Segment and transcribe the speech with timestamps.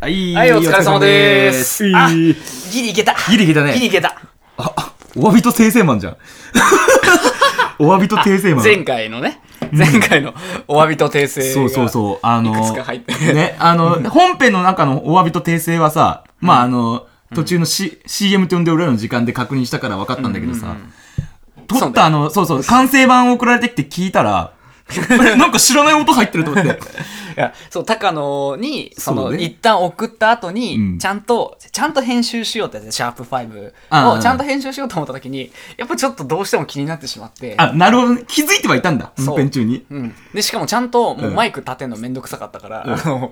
[0.00, 1.84] はい、はい、お疲れ様です。
[1.92, 2.36] あ、ギ
[2.82, 3.16] リいけた。
[3.28, 4.10] ギリいけたねギリいけた。
[4.56, 6.16] あ、あお詫びと訂正マンじゃん。
[7.82, 8.64] お詫びと訂正マン。
[8.64, 9.40] 前回のね、
[9.72, 10.34] 前回の
[10.68, 11.52] お詫びと訂正が。
[11.52, 12.18] そうそうそう。
[12.22, 12.52] あの、
[13.34, 20.76] ね、あの、本編の中のお詫びと訂正はさ、まああの、途中の、C CM と呼んで俺らの時間で確認したから分かったんだけどさ、
[21.66, 24.52] 撮ったあの、そうそう、完成版送られてきて聞いたら、
[25.36, 26.78] なんか知らない音入ってると思って。
[27.38, 37.54] いや、そう、高野に、その、そうね一旦送った後に、うんちゃんと、ちゃんと編集しようってやつシャープ5ああをちゃんと編集しようと思った時に、やっぱちょっとどうしても気になってしまって。
[37.56, 38.24] あ、なるほどね。
[38.26, 39.12] 気づいてはいたんだ。
[39.16, 39.86] そう本編中に。
[39.90, 40.14] うん。
[40.34, 43.30] で、しかもちゃんと、もううんマイク立てんのめんどくさかったから、あの、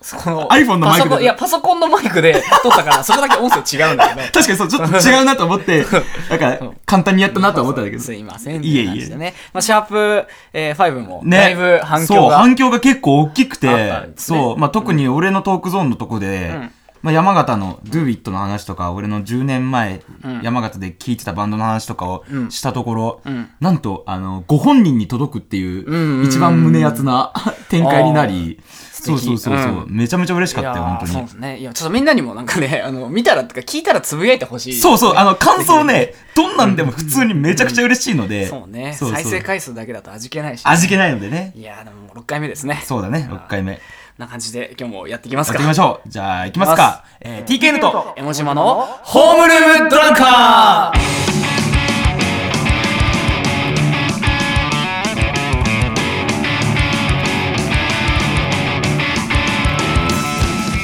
[0.00, 4.20] そこの、iPhone のマイクでパソコンいや、パソコンのマイクで 撮ったから、そこだけ音声違うんだけど。
[4.32, 5.84] 確かにそう、ちょっと違うなと思って、
[6.30, 8.02] なんか、簡単にやったなとは思ったんだけど。
[8.02, 8.64] すいません。
[8.64, 9.34] いえいえって感じでね。
[9.52, 11.36] まあ、シャープ、えー、5も、ね。
[11.36, 12.38] だいぶ反響そう、が。
[12.38, 14.12] 反響が結構大きくあったてね。
[14.16, 16.72] そう、まあ、特に俺のトークゾーンのとこで、ん。
[17.02, 20.40] まあ、山形の Do It の話とか、俺の10年前、ん。
[20.42, 22.50] 山形で聴いてたバンドの話とかをうん。
[22.50, 23.48] したところ、ん。
[23.60, 27.32] なんと、あの、ご本人に届くっていう、一番胸熱な
[27.68, 28.60] 展開になり、
[29.00, 31.28] そう敵そうそうそう、うんめちゃめちゃ嬉しかったよ、本当にーそうで。
[31.30, 31.58] すね。
[31.58, 34.80] いや、ちょっとみんなにもなんかね、 あの、見たらとか聞いたらつぶやいてほしい。
[34.80, 38.94] そうそう、あの、感想ね、どんなんでも普通にめちゃくちゃ嬉しいので、そうね。
[38.98, 40.62] そうそう再生回数だけだと味気ないし。
[40.64, 41.52] 味気ないのでね。
[41.56, 42.82] いやーでももう6回目ですね。
[42.84, 43.72] そうだね、6回目。
[43.72, 43.78] や
[44.20, 45.54] な感じで今日もやっていきますか。
[45.54, 46.08] ってみましょう。
[46.08, 47.04] じゃあ、行きますか。
[47.20, 51.29] えー、TKN と、江ノ島のホームルームドランカー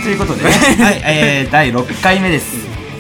[0.07, 2.47] ということでね、 はい、えー、第6回目です。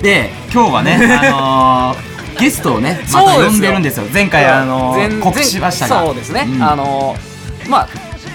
[0.02, 4.06] で、今日はね、 あのー、ゲストをね、また呼んでるんですよ。
[4.12, 6.00] 前回、あのー前告知しましたが。
[6.04, 6.48] そうですね。
[6.48, 7.88] うんあのー、まあ、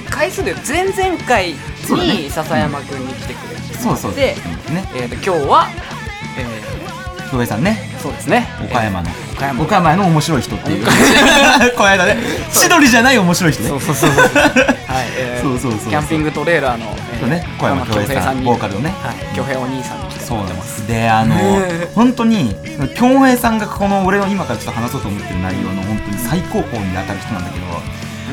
[0.10, 1.54] 回数で前々回
[1.90, 4.16] に笹山くんに来てくれて、そうそう。
[4.16, 4.38] で、
[4.70, 5.68] ね、えーと、今日は、
[6.38, 6.46] え
[7.32, 8.48] 京平さんね、ー、そうですね。
[8.62, 9.10] 岡山の。
[9.32, 10.86] 岡山岡山の面白い人っていう。
[11.78, 12.18] この間ね、
[12.52, 13.70] 千鳥じゃない面白い人ね。
[13.70, 14.26] そうそうそうそう。
[14.28, 20.38] はい、えーそうそうそうキャンピングトレーラーの、えそうね小山恭平さんにボーカルのねはい、恭平お兄さんに来てそう。
[20.40, 20.88] なんですす。
[20.88, 21.36] で、あの
[21.96, 22.56] 本当に、
[22.96, 27.66] 京平さんがこの俺の今からちょっと話そうと思ってる内容の本当に最高峰に当たる人なんだけど、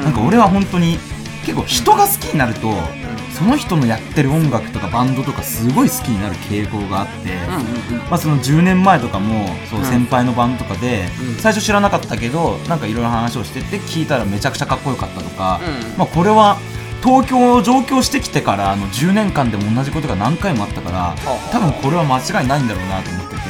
[0.04, 0.98] なんか俺は本当に
[1.44, 2.68] 結構人が好きになると、
[3.38, 8.10] その人のやってる音楽とかバンドとかすごい好きになる傾向があって、うんうんうん。
[8.10, 9.84] まあ、その10年前とかもそううん。
[9.86, 11.34] 先輩のバンドとかで、うん。
[11.36, 16.58] 最初知らなかったけどなんかいろいろ話をしてて聞いたらめちゃくちゃかっこよかったとか、うんまあ、これは
[17.02, 21.14] 東京上京してきてからあの10年間でも同じことが何回もあったから
[21.52, 23.40] 多分これは間違いないんだろうなと思ってて、うん、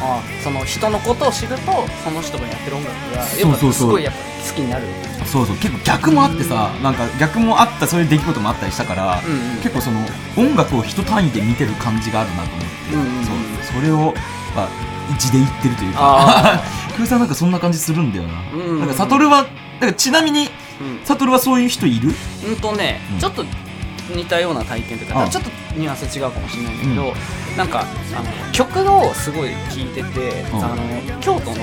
[0.00, 4.84] あその人のことを知るとその人がやってる音楽がやっぱすごいやっぱ好きになる。
[5.26, 5.56] そうそう。
[5.56, 9.62] 結構逆もあってさなんか逆もあったそういう出来事もあったりしたから、うんうん。
[9.62, 10.00] 結構その
[10.36, 13.34] 音楽を一単位で見てる感じがあるなと思って、うんうんうんそう。
[13.80, 14.14] それを、
[14.54, 14.68] まあ、
[15.14, 15.98] 一で言ってるというか。
[16.00, 16.62] あ
[16.96, 20.50] 空 さんなんかそんな感じするんだよな、うんなんか悟はだからちなみに
[20.80, 21.00] うん。
[21.04, 22.12] 悟はそういう人いる？
[22.46, 23.18] うんとね、うん。
[23.18, 23.44] ちょっと
[24.14, 27.14] 似たような体験というかあちょっとニュアンス違うかもしれないんだけど、
[27.56, 27.84] なんかあ
[28.22, 30.64] の曲をすごい聴いてて、うん。
[30.64, 31.56] あの京都の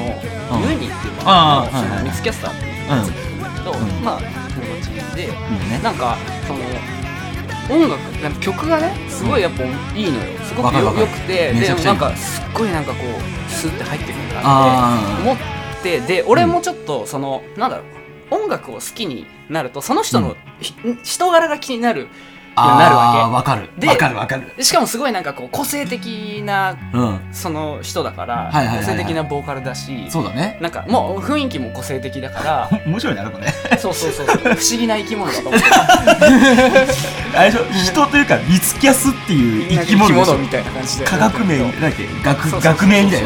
[0.54, 0.70] うん。
[0.70, 2.04] ユニっていうあーバンドのそのはいはいはい。
[2.06, 4.04] ミスキャスターっていうやつがいるんだけど、うん。
[4.04, 5.80] まあ友達で、ね。
[5.84, 6.18] なんか
[6.48, 6.60] その
[7.70, 10.40] 音楽なんか曲がねすごいやっぱいいのよ。
[10.44, 15.38] すごくよくてでないんかすっごいなんかこうスッて入ってくるんだなってあ思っ
[15.82, 17.84] てで俺もちょっとその、なんだろ
[18.32, 20.74] う音楽を好きになるとその人の、ひ
[21.04, 22.10] 人柄が気になるあ
[22.56, 23.20] なるわけ。
[23.20, 23.70] ーわかる。
[23.78, 24.52] でわかるわかる。
[24.58, 27.20] でしかもすごいなんかこう個性的なうん。
[27.32, 28.86] その人だから、はいはいはいはい。
[28.86, 30.58] 個性的なボーカルだしそうだね。
[30.62, 35.66] なんかもう雰囲気も個性的だから 面白いなこれそうそうそう不思議な生き物だと思って
[37.38, 37.66] あれでしょ？
[37.94, 41.06] 人というかリツキャスっていう生き物みたいな感じで。
[41.06, 42.08] 科学名だっけ？
[42.24, 43.24] 学学名みたい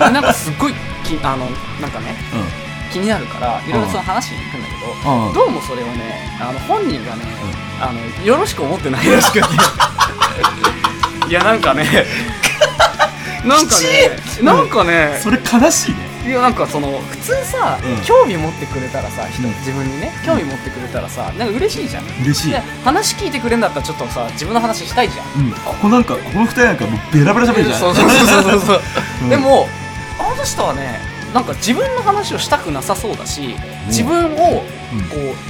[0.00, 1.46] ななんかすっごいきあの
[1.80, 2.64] なんかねうん。
[2.92, 5.34] 気になるからいろいろその話に行くんだけど、うん。
[5.34, 7.22] どうもそれをねあの本人がね、
[7.80, 9.40] あのよろしく思ってないらしくて。
[11.28, 12.06] いやなんかね
[13.44, 14.10] なんかね
[14.42, 16.14] なんかねそれ悲しいね。
[16.26, 18.04] いやなんかその普通さ、うん。
[18.04, 19.54] 興味持ってくれたらさ人うん。
[19.58, 22.04] 自分にね興味持ってくれたらさなんか嬉しいじゃん。
[22.22, 22.50] 嬉しい。
[22.50, 25.44] で話聞いてくれんだったらちょっとさ自分の話したいじゃん。
[25.44, 25.52] うん。
[25.52, 27.80] ここなんかこの二人なんかもうベラベラ喋るじゃん。
[27.80, 28.80] そうそうそうそうそう、
[29.22, 29.28] うん。
[29.28, 29.68] でも
[30.18, 31.00] あの人はね
[31.34, 33.56] なんか自分の話をしたくなさそうだし
[33.88, 34.64] 自分をこ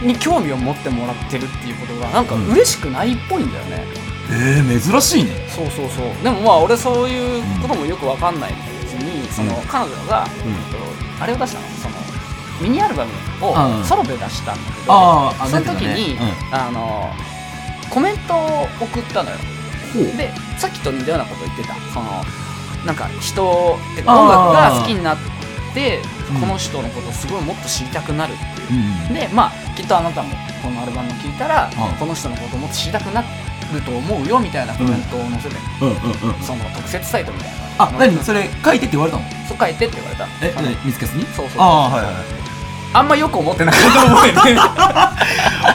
[0.02, 3.84] うに興味を持ってもらってるっていうことがなんか嬉しくないっぽいんだよね、
[4.32, 5.31] えー、珍しいね。
[5.50, 6.06] そうそうそう。
[6.25, 9.62] でもまあ俺そういうこともよくわかんない別にその、うん。
[9.66, 10.52] 彼女が、うん。
[10.52, 10.58] えっ
[11.19, 11.66] とあれを出したの？
[11.76, 11.94] その
[12.62, 13.80] ミニアルバムうん。
[13.80, 16.16] をソロで出したんだけど、その時に、
[16.50, 17.12] あの
[17.90, 19.37] コメントを送ったのよ。
[19.94, 20.16] う。
[20.16, 21.75] でさっきと似たようなこと言ってた。
[21.92, 22.25] その
[22.87, 25.19] なんか人ってか音楽が好きになっ
[25.75, 26.00] て
[26.31, 26.41] うん。
[26.41, 29.09] この人のことをすごいもっと知りたくなるっていう。
[29.09, 30.31] うんでまあきっとあなたも
[30.62, 31.97] このアルバムを聴いたら、うん。
[31.99, 33.26] この人のことをもっと知りたくなる
[33.82, 37.85] と思うよみたいなコメントを載せて、うんうんうんその特設サイトみたいな。
[37.85, 38.17] あ何？
[38.23, 39.25] それ書いてって言われたの？
[39.49, 40.26] そう書いてって言われた。
[40.43, 40.55] え
[40.85, 42.15] 見つけずにそうそうああはいはい
[42.94, 44.61] あんまよく思ってなかったと思うよね。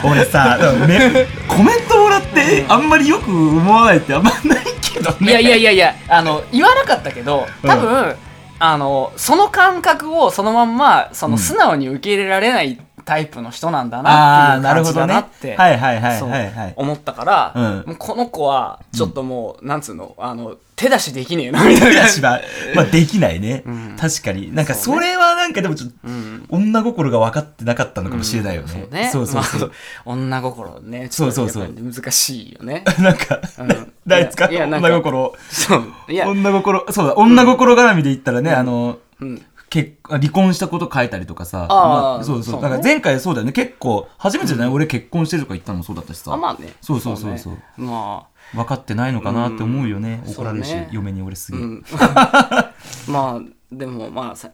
[0.02, 0.56] 俺さ、
[0.86, 5.30] ね、コメントもらってあんまりよく思わないってあんまないけどね。
[5.30, 8.16] いやいやいやいやあの言わなかったけど多分、
[8.62, 11.38] あのその感覚をそのまんまそのうん。
[11.38, 12.78] 素直に受け入れられない
[13.10, 15.06] タイプの人なんだあなっていう感じあなるほどね。
[15.08, 16.74] だなってはいはいはいはいはい。
[16.76, 17.62] 思ったから、うん。
[17.88, 22.02] もうこの子はちょっともう、なんつうのあの手出しできねえなみたいな。
[22.02, 22.40] 手出しは、
[22.76, 23.96] まあ、できないね、うん。
[23.98, 24.54] 確かに。
[24.54, 26.46] なんかそれはなんかでもちょっとうん。
[26.50, 29.10] 女心が分かってなかったのかもしれないよね、そうね。
[29.12, 29.70] そうそうそう、まあ
[30.04, 31.08] 女心ね。
[31.10, 31.68] そうそうそう。
[31.68, 32.84] 難しいよね。
[33.00, 33.92] なんか、うん。
[34.06, 34.44] 誰ですか？
[34.44, 35.34] いやいやなんか女心。
[35.50, 35.84] そう。
[36.08, 42.62] いや、女心そうだ女心絡みで言ったらね、あのうん、結離婚したこと書いたりとかさあーまそうそうそうね。
[42.62, 43.52] だから前回そうだよね。
[43.52, 46.34] 結構初めてじゃない、俺結婚してるとか言ったのもそうだったしさ。
[46.34, 46.72] あまあね。
[46.80, 47.52] そうそうそうそう。
[47.54, 47.60] ね。
[47.76, 48.56] まあ。
[48.56, 50.32] 分かってないのかなって思うよね、うん。
[50.32, 50.88] 怒られるし、そうね。
[50.90, 51.84] 嫁に俺すげえ、うん、
[53.06, 53.40] まあ
[53.70, 54.50] でもまあさ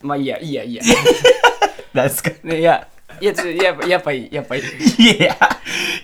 [0.00, 0.82] まあいいやいいやいいや。
[1.92, 2.30] なんですか？
[2.44, 2.86] ねいや
[3.20, 4.62] いやちょやっぱやっぱりやっぱり
[4.98, 5.06] い。
[5.06, 5.36] やいや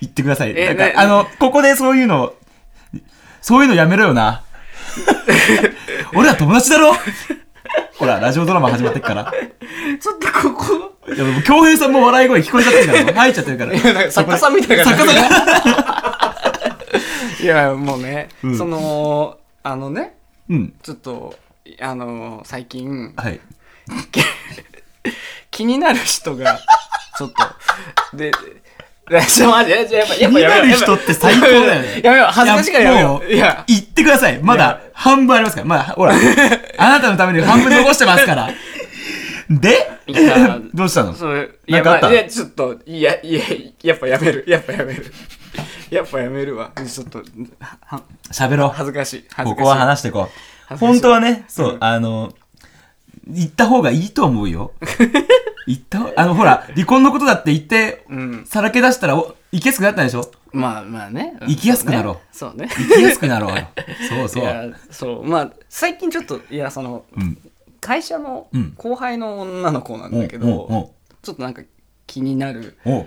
[0.00, 0.54] 言ってください。
[0.54, 2.32] なんかあのここでそういうの
[3.40, 4.42] そういうのやめろよな。
[6.14, 6.92] 俺ら友達だろ
[7.96, 9.32] ほらラジオドラマ始まってっから。
[10.00, 11.12] ちょっとここ。
[11.12, 13.74] いやもう恭平さんも笑い声聞こえちゃってるから入っちゃってるから。
[13.74, 14.84] いやなんか作家さんみたいな。
[14.84, 15.62] 作家さ
[17.40, 17.42] ん。
[17.42, 18.58] いやもうね、うん。
[18.58, 20.16] そのあのね
[20.48, 20.74] うん。
[20.82, 21.34] ちょっと
[21.80, 23.40] あの最近はい。
[25.50, 26.58] 気になる人が
[27.16, 28.16] ちょっと。
[28.16, 28.30] で
[29.10, 32.00] でちょ待ってやっぱやっぱやめよう気になる人って最高だよね。
[32.04, 33.32] やめよう恥ずかしいからやめよう。
[33.32, 33.64] いいやもや。
[33.66, 34.38] 言ってください。
[34.42, 35.66] まだ半分ありますから。
[35.68, 36.14] まだほら
[36.78, 38.50] あなたのために半分残してますから。
[39.50, 41.14] でいやどうしたの？
[41.14, 42.06] それいなんかあった？
[42.06, 43.42] やまあいやちょっといやいや
[43.82, 44.44] やっぱやめる。
[44.46, 45.12] やっぱやめる。
[45.90, 46.72] やっぱやめるわ。
[46.76, 47.22] ちょっと
[47.60, 48.68] は喋ろう。
[48.68, 49.24] 恥ずかしい。
[49.44, 50.28] ここは話していこ
[50.70, 50.76] う。
[50.76, 51.84] 本当はね、そう、うん。
[51.84, 52.34] あの、
[53.26, 54.72] 言った方がいいと思うよ。
[55.66, 58.44] 言った方あの、ほら、離婚のことだって言って、うん。
[58.44, 60.30] さらけ出したら、お生きやすくなったでしょ？
[60.52, 63.68] まあまあね生きやすくなろうそうね生きやすくなろうよ。
[64.08, 64.38] そうそ。
[64.40, 67.38] いうやそうまあ最近ちょっといやそのうん。
[67.80, 71.62] 会社のうん後輩の女の子なんだけおうおどちょっとなんか
[72.06, 73.06] 気になるうおう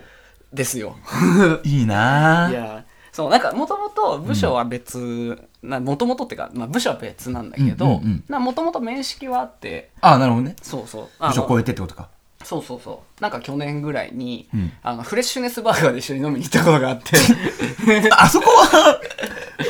[0.54, 0.96] ですよ
[1.64, 2.56] いいないぁ。
[2.56, 10.56] やそうなんかもともと部署は別もともとっていうか、まあ、部署は別なんだけうんうんどうんもともと面識はあってあ、なるほどね。
[10.62, 12.08] そうそう部署超えてってことか。
[12.44, 13.22] そうそうそう。
[13.22, 14.72] なんか去年ぐらいに、うん。
[14.84, 17.18] あのフレッシュネスバーガーで一緒に飲みに行ったことがあって。
[18.12, 19.00] あそこは、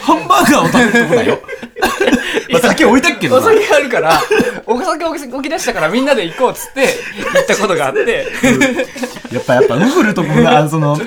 [0.02, 1.40] ハンバーガーを食べるとこだよ。
[2.52, 3.48] まあ、酒置いたっけどな。
[3.48, 4.22] お酒あるから
[4.66, 6.82] お酒置き出したからみんなで行こうっつって
[7.18, 8.28] 行ったことがあって。
[9.32, 10.98] やっぱ、やっぱ、ウフルともな、あのその、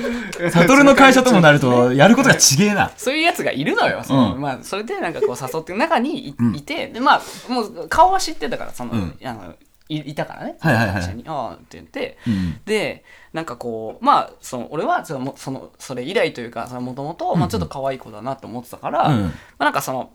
[0.51, 2.91] サトルの会社ともなると、やることがちげえな。
[2.97, 4.01] そういうやつがいるのよ。
[4.03, 6.55] そのうんまあ、それでなんかこう誘ってる中にい,、うん。
[6.55, 9.15] いて、で、まあ、もう顔は知ってたから、その、うん。
[9.23, 9.53] あの
[9.87, 10.95] いいたからね、はいはいはい。
[10.95, 11.23] 会社に。
[11.27, 12.59] ああって言って、うん。
[12.65, 13.03] で、
[13.33, 20.11] なんかこう、まあ、その俺はそのもそのそれ以来というか、もともと、まあ、ちょっと可愛い子だなと思ってたから、うんまあ、なんかその、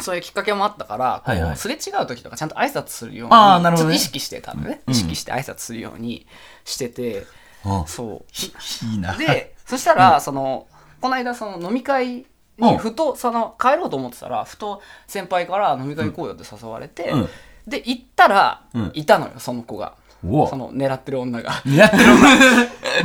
[0.00, 1.56] そういうきっかけもあったから、はいはい。
[1.56, 3.96] すれ違う時とかちゃんと挨拶するように、あーなるほどね。
[3.96, 4.92] ちょっと意識してたのね、うん。
[4.92, 6.26] 意識して挨拶するように
[6.64, 7.26] してて、
[7.64, 7.84] あ。
[7.86, 8.86] そう。
[8.86, 9.14] いいな。
[9.16, 10.66] でそしたら、その
[11.00, 12.68] この間その飲み会うん。
[12.70, 17.28] にふとその帰ろうと思ってたらふと先輩から飲み会行こうよって誘われて、うん
[17.66, 18.90] で行ったら、うん。
[18.94, 19.94] いたのよその子が。
[20.26, 21.62] おその狙ってる女が。
[21.66, 22.28] 出会ってる女。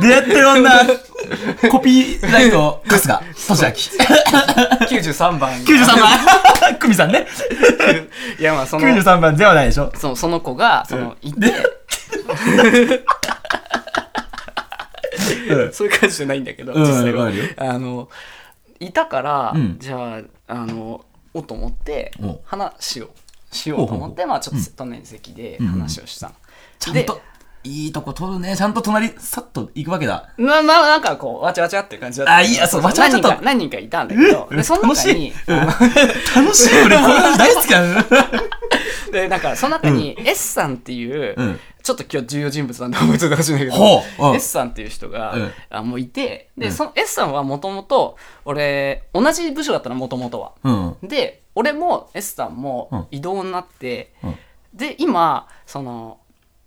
[0.00, 0.70] 出会ってる女。
[1.70, 3.72] コピーライト春日俊明。
[4.86, 5.52] 93番。
[5.62, 6.08] 93番。
[6.80, 7.26] 久美さんね。
[8.38, 9.92] いやまあその93番ではないでしょ。
[9.96, 11.52] そのその子がそのいて、
[15.50, 15.72] うん。
[15.72, 17.24] そういう感じじゃないんだけど、うん実際は。
[17.24, 17.44] わかるよ。
[17.58, 18.08] あの
[18.78, 19.76] いたから、うん。
[19.78, 22.40] じゃああのおと思ってお。
[22.44, 23.10] 話を
[23.50, 26.38] しようと思ってまあちょっと隣席で話をしたの、で
[26.78, 27.20] ちゃんと
[27.62, 28.56] いいとこ取るね。
[28.56, 30.32] ちゃんと隣さっと行くわけだ。
[30.38, 32.36] なななんかこうわちゃわちゃって感じだった。
[32.36, 33.28] あいやそうわちゃわちゃと。
[33.28, 34.48] 何人か何人かいたんだけど。
[34.50, 35.08] でその楽しい。
[35.08, 35.32] 中に、
[36.34, 36.82] 楽しい。
[36.86, 38.04] 俺こういうの大好きなの。
[39.12, 44.28] でなんかその中に S さんっていう、うんちょっと今日重要人物なんで覚えておいてほしいんだけど、ほう。
[44.30, 44.36] うん。
[44.36, 46.72] S さんっていう人が、うんあもういてで、うん。
[46.72, 50.52] その S さんはもともと俺同じ部署だったのもともとは。
[50.62, 50.70] う
[51.04, 51.08] ん。
[51.08, 52.54] で俺も S さんうん。
[52.56, 54.36] も異動になって、うん。
[54.72, 56.20] で今その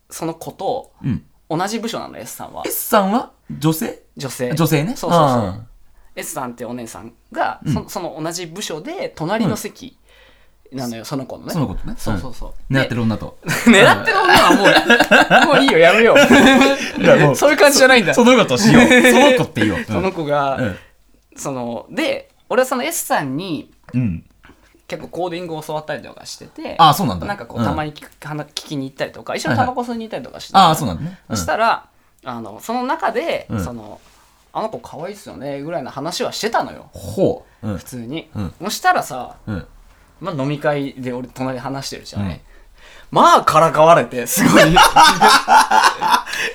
[0.10, 1.24] その子とうん。
[1.50, 2.64] 同じ部署なの S さんは。
[2.66, 3.32] S さんは？
[3.60, 4.02] 女性？
[4.18, 4.54] 女性。
[4.54, 4.96] 女性ね。
[4.96, 5.40] そうそうそう。
[5.42, 5.68] うん。
[6.16, 9.98] S さんってお姉さんが、そその同じ部署で隣の席
[10.74, 11.54] なのよ、その子のね。
[11.54, 11.96] その子とね。
[11.98, 13.38] そうそうそう、狙ってる女と。
[13.44, 16.16] 狙ってる女はもうもういいよやめよ
[17.32, 17.36] う。
[17.36, 18.14] そういう感じじゃないんだ。
[18.14, 18.84] その子としよう。
[19.12, 19.84] その子って言おう。
[19.86, 20.78] その子が、うん。
[21.36, 24.26] そので俺はその S さんにうん。
[24.88, 27.26] 結構コーディングを教わったりとかしててあそうなんだ。
[27.26, 27.66] なんかこううん。
[27.66, 31.20] たまに聞きに行ったりとか一緒にタバコ吸いに行ったりとかして、ああそうなんだね。
[31.30, 31.38] うん。
[31.38, 31.86] そしたら
[32.26, 33.64] あのその中で、うん。
[33.64, 34.00] その
[34.52, 36.90] あの子可愛いっすよねぐらいの話はしてたのよ。
[36.94, 37.68] ほう。
[37.70, 37.78] うん。
[37.78, 38.54] 普通に、うん。
[38.66, 39.68] そしたらさ、うん
[40.24, 42.42] まあ、飲み会で俺隣で話してるじゃない、
[43.12, 44.64] まあからかわれてすごい。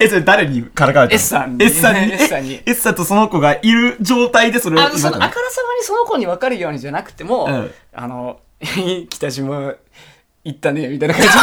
[0.01, 1.65] えそれ誰にからかわれたの？S さんに。
[1.65, 2.63] S さんに？S さんに。
[2.65, 7.71] S さんとその子がいる状態でそれをあのそのあからさまにその子に分かるようにじゃなくても、うん。
[7.93, 8.41] あの
[9.11, 9.75] 北島
[10.49, 11.29] 行ったねみたいな感じ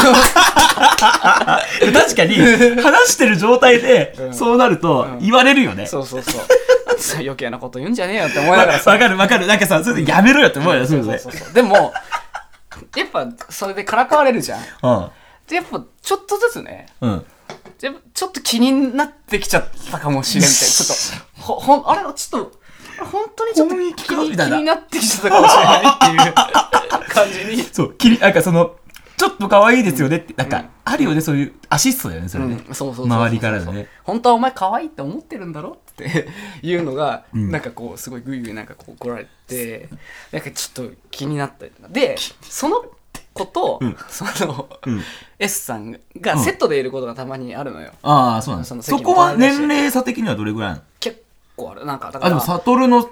[1.93, 2.35] 確かに
[2.81, 4.33] 話してる状態でうん。
[4.33, 5.85] そうなると言われるよね。
[5.85, 6.41] そうそうそう。
[7.21, 8.91] 余計なこと言うんじゃねえよって思いなわがらさ。
[8.91, 9.45] わかるわかる。
[9.45, 11.53] なんかさそれでやめろよって思うよそうそうそう。
[11.53, 11.93] でも
[12.95, 14.59] やっぱそれでからかわれるじゃん。
[14.59, 15.11] うん。
[15.47, 17.25] でやっぱちょっとずつねうん。
[17.77, 20.87] ちょっと気になってきちゃったかもしれんって ちょっ
[21.37, 22.51] とほほんあれちょっと
[23.05, 26.33] 本当にちょっと気になってきちゃったかもしれないっていう
[27.13, 27.69] 感じに。
[27.71, 28.75] そうきりなんかその
[29.17, 30.33] ちょっと可愛いですよねって。
[30.35, 32.59] なんかあるよねそういうアシストだよねそれね。
[32.69, 33.87] 周りからのね。
[34.03, 36.27] 本当はお前可愛いって思ってるんだろって
[36.61, 39.89] いうのが、なんかこうすごいグイグイなんかこう怒られて
[40.31, 41.65] なんかちょっと気になった。
[41.65, 42.83] りでその
[43.33, 43.97] 子と、うん。
[44.07, 45.01] その、うん。
[45.39, 48.65] S さんがセットでいることがたまにあるのよ、ああそうなんだ。
[48.65, 50.81] そのそこは年齢差的にはどれぐらいなの？
[50.99, 51.23] 結
[51.55, 51.85] 構ある。
[51.85, 53.09] なんかだからあでも悟の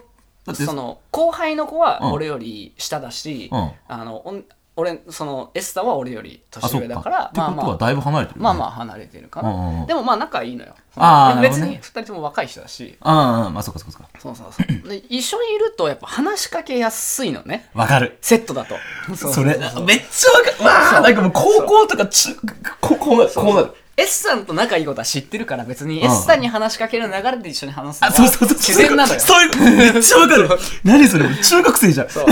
[0.53, 2.11] その後輩の子はうん。
[2.13, 3.71] 俺より下だし、うん。
[3.87, 4.43] あの
[4.75, 9.87] 俺その S さんは俺よりあ年上だからってことはだいぶ離れてるまあまあ離れてるかな、うんうんうん。
[9.87, 10.73] でもまあ仲いいのよ。
[10.95, 11.81] あー別になるほどね。
[11.83, 12.97] 2人とも若い人だし。
[13.01, 14.89] ああまあそっかそっかそうそうそう。
[14.89, 17.69] で一緒にいるとやっぱ話しかけやすいのね。
[17.75, 18.17] わかる。
[18.21, 18.75] セットだと。
[19.15, 20.63] そ それめっちゃわかる。
[20.63, 22.35] わあなんかもう高校とか中
[22.81, 23.73] ここうなるこうなる。
[23.95, 26.41] S さんと仲いいことは知ってるから別にうん S さん。
[26.41, 29.19] に話しかける流れで一緒に話すのはあそうそうそう自然なのよ。
[29.19, 29.93] そういう。
[29.93, 30.49] めっちゃわかる。
[30.83, 32.09] 何それ中学生じゃん。
[32.09, 32.25] そう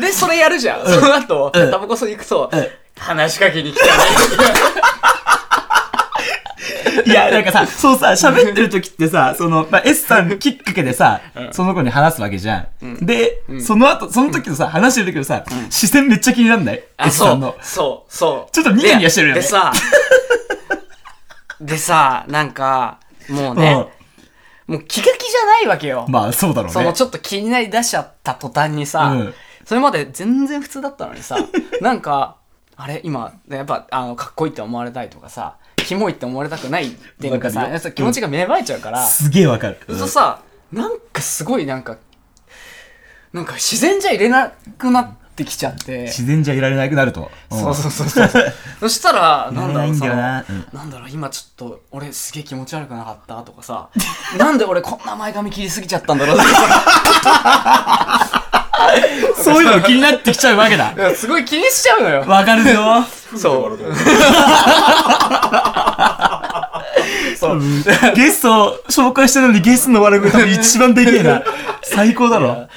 [0.00, 1.70] でそれやるじゃん、その後、うん。
[1.70, 2.66] タバコ吸いに行くと、うん。
[2.98, 3.92] 話しかけに来たね。
[7.06, 11.20] いや、なんかさ、そうさ、喋ってる時ってさ、その、まあ、S さんきっかけでさ、
[11.50, 13.04] その子に話すわけじゃん。
[13.04, 16.82] で、その後、その時のさ、話してる時のさ、視線めっちゃ気になんない？
[16.98, 17.56] あ ?S さんの。
[17.62, 18.12] そう。
[18.14, 18.52] そう。
[18.52, 19.40] ちょっとニヤニヤしてるよね。
[19.40, 19.72] ででさ
[21.60, 23.74] でさなんかもうね、
[24.66, 26.72] もう気が気じゃないわけよ、まあ、そうだろうね。
[26.72, 31.36] そのちょっと気になりだしちゃった途端にさ、うんそれまで全然普通だったのにさ
[31.80, 32.36] なんか
[32.76, 36.90] あれ今やっぱあのかっこいいって思われたいとかさキモいって思われたくないっ
[37.20, 39.78] ていうかさわか気持ちが芽生えちゃうから、すげえわかる。
[39.86, 40.38] そうするとさ
[40.72, 41.96] なんかすごいなんか
[43.32, 46.02] なんか自然じゃ入れなくなってきちゃって。
[46.02, 47.22] 自然じゃいられなくなると。
[47.22, 47.28] ん。
[47.50, 48.28] そうそうそうそう。
[48.80, 50.66] そしたらなんだろういられないんだよそのなうん。
[50.72, 53.88] なんだろう今ちょっと俺すげえ気持ち悪くなかったとかさ
[54.38, 56.62] なんで俺こんな前髪切りすぎちゃったんだろうとかさ
[59.36, 63.04] そういうの気になってきちゃうわけだすごい気にしちゃうのよわかるよ。
[63.36, 63.78] そう
[67.38, 67.60] そう。
[68.14, 71.42] ゲストを紹介したのにゲストの笑い声多分一番でけえな。
[71.82, 72.68] 最高だろ。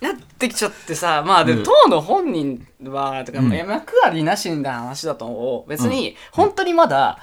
[0.00, 3.52] なってきちゃってさまあでも、当の本人はとか、うん。
[3.52, 5.68] いや幕ありなしな話だと思う。
[5.68, 7.18] 別に本当にまだ、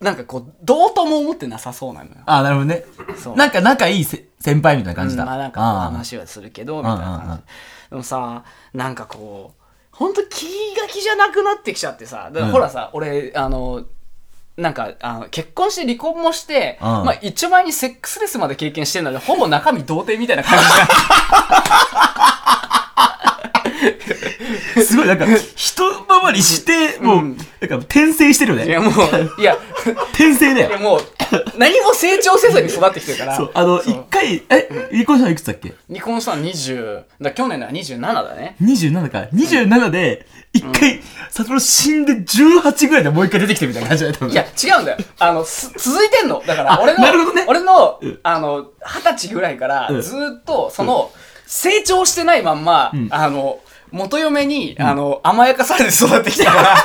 [0.00, 2.16] なんかこうどうとも思ってなさそうなのよ。
[2.26, 2.84] あ、なるほどね。
[3.16, 3.36] そう。
[3.36, 5.22] なんか仲いいせ先輩みたいな感じだ。
[5.22, 7.28] うんまあなんか話はするけどみたいなうんうんうん。
[7.28, 9.62] 感じでもさなんかこう
[9.92, 10.44] 本当気
[10.80, 12.52] が気じゃなくなってきちゃってさだからうん。
[12.52, 13.84] ほらさ、俺あの
[14.56, 16.88] なんかあの結婚して離婚もして、うん。
[16.88, 20.88] まあ一番にセックスレスまで経験してるのでほぼ中身童貞みたいな感じじゃん
[24.84, 25.26] すごい、なんか、
[25.56, 25.76] 一
[26.06, 27.36] 回りして、もう、うん。
[27.60, 28.66] なんか、転生してるよね。
[28.66, 29.56] いやもういや。
[30.14, 30.68] 転生だよ。
[30.68, 31.00] いやもう
[31.58, 33.36] 何も成長せずに育ってきてるから。
[33.36, 33.92] そう、あの、そう。
[33.92, 35.74] 一回、え、離婚したのいくつだっけ？
[35.90, 39.26] 離婚したの20だ去年のは27だね ?27 か。
[39.34, 44.98] 27で、一回、サトル死んで18ぐらいでもう一回出てきてみたいな感じだったいや、違うんだよ。
[45.18, 46.42] あの、す続いてんの。
[46.46, 47.44] だから、あ俺の、なるほどね。
[47.46, 50.00] 俺のうん、あの、二十歳ぐらいからう、ん。
[50.02, 51.10] ずーっと、その、
[51.46, 53.08] 成長してないまんま、ん。
[53.10, 53.60] あの、
[53.92, 56.76] 元嫁に、あの、甘やかされて育ってきたから、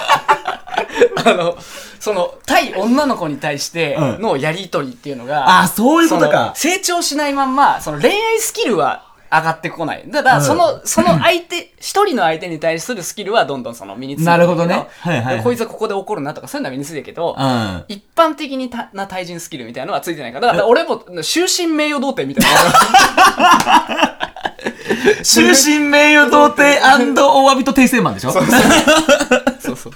[1.32, 1.58] あの、
[2.00, 6.52] その、対女の子に対してのやりとりっていうのが、あ、そういうことか。
[6.56, 10.04] 成長しないまんま、その恋愛スキルは、上がってこない。
[10.08, 17.84] だから、うんその、その相手、一人の相手に対するスキルはどんどんその身についてなるほどねはいはいはいこいつはここで怒るなとか、そういうのは身についてるけど、うん。
[17.88, 24.30] 一般的にたな対人スキルみたいなのはついてないから、だから俺も終身名誉童貞みたいな。
[25.24, 26.82] 終身名誉童貞
[27.28, 28.32] お詫びと訂正マンでしょ？
[29.60, 29.94] そうそう。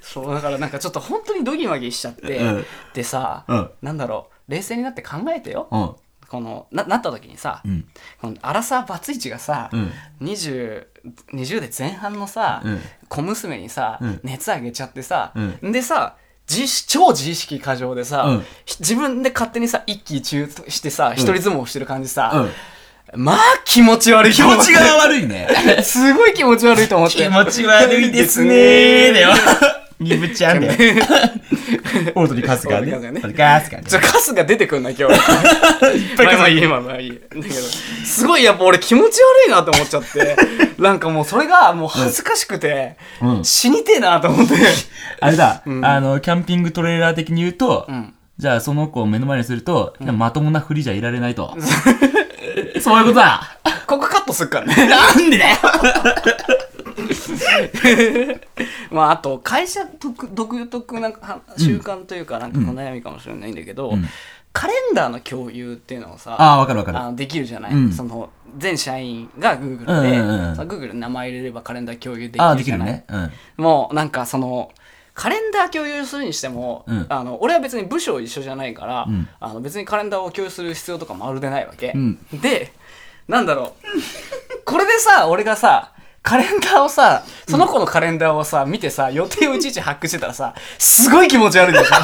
[0.00, 5.68] そう、だからなんかちょっと本当にドギマギしちゃって、うんでさ、うんなんだろう、冷静になって考えてよ。
[5.70, 5.90] うん。
[6.28, 7.86] このななった時にさ、うん。
[8.20, 9.92] このアラサーバツイチがさ、うん。
[10.22, 10.86] 20,
[11.32, 16.16] 20で前半のさ、うん小娘にさ、うん熱上げちゃってさ、うでさ
[16.48, 22.50] 自意識超自意識過剰でさ、うんひ自分で勝手にさ一喜一憂してさ、一人相撲してる感じさ、うん。
[23.14, 25.48] まあ気持ち悪い気持ちが悪いね。
[25.82, 29.30] すごい気持ち悪いと思って気持ち悪いですねーだよ。
[30.00, 30.72] ギブちゃんだよ。
[32.14, 32.74] オードリー春日ね。
[32.74, 35.14] オードリー春日ねちょ、カスが出てくんな、今日。
[36.22, 37.10] まあまあいい、まあまあいい。
[37.10, 40.36] だけど、すごいやっぱ俺気持ち悪いなと思っちゃって、
[40.78, 44.54] なんかもうそれがもう恥ずかしくて、うん死にてえなと思って。
[45.20, 48.14] あれだ、んあの、キャンピングトレーラー的に言うと、うん。
[48.38, 51.56] じゃあその子を目の前にすると、まともなふりじゃいられないと。
[52.80, 53.42] そういうことだ。
[53.86, 54.88] ここカットすっからね。
[54.88, 55.56] なんでだよ
[58.90, 64.04] まああと、会社独独特なは習慣というか、なんかこの悩みかもしれないんだけど、うん
[64.50, 66.98] カレンダーの共有っていうのをさ、ああ、わかるわかる。
[66.98, 72.96] あのできるじゃない、うんその全社員が Google で、うんうんうん Google に名前入れればカレンダー共有できるじゃない？
[72.96, 73.04] できるね。
[73.08, 73.16] う
[73.62, 73.64] ん。
[73.64, 74.70] もうなんかその
[75.18, 77.06] カレンダー共有するにしても、うん。
[77.08, 79.28] あの俺は別に部署一緒じゃないから、うん。
[79.40, 82.18] あの別にカレンダーを共有する必要とかまるでないわけ、うん。
[82.40, 82.72] で
[83.26, 84.64] なんだろう。
[84.64, 91.94] これでさ俺がさカレンダーをさその子のカレンダーをさ見てさ予定をいちいち発掘してたらさすごい気持ち悪いでしょ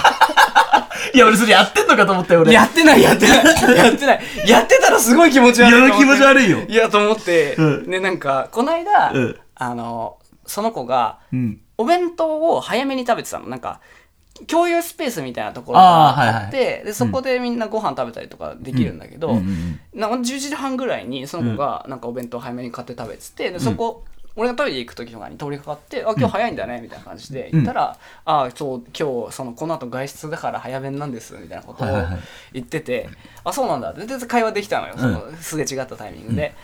[1.15, 2.53] いや、俺それやってんのかと思ったよ、俺。
[2.53, 3.77] やってないやってない。
[3.77, 4.23] やってない。
[4.49, 5.97] やってたらすごい気持ち悪いと思って。
[5.97, 6.59] いや気持ち悪いよ。
[6.67, 7.91] いやと思って、うん。
[7.91, 9.37] ねなんかこの間、うん。
[9.55, 11.61] あのその子がうん。
[11.77, 13.47] お弁当を早めに食べてたの。
[13.49, 13.81] なんか
[14.47, 16.45] 共有スペースみたいなところがあーはいはい。
[16.45, 24.05] あって、でそこでみんなご飯食べたりとかできるんだけど、うんうんなんか10時半ぐらいにその子がなんかお弁当早めに買って食べててでそこ、
[24.37, 32.21] 俺がトイレ行く時とかに通りかかって「あ今日早いんだね」みたいな感じで言ったら「あそう今日そのこの後外出だから早弁なんです」みたいなことをはいはいはい。
[32.55, 33.09] 言ってて
[33.45, 34.95] 「あそうなんだ」でで会話できたのよ。
[34.97, 36.43] そのすれ違ったタイミングで。
[36.43, 36.55] だか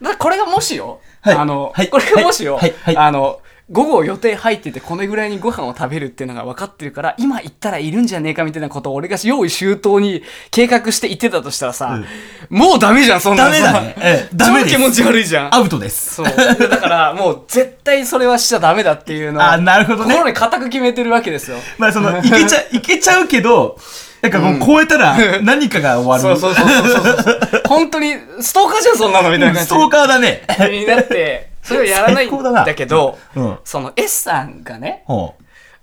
[0.00, 1.34] らこれがもしよ、はい。
[1.36, 1.88] あの、はい。
[1.88, 2.74] これがもしよ、はい。
[2.82, 2.96] はい。
[2.96, 12.02] あの、午後予定入っててこれぐらいにご飯を食べるっていうのが分かってるから、今行ったらいるんじゃねえかみたいなことを俺が用意周到に計画して言ってたとしたらさ、
[12.48, 13.50] もうダメじゃん、そんなの。
[13.52, 13.94] ダメだね。
[13.98, 14.36] ええ。
[14.36, 14.74] ダメです。
[14.74, 15.54] 超気持ち悪いじゃん。
[15.54, 16.16] アウトです。
[16.16, 16.26] そう。
[16.26, 20.14] だから、もう絶対それはしちゃダメだっていうのを、あなるほどね。
[20.14, 21.58] 心に固く決めてるわけですよ。
[21.78, 23.78] まあその、 いけちゃ、いけちゃうけど、
[24.22, 26.38] なんかもう超えたら何かが終わる。
[26.38, 27.62] そうそうそうそうそう。
[27.66, 30.42] 本当に、ストーカーじゃん、そんなのみたいな感じストーカーだね。
[30.70, 33.58] になって、それをやらないん最高だなだけど、うん。
[33.64, 35.34] その S さんがね、ほ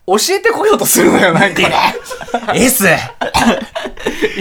[0.07, 1.61] 教えてこようとするのよ、なんか。
[2.53, 2.57] う。
[2.57, 2.87] S!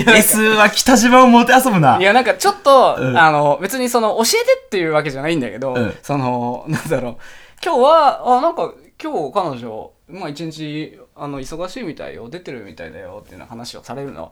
[0.07, 1.99] S は北島をもてあそぶな。
[1.99, 7.17] いや、なんかちょっと、うんあの、別にその、教えてっていうわけじゃないんだけど、うんその、なんだろう、
[7.65, 14.31] 今日は、あ、なんか、今日彼女、まあ一日、あの、忙しいみたいよ、出てるみたいだよっていうう話をされるの。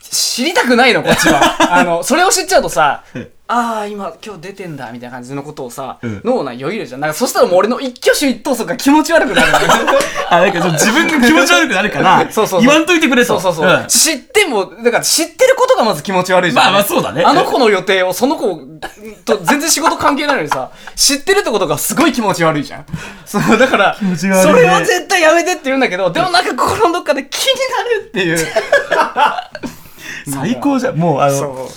[0.00, 1.56] 知りたくないの、こっちは。
[1.74, 3.02] あの、それを知っちゃうとさ、
[3.48, 7.00] ああ、今、今日出てんだ、みたいな感じのことをさ、うん脳内よぎるじゃん。
[7.00, 9.66] なんか、そしたらもう俺の一挙手一投足が気持ち悪くなるのよ。
[10.28, 13.38] あ、なんか自分が気持ち悪くなるから、 そうそうそう言わんといてくれと。
[13.38, 16.64] そうそうそう、ん知っても、だから知ってることがまず気持ち悪いじゃん。
[16.64, 18.58] まあまあそうだねあの子の予定をその子
[19.24, 22.86] と全然仕事関係ないのにさ、知ってるってことがすごい気持ち悪いじゃん。
[23.24, 28.46] そう、だから、持ち悪いねそれは絶対やめてって言うんだけど、でもなんか心のどっかで気になるっていう。
[30.30, 30.96] 最高じゃん。
[30.96, 31.68] もう、あの、そ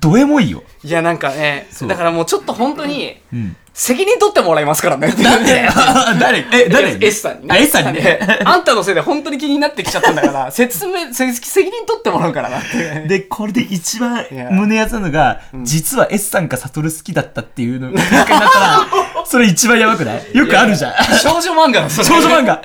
[0.00, 0.62] どえもいいよ。
[0.84, 0.86] う。
[0.86, 3.56] いや、なんかね、だからもうちょっと本当に、うん。
[3.72, 5.08] 責任取ってもらいますからね。
[5.22, 5.68] なんで？
[6.20, 6.44] 誰？
[6.52, 7.54] え、誰？S さんにね。
[7.54, 8.02] あ、S さんに？
[8.02, 8.18] ね。
[8.44, 13.06] あんたのせいで本当に気になってきちゃったんだから、 説明、せ責任取ってもらうからなって。
[13.08, 18.86] で、これで一番いや胸熱なのが、実は S さんがサトル好きだったっていうのがなったら、
[19.24, 20.36] それ一番やばくない？
[20.36, 20.92] よくあるじゃん。
[21.18, 22.62] 少女漫画少女漫画。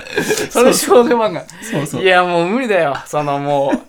[0.49, 1.43] それ少女漫画。
[1.71, 2.97] そうそういや、もう無理だよ。
[3.05, 3.79] そのもう、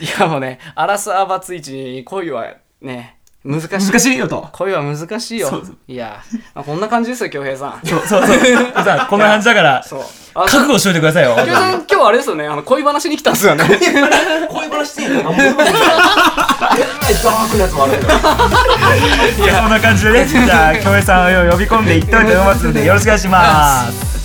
[0.00, 3.68] いやもうね、アラサーバツイチに恋はね、難しい。
[3.90, 4.48] 難しいよと。
[4.52, 5.48] 恋は難しいよ。
[5.48, 6.22] そうそういや、
[6.54, 7.86] まあこんな感じですよ、京平さん。
[7.86, 8.38] そうそうそう。
[8.84, 10.00] さ あ、こんな感じだから、そう。
[10.34, 11.34] あ覚悟しといてくださいよ。
[11.36, 13.64] 京平さん、今日あれですよね、あの、恋話に来たんですよね。
[14.50, 18.18] 恋話してんのかもうダークなやつもあるんだよ
[19.44, 24.19] いや、 そんな感じでね、じゃあ、京平さんを呼び込んでいっておいて思いますので、よろしくお願いします。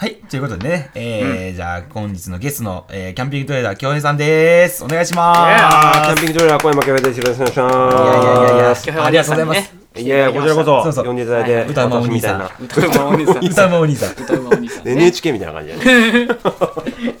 [0.00, 4.82] はい、ということでね、えーじゃあ本日のゲストの、えーキャンピングトレーダー京平さんです。
[4.82, 7.20] お願いしまあーキャンピングトレーラー小山京平です。
[7.20, 8.80] よろしくお願いします。
[8.80, 8.88] す。
[8.88, 9.74] いやいやいやいや、ありがとうございます。
[9.96, 14.10] いやいや、こちらこそ、そうそう呼んでいただいて、はい歌うまお兄さん私みたいな歌うまお兄さん歌うまお兄さん。
[14.12, 16.28] 歌うまお兄さんね NHK みたいな感じでね。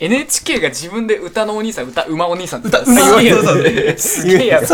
[0.00, 4.70] NHK が自分で歌のお兄さん歌うまお兄さんって歌うますげえそうそうすげえやつ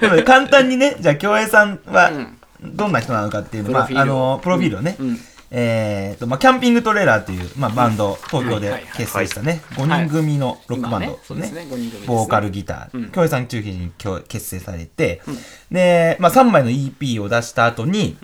[0.00, 5.18] でも簡単にね、じゃあ京平さんはんどんな人なのかっていうのまあプロフィールをあのプロフィールをね、うん
[5.50, 9.62] えーとまあキャンピングトレーラーっていうまあバンド東京で結成したね。
[9.74, 11.66] 5人組のロックバンドそうですね。
[12.06, 13.02] ボーカルギタうん。
[13.04, 15.22] ー京平さん中心に今日結成されて
[15.70, 18.16] でまあ3枚の EP を出した後に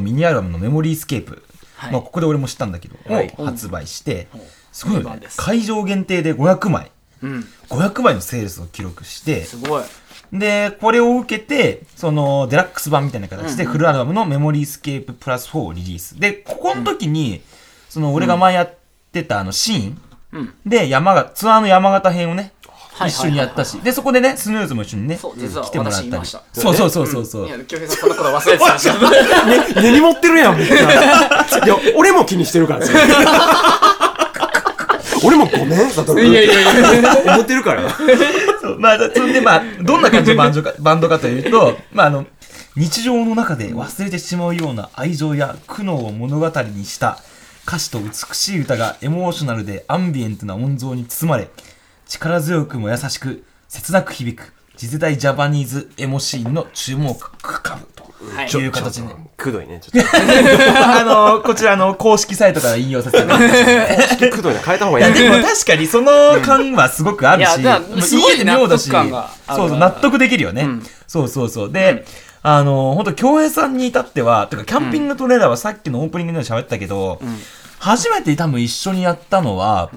[0.00, 1.42] ミニアルバムのメモリースケープ。
[1.76, 1.92] はい。
[1.92, 3.32] まあここで俺も知ったんだけどはい。
[3.36, 4.40] を発売してうん。
[4.72, 5.20] すごいよね。
[5.36, 6.90] 会場限定で500枚。
[7.22, 7.46] うん。
[7.68, 9.44] 500枚のセールスを記録して。
[9.44, 9.82] すごい
[10.32, 16.18] で、これを受けて、その、デラックス版みたいな形で、フルアルバムのメモリースケーププラス4をリリース。
[16.20, 17.40] で、ここの時に、
[17.88, 18.74] その、俺が前やっ
[19.12, 20.02] てた、あの、シーン。
[20.32, 20.54] うん。
[20.66, 22.52] で、山が、ツアーの山形編をね、
[22.98, 26.26] はい一緒にやったし、で、そこでね、スヌーズも一緒にね、来てもらったり。
[26.26, 27.46] そうそうそうそうそう。
[27.46, 27.50] い。
[27.50, 29.80] や京平さんそのこと忘れてた。
[29.80, 30.92] 根に持ってるやん、みたいな。
[31.64, 32.98] いや、俺も気にしてるから、そ れ
[35.24, 36.24] 俺もごめん、サトル。
[36.24, 37.90] いやいやいや思ってるから。
[38.60, 42.26] そうまあ、そんで、まあ、どんな感じのバンドか バンドかというと、まあ、あの、
[42.76, 47.18] 日常の中で忘れてしまうような愛情や苦悩を物語にした
[47.66, 51.48] 歌詞と美しい歌がエモーショナルでアンビエントな音像に包まれ、
[52.06, 57.18] 力強くも優しく、切なく響く、次世代ジャパニーズエモシーンの注目
[58.34, 59.08] はいいう形で。
[59.36, 60.04] くどいね、ちょっ
[60.82, 64.16] あの、こちらの公式サイトから引用させていただきます。
[64.18, 64.36] と。
[64.36, 65.14] くどいね、変えた方がいや、いい。
[65.14, 70.62] でも確かにその感はすごくあるし、いやだからすごい家で妙だし、納得感があるそうそう、納得できるよね。
[70.62, 71.72] うんそうそうそう。
[71.72, 72.04] で、
[72.42, 77.20] あの、本当京平さんに至っては、てか、キャンピングトレーラーはさっきのオープニングでも喋ったけど、
[77.78, 79.90] 初めて多分一緒にやったのは、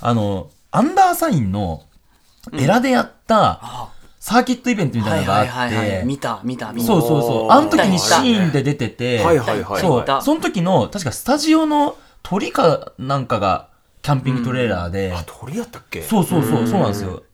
[0.00, 1.82] あの、アンダーサインの
[2.52, 3.88] エラでやったあ
[4.22, 5.96] サーキットイベントみたいなのがあはいはいはいはい。
[5.96, 6.86] って、見た見た見た。
[6.86, 7.50] そうそうそう。
[7.50, 9.80] あの時にシーンで出てて、はいはいはい。
[9.80, 10.22] そう。
[10.22, 13.66] その時の、確かスタジオの鳥かなんかが
[14.00, 16.02] キャンピングトレーラーで、あ、鳥やったっけ？
[16.02, 17.24] そうそうそう、そうなんですよ。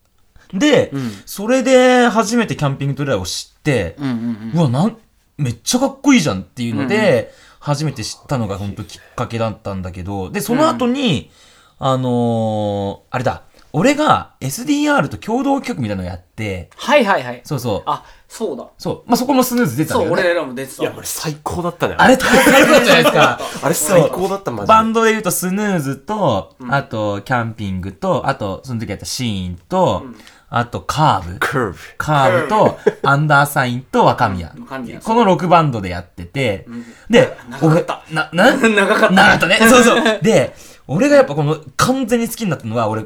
[0.55, 0.99] で、ん。
[1.27, 4.59] それで初めてキャンピングトレーラーを知って、うんうんうん。
[4.59, 4.97] うわ、なん、
[5.37, 11.31] めっちゃかっこいいじゃんっていうので、初めて知ったのが本当きっかけだったんだけど、で、その後に、
[11.79, 20.23] あのーあれだ、俺が SDR と共同企画みたいなのをやって、はいはいはいそうそう、あそうだそう、まあ、そこもスヌーズ出てたんそうだよね。
[20.23, 21.97] 俺らも出てたいや、俺最高だったね。
[21.99, 23.41] あれ最高だったじゃないですか。
[23.63, 24.69] あれ最高だった、マジで。
[24.69, 30.05] バンドで言うとスヌーズと、あとキャンピングと、あとその時やったシーンと、
[30.51, 31.39] あとカーブ。
[31.39, 31.79] カーブ。
[31.99, 34.55] カーブと、アンダーサインと若宮。
[34.59, 36.67] 若宮この6バンドでやってて、
[37.11, 39.59] で、長かった俺な、な、 長かった長かったね。
[39.69, 40.19] そうそう。
[40.23, 40.55] で、
[40.87, 43.05] 俺がやっぱこの完全に好きになったのは、俺、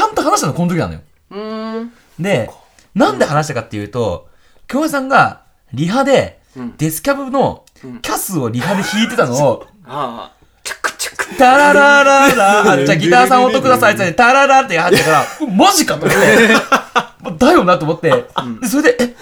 [0.00, 1.00] ちゃんと話したのこの時なのよ。
[1.30, 1.92] うーん。
[2.18, 2.50] で、
[2.94, 4.28] なんで話したかっていうと、
[4.66, 5.42] 京平さんが
[5.74, 6.40] リハで、
[6.78, 7.64] デスキャブの
[8.00, 10.32] キャスをリハで弾いてたのを、 ああ
[10.64, 11.34] チャクチャク。
[11.36, 18.10] タララララ、あじゃあギターさん音くださいって言って、 タララって入ってから、マジかと思って、だよなと思って、
[18.62, 19.14] で、それで、え、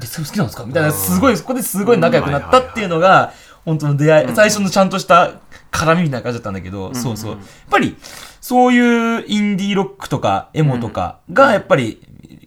[0.00, 0.64] デスキャブ好きなんですか？
[0.64, 3.32] みたいな、すごい、そこですごい仲良くなったっていうのが、
[3.66, 5.32] 本当の出会い、最初のちゃんとした
[5.76, 7.30] 絡みみたいな感じだったんだけど、そうそう。
[7.32, 7.96] やっぱり、
[8.40, 12.00] そういうインディーロックとか、エモとかが、やっぱり、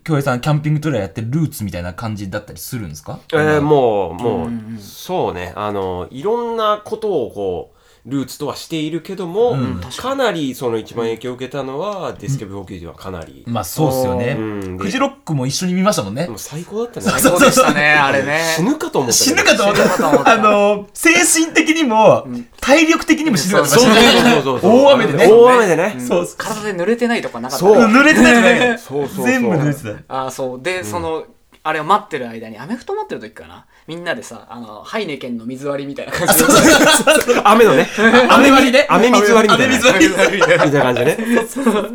[0.04, 3.20] 京平さん、キャンピングトレーやってるルーツみたいな感じだったりするんですか？
[3.34, 14.78] えー、もう、もう、そうね、あの、いろんなことをこう、ルーツとはしているけども、んかなりその一番影響を受けたのは、デスケブ490はかなり、まあ、そうっすよねうん。
[14.78, 16.36] でフジロックも一緒に見ましたもんねも。
[16.36, 17.06] う最高だったね。
[17.20, 19.18] 最高でしたねあれね死ぬかと思った。
[19.18, 20.34] 死ぬかと思ったた。
[20.34, 22.28] あの、精神的にも、
[22.62, 24.84] 体力的にも死ぬかと思いましたそうそうそうそうそう。
[24.84, 25.96] 大雨でね大雨でね。
[26.00, 26.36] そうそう。
[26.38, 30.14] 体で濡れてないとかなかったそう濡れてない全部濡れてた。
[30.14, 31.26] ああそうで、その
[31.70, 33.66] あれを待ってる間にアメフト待ってる時かな？
[33.88, 37.88] みんなでさあのハイネケンの水割りみたいな感じで雨のね。
[38.30, 38.88] 雨割りね。
[38.90, 39.76] 雨水割りみたいな。
[39.76, 40.38] 雨水割り。
[40.38, 41.18] みたいな感じでね。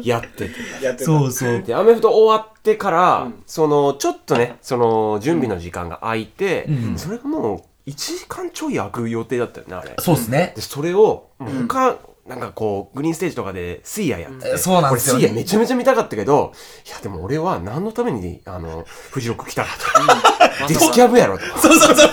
[0.03, 0.51] やってて。
[0.83, 1.63] やってたそうそう。
[1.63, 9.95] で、アメフト終わってから、その、ちょっとね、その、準備の時間が空いて、うんそれがもう、1時間ちょい空く予定だったよね、あれ。
[9.99, 10.63] そうですねで、。
[10.63, 11.31] それを、
[11.69, 16.53] 他、なんかこう、グリーンステージとかで、スイヤやってて、そうなんですよね俺スイヤめちゃめちゃ見たかったけど、
[16.87, 19.71] いや、でも俺は何のために、あの、フジロック来たか
[20.59, 20.69] と。
[20.69, 21.45] ディスキャブやろと。
[21.59, 22.11] そうそうそう。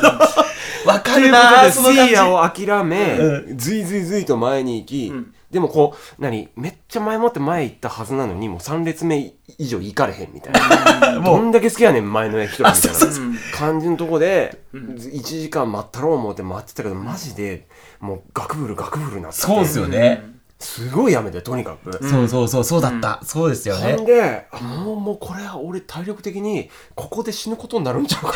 [0.85, 2.01] わかというるなことで、その感じ。
[2.01, 5.13] スイヤを諦め、うずいずいずいと前に行き、
[5.51, 11.21] でもこう何めっちゃ前もって前行ったはずなのにもう3列目以上行かれへんみたいな。
[11.21, 17.67] どんだけ好きやねん前の人みたいな感じのとこで1時間待ったろう思って待ってたけどマジで
[17.99, 19.45] もうガクブルガクブルなってて。
[19.45, 20.40] そうですよね。
[20.61, 21.91] すごいやめてとにかく。
[22.07, 23.19] そうそうそう、そうだった。
[23.23, 24.05] そうですよねほん。
[24.05, 28.33] で、あもう、もうこれは俺体力的に、ここで死ぬことになるんちゃうか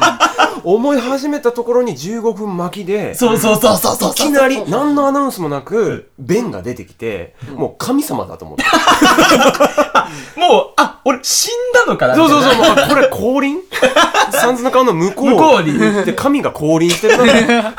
[0.00, 4.10] な 思い始めたところに15分巻きで、そうそうそうそうそう。
[4.10, 8.64] いきなり何のアナウンスもなく、ベンが出てきて、もう神様だと思って。
[10.38, 13.58] もう、あ、俺死んだのかなそうそうそう、もうこれ降臨？
[14.32, 15.30] サンズの顔の向こう。
[15.30, 17.24] 向こうにで、神が降臨してるな。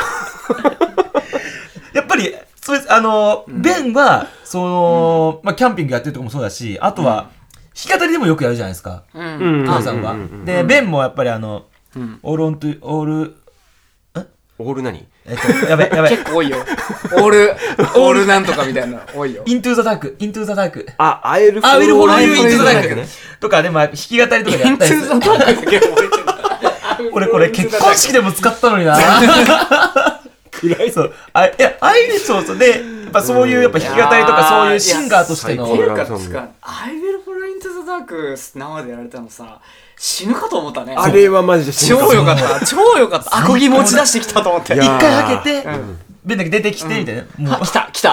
[1.93, 7.30] やっぱり、それ、あの、ベンは、その、まあ、キャンピングやってるとこもそうだし、あとは、
[7.76, 9.04] 弾き語りでもよくやるじゃないですか。
[9.13, 10.15] うんうん母さんは。
[10.45, 11.65] で、ベンもやっぱりあの、
[12.21, 13.36] オールオントゥ、オール、
[14.60, 15.06] オール何？
[15.26, 16.10] えっと、やべ、やべ。
[16.10, 16.58] 結構多いよ。
[16.60, 19.43] オール、オールなんとかみたいなの多いよ。
[19.45, 20.88] イントゥーザダーク、イントゥーザダーク。
[20.97, 23.08] あ、アエルフォローユーイントゥーザダークね。
[23.41, 25.15] とか、でも弾き語りとかでやイントゥったりする。
[25.15, 26.23] ーザダークだけ覚えてる。
[27.12, 28.95] 俺これ結婚式でも使ったのにな。
[30.69, 31.13] 暗いそう。
[31.34, 32.58] あ、いや、あいみそうそう。
[32.58, 35.65] で、やっぱそういう、やっぱ弾き語りとかそういうシンガーとしての。
[35.65, 39.60] っていうかそうつか、I will follow into the dark 生でやられたのさ、
[39.97, 40.95] 死ぬかと思ったね。
[40.97, 42.65] あれはマジで死ぬか超よかった。
[42.65, 43.38] 超よかった。
[43.38, 44.73] アコギ持ち出してきたと思って。
[44.73, 47.23] 一回開けてうん、ベンだけ出てきて、みたいな。
[47.38, 48.12] もうあ、来た、来た、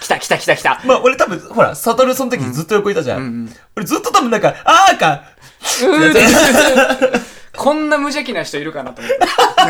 [0.00, 0.80] 来た、来た、来た、来た。
[0.84, 3.44] まあ俺多分、ほら、サトルその時ずっと横いたじゃん。
[3.44, 5.22] ん俺ずっと多分なんか、あーか、
[7.56, 9.18] こんな無邪気な人いるかなと思って。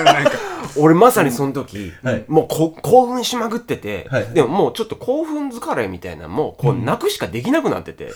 [0.03, 0.31] なんか、
[0.77, 2.25] 俺まさにその時、はい。
[2.29, 4.27] もうこ興奮しまくってて、はい。
[4.35, 8.13] でももうちょっと興奮疲れみたいなのもこう泣くしかできなくなってて、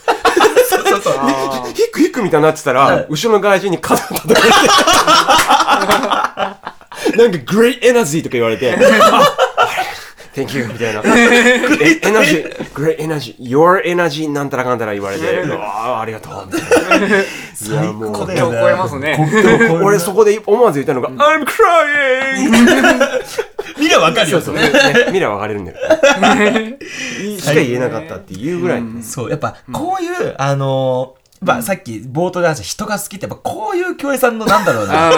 [0.69, 1.15] そうそうそう。
[1.17, 3.07] あヒックヒックみたいになってたら、はい。
[3.09, 4.53] 後ろの外人に肩叩かれ
[7.13, 8.77] てなんかグレイエナジーとか言われて、あ
[10.45, 11.03] Thank you みたいな。
[11.05, 16.47] えエナジー、グレイエナジー、Your energy なんたらかんたら言われて、ああ、ありがとう。
[16.47, 17.25] みたいない
[17.55, 18.51] 最やもう高だよね。
[18.51, 22.69] 国境を越えますね俺そこで思わず言ったのが、I'm crying!
[23.79, 24.41] 見りゃわかるよ。
[24.41, 24.71] そうそう、ね、
[25.13, 25.79] 見れば分かれるんだよ。
[27.39, 28.83] しか言えなかったっていうぐらい。
[29.03, 35.09] そう、やっぱ、こういう、あのー、まあ、さっき冒頭で話した人が好きって、やっぱこういう京平さんのなんだろうな。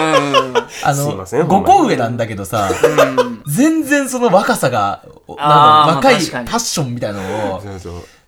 [0.83, 7.61] あの、5ほんまに個上なんだけどさ、うん全然その若さが、若いパッションみたいなのを。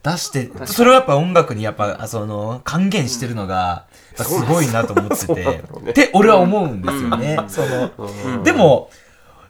[0.04, 3.86] 出して、それをやっぱ音楽にやっぱ、その、還元してるのが、
[4.18, 7.40] すごいなと思っててって俺は思うんですよね。
[7.48, 8.90] その、でも、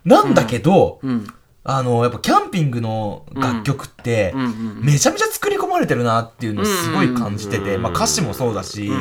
[0.05, 1.27] なんだけど、うん。
[1.65, 4.33] あの、やっぱキャンピングの楽曲って
[4.81, 8.91] めちゃめちゃ作り込まれてるなっていうのをすごい感じてて、うんまあ歌詞もそうだし、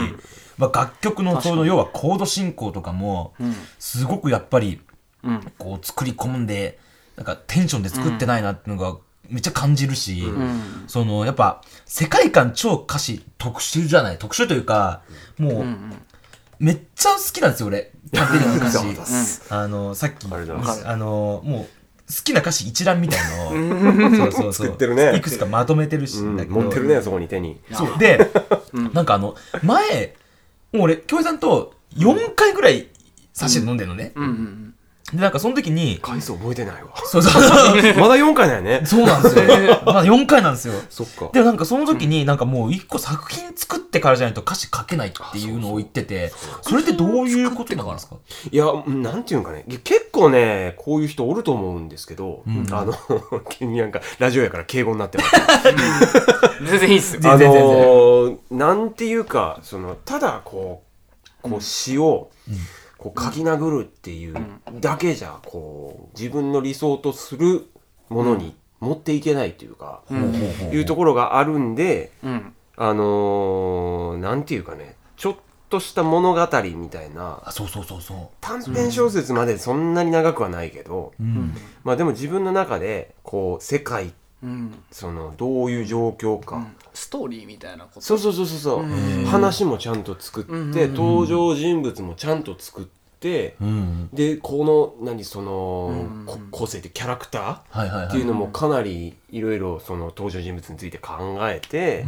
[0.59, 3.35] まあ楽曲のその要はコード進行とかも、
[3.79, 4.81] すごくやっぱり、
[5.25, 5.53] うん。
[5.59, 6.79] こう作り込んで、
[7.17, 8.99] なんかテンションで作ってないなっていうのが
[9.29, 10.85] めっちゃ感じるし、ん。
[10.89, 14.19] そのやっぱ世界観超歌詞特殊じゃない？
[14.19, 15.03] 特殊というか、
[15.39, 15.65] もう、
[16.59, 17.93] めっちゃ好きなんですよ俺。
[18.13, 19.41] キャンピングの歌詞。
[19.51, 21.69] あの、さっき、あの、もう、好
[22.25, 24.67] きな歌詞一覧みたいのを、そうそうそう。
[24.69, 26.61] 作ってるねいくつかまとめてるし、うんだけど。
[26.61, 27.61] 持ってるね、そこに手に。
[27.73, 27.99] そう。
[27.99, 28.31] で、
[28.93, 30.17] なんかあの、前、
[30.73, 32.89] もう俺、京平さんと4回ぐらい
[33.33, 34.13] 差しで飲んでるのね。
[34.15, 34.75] うんうん
[35.13, 36.91] で、なんかその時に、回数覚えてないわ。
[37.05, 37.43] そうそう。
[38.01, 38.83] まだ4回だよね。
[38.85, 39.45] そうなんですよ。
[39.85, 40.75] まあ4回なんですよ。
[40.89, 41.29] そっか。
[41.33, 48.17] でもなんかその時になんかもう一個作品作ってからじゃないと歌詞書けないっていうのを言ってて、それってどういうことなんですか？
[48.51, 49.65] いや、なんていうんかね。
[49.85, 52.95] 結構ね、こういう人おると思うんですけど、あの、
[53.51, 55.31] 急になんか、ラジオやから敬語になってます。
[56.61, 56.67] うん。
[56.67, 57.21] 全然いいっすよ。
[57.25, 60.83] あ全然全然のー、なんていうか、その、ただこ
[61.45, 62.31] う、こう詩を、
[63.03, 64.37] こう書き殴るっていう
[64.81, 67.67] だけじゃ、こう、自分の理想とする
[68.09, 70.03] ものに持っていけないというか、
[70.73, 72.55] いうところがあるんで、うん。
[72.77, 75.37] あのー、なんていうかね、ちょっ
[75.69, 81.13] とした物語みたいな、あ、そうそうそうそ短編小説までそんなに長くはないけど。
[81.83, 84.13] まあでも自分の中で、こう、世界、うん。
[84.91, 88.01] その、どういう状況か、ストーリーみたいなこと。
[88.01, 92.85] そうそうそうそうそう、話もちゃんと作って、登場人物もちゃんと作っ
[93.21, 94.09] て、うん。
[94.13, 98.07] でこの何その、こ個性ってキャラクターはいはいはい。
[98.09, 102.05] っていうのもかなりいろいろその登場人物について考えて、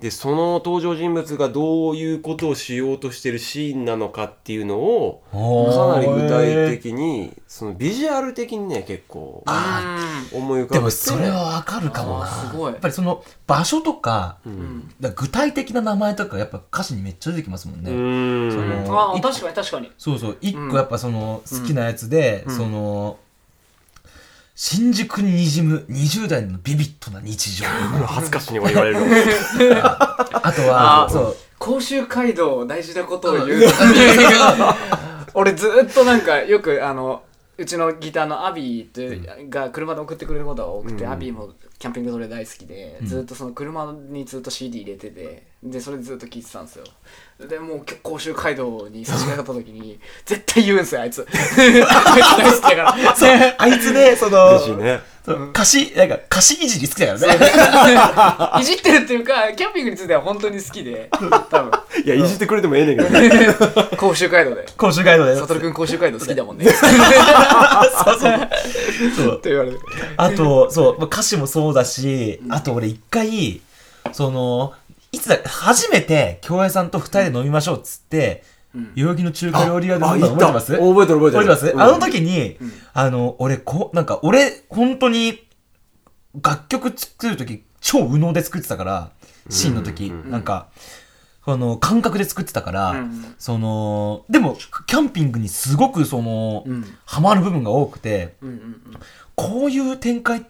[0.00, 12.26] でその登場人物がどういうことをしようとしてるシーンなのかっていうのをかなり具体的にそのビジュアル的にね結構思い浮かべてでもそれはわかるかもな。
[12.26, 12.72] すごい。
[12.72, 14.88] やっぱりその場所とか、うん。
[15.00, 17.90] だから具体的な名前とかやっぱ歌詞にめっちゃ出てきますもんね。
[17.90, 18.52] うーん。
[18.52, 19.90] そのああ、確かに確かに。
[19.96, 22.56] そうそう、一個やっぱその好きなやつで、うん。
[22.56, 23.18] その、
[24.60, 27.64] 新宿に滲む20代のビビッドな日常。
[27.64, 29.06] 恥ずかしいにも言われるの。
[29.06, 31.36] あとはあそう。
[31.60, 33.62] 甲州街道大事なことを言う
[35.34, 37.22] 俺ずっとなんかよくあの
[37.56, 41.12] うちのギターのアビーってが車で送ってくれることが多くて、うん。
[41.12, 46.84] アビーもキャンピングそれ大好きで、ずっとその車にずっと CD 入れててでそれずっと聴いてたんですよ。
[47.48, 51.26] でもう甲州街道に差し掛かった時に絶対言うんですよあいつ。
[51.28, 51.80] あいつ
[52.38, 52.94] 大好きだから。
[53.58, 55.00] あいつねその嬉しいね。
[55.24, 58.62] そう歌詞なんか歌詞いじり好きだからね。
[58.62, 61.10] いじってるっていうかキャンピングについては本当に好きで。
[61.50, 61.72] 多分。
[62.04, 63.54] いやいじってくれてもええねんけどね。
[63.98, 64.64] 甲州街道で。
[64.76, 65.34] 甲州街道で。
[65.34, 66.66] 悟君甲州街道好きだもんね。
[66.70, 68.38] そうそう
[69.16, 69.38] そう。
[69.38, 69.80] って言われる
[70.16, 73.60] あと、そう、まあ歌詞もそうだし、あと俺一回、
[74.12, 74.72] その、
[75.12, 78.44] いつだ、初めて、京平さんと二人で飲みましょうっつって、
[78.94, 80.74] 代々木の中華料理屋で飲んだの覚えてます？
[80.74, 81.40] あ覚えてる覚えてる。
[81.40, 81.80] 覚えてます、うん。
[81.80, 82.58] あの時に、
[82.92, 85.48] あの、俺、こう、なんか、俺、本当に、
[86.42, 89.10] 楽曲作る時、超無能で作ってたから、
[89.48, 90.68] シーンの時、なんか、
[91.44, 93.34] この、感覚で作ってたから、うん。
[93.38, 96.84] その、でも、キャンピングにすごく、その、うん。
[97.06, 98.82] ハマる部分が多くて、うんうんうん。
[99.34, 100.48] こういう展開って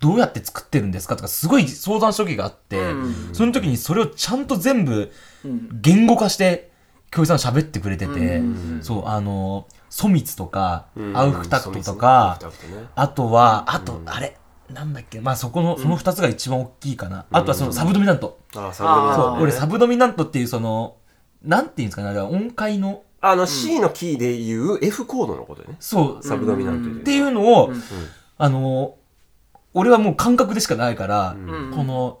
[0.00, 3.34] どうやって作ってるんですかとかすごい相談した時があって、うん。
[3.34, 5.12] その時にそれをちゃんと全部
[5.44, 5.68] うん。
[5.80, 6.70] 言語化して
[7.10, 8.78] 教授さん喋ってくれてて、うん。
[8.82, 11.16] そうあのソミツとか、うん。
[11.16, 12.38] アウフタクトとか、
[12.94, 14.36] あとはあと、あれ
[14.70, 20.96] なんだっけまあそこのその2つが一番大きいかな、あとはそのサブドミナント、あサブドミナント俺サブドミナントっていうその
[21.42, 25.76] なんていうんですかねあれは音階のあの C のキーでいう F コードのことよね。
[25.80, 27.82] そう、サブドミナントっていうのを、うん。
[28.38, 28.96] あの
[29.76, 31.70] 俺はもう感覚でしかないから、うん。
[31.70, 32.18] この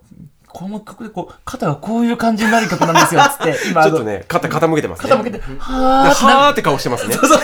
[0.48, 5.12] この曲でこう肩がこういう感じになる曲なんですよっつって 今ちょっとね肩傾けてますね。
[5.12, 6.24] 傾けてではーって。
[6.24, 7.14] なはーって顔してますね。
[7.20, 7.42] そうそう。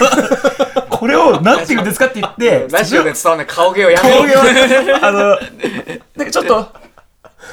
[0.91, 5.21] これをなんて言うんですかって言ってラジオで伝わらない顔芸をやめ顔ろ芸をあの
[6.17, 6.55] なんかちょっと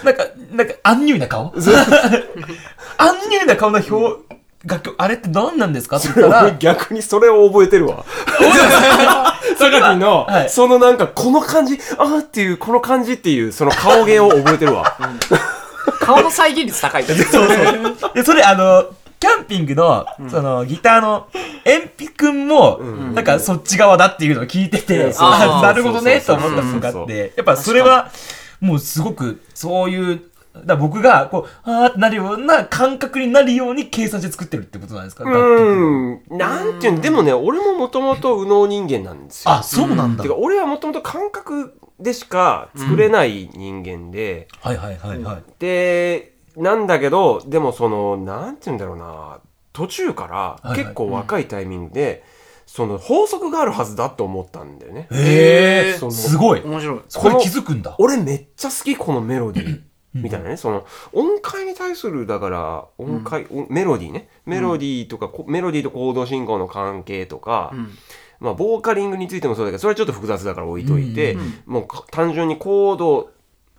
[0.04, 1.54] なんかなんかアンニュイな顔。
[2.98, 5.98] アンニュイな顔の表楽曲あれって何なんですか？
[5.98, 8.04] って言った俺ら逆にそれを覚えてるわ。
[9.58, 10.50] 坂木の、はい。
[10.50, 14.98] そのなんかこの感じあーっていうこの感じっていうその顔芸を覚えてるわ。
[16.02, 17.04] 顔の再現率高い。
[17.08, 18.14] そうそう。
[18.14, 18.86] で、それ、あの、
[19.20, 21.28] キャンピングの、その、ギターの、
[21.66, 23.14] エンピくんも、ん。
[23.16, 28.10] なんか、そっち側だっていうのを聞いてて、なるほどね、と思ったのがあって、やっぱそれは、
[28.62, 30.22] もうすごく、そういう、
[30.66, 35.24] だ僕が、こう、あーってなるような感覚になるように計算して作ってるってことなんですか？
[35.24, 36.22] うん。
[36.30, 39.52] なんていうのでもね俺ももともと右脳人間なんですよ。
[39.52, 40.24] あ、そうなんだ。
[40.24, 45.44] てか俺はもともと感覚でしか作れない人間で、はいはいはいはい。
[45.60, 49.40] でなんだけどでもそのなんて言うんだろうな。
[49.72, 50.80] 途中からいはい。
[50.80, 52.24] 結構若いタイミングで、
[52.66, 55.08] その法則があるはずだと思ったんだよね。
[55.12, 56.62] へえそのすごい。
[56.62, 57.02] 面白い。
[57.08, 57.96] そこで気づくんだ。
[58.00, 59.82] 俺めっちゃ好きこのメロディー
[60.14, 64.28] みたいなね、その音階に対するだから音階、おメロディーね。
[64.46, 67.90] メロディーとか、こメロディーとコード進行の関係とか、うん。
[68.40, 71.64] まあボーカリングについてもそうだけどそれはちょっと複雑だから置いといて、うん。
[71.66, 73.32] もうか単純にコード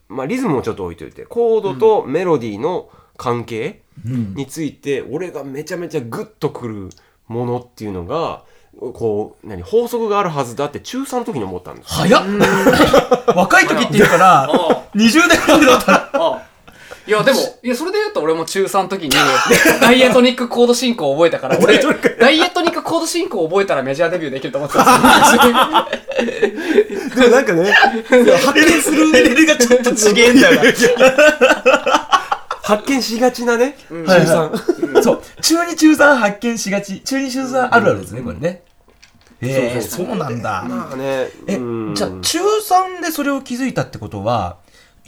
[0.08, 4.34] まあリズムもちょっと置いといてコードとメロディーの関係うん。
[4.34, 6.90] について、俺がめちゃめちゃグッとくる
[7.26, 8.44] ものっていうのが
[8.94, 11.88] こう何法則があるはずだって中3の時に思ったんですよ。
[11.88, 12.24] 早っ。
[13.36, 14.48] 若い時って言うから、
[14.94, 16.42] 20代ぐらいだったら、あ
[17.06, 19.10] いやでも いやそれで言うと俺も中3の時に
[19.80, 25.42] ダイエトニックコード進行を覚えたから 俺ダイエトニックコード進行を覚えたらメジャーデビューできると思ってたんですよ。
[27.16, 32.10] でもなんかね発見するレベルがちょっと違えんだよな。
[32.62, 37.00] 発見しがちなね、中はい3、はそう、中2中3発見しがち。
[37.00, 38.62] 中2中3あるあるですね、これね。
[39.42, 40.64] ええ、そうなんだ。
[40.68, 44.58] まあねえうん、じゃあ中3でそれを気づいたってことは、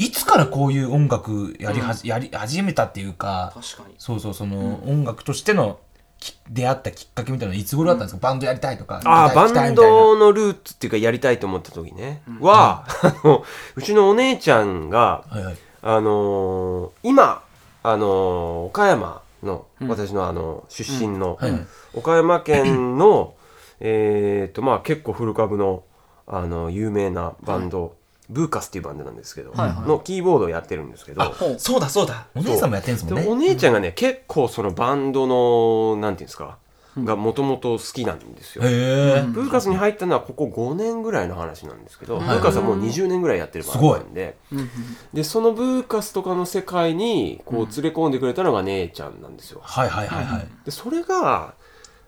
[0.02, 3.94] いつからこういう音楽やりはじ、やり始めたっていうか、確かに。
[3.98, 5.78] そうそう、その音楽としての
[6.18, 9.00] き出会ったきっかけみたいなのいつ頃だったんですか、バンドやりたいとか。
[9.04, 13.44] ああバンドのルーツっていうかやりたいと思った時ね、は、 あの
[13.76, 15.56] うちのお姉ちゃんがはいはい。
[15.84, 17.42] あのー今
[17.82, 21.66] あのー岡山の、私のあの出身の、はいはい。
[21.94, 23.34] 岡山県の
[23.80, 25.82] えっとまあ結構古株の
[26.26, 27.96] あの有名なバンド、
[28.30, 32.26] ブーカスっていうバンドなんですけど、はいはいのキーボードをやってるんですけど、ほうそうだそうだ。
[32.34, 33.22] お姉さんもやってんすもんね。
[33.22, 36.58] でお姉ちゃんがね、結構そのバンドのなんていうんですか、
[36.98, 38.64] がもともと好きなんですよ。
[38.64, 39.24] へえ。
[39.26, 44.70] ブーカスに入ったのはここ5年ぐらいの話なんですけど、んブーカスはもう20年ぐらいやってるバンドなんで、うんうん
[45.12, 49.60] でそのブーカスとかの世界にこう連れ込んでくれたのが姉ちゃんなんですよ。
[49.62, 50.48] はいはいはいはい。
[50.64, 51.54] でそれが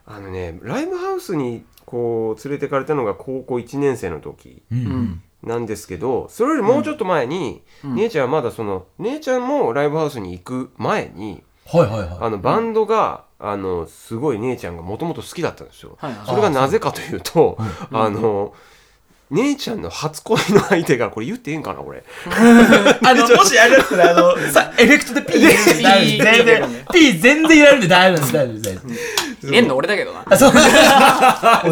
[0.06, 12.18] あのねライブハウスにこう連れてかれたのが高校1年生の時うんうんなんですけどそれよりもうちょっと前に、姉ちゃんはまだその姉ちゃんもライブハウスに行く前にはいはいはい。
[12.20, 15.96] あのバンドが、あのすごい姉ちゃんがもともと好きだったんですよ。
[15.98, 16.26] はいはい。
[16.26, 17.58] それがなぜかというと
[17.90, 18.54] あの
[19.30, 22.04] 姉ちゃんの初恋の相手がこれ言っていいんかなこれ。
[22.28, 29.46] あの、もしあれだったら、あの、さ、エフェクトでピー全然、ピー全然入れられるんで大丈夫です、大丈夫です大丈夫です。
[29.46, 30.24] 入れんの俺だけどな。
[30.28, 30.50] あ、そう。
[30.52, 30.52] お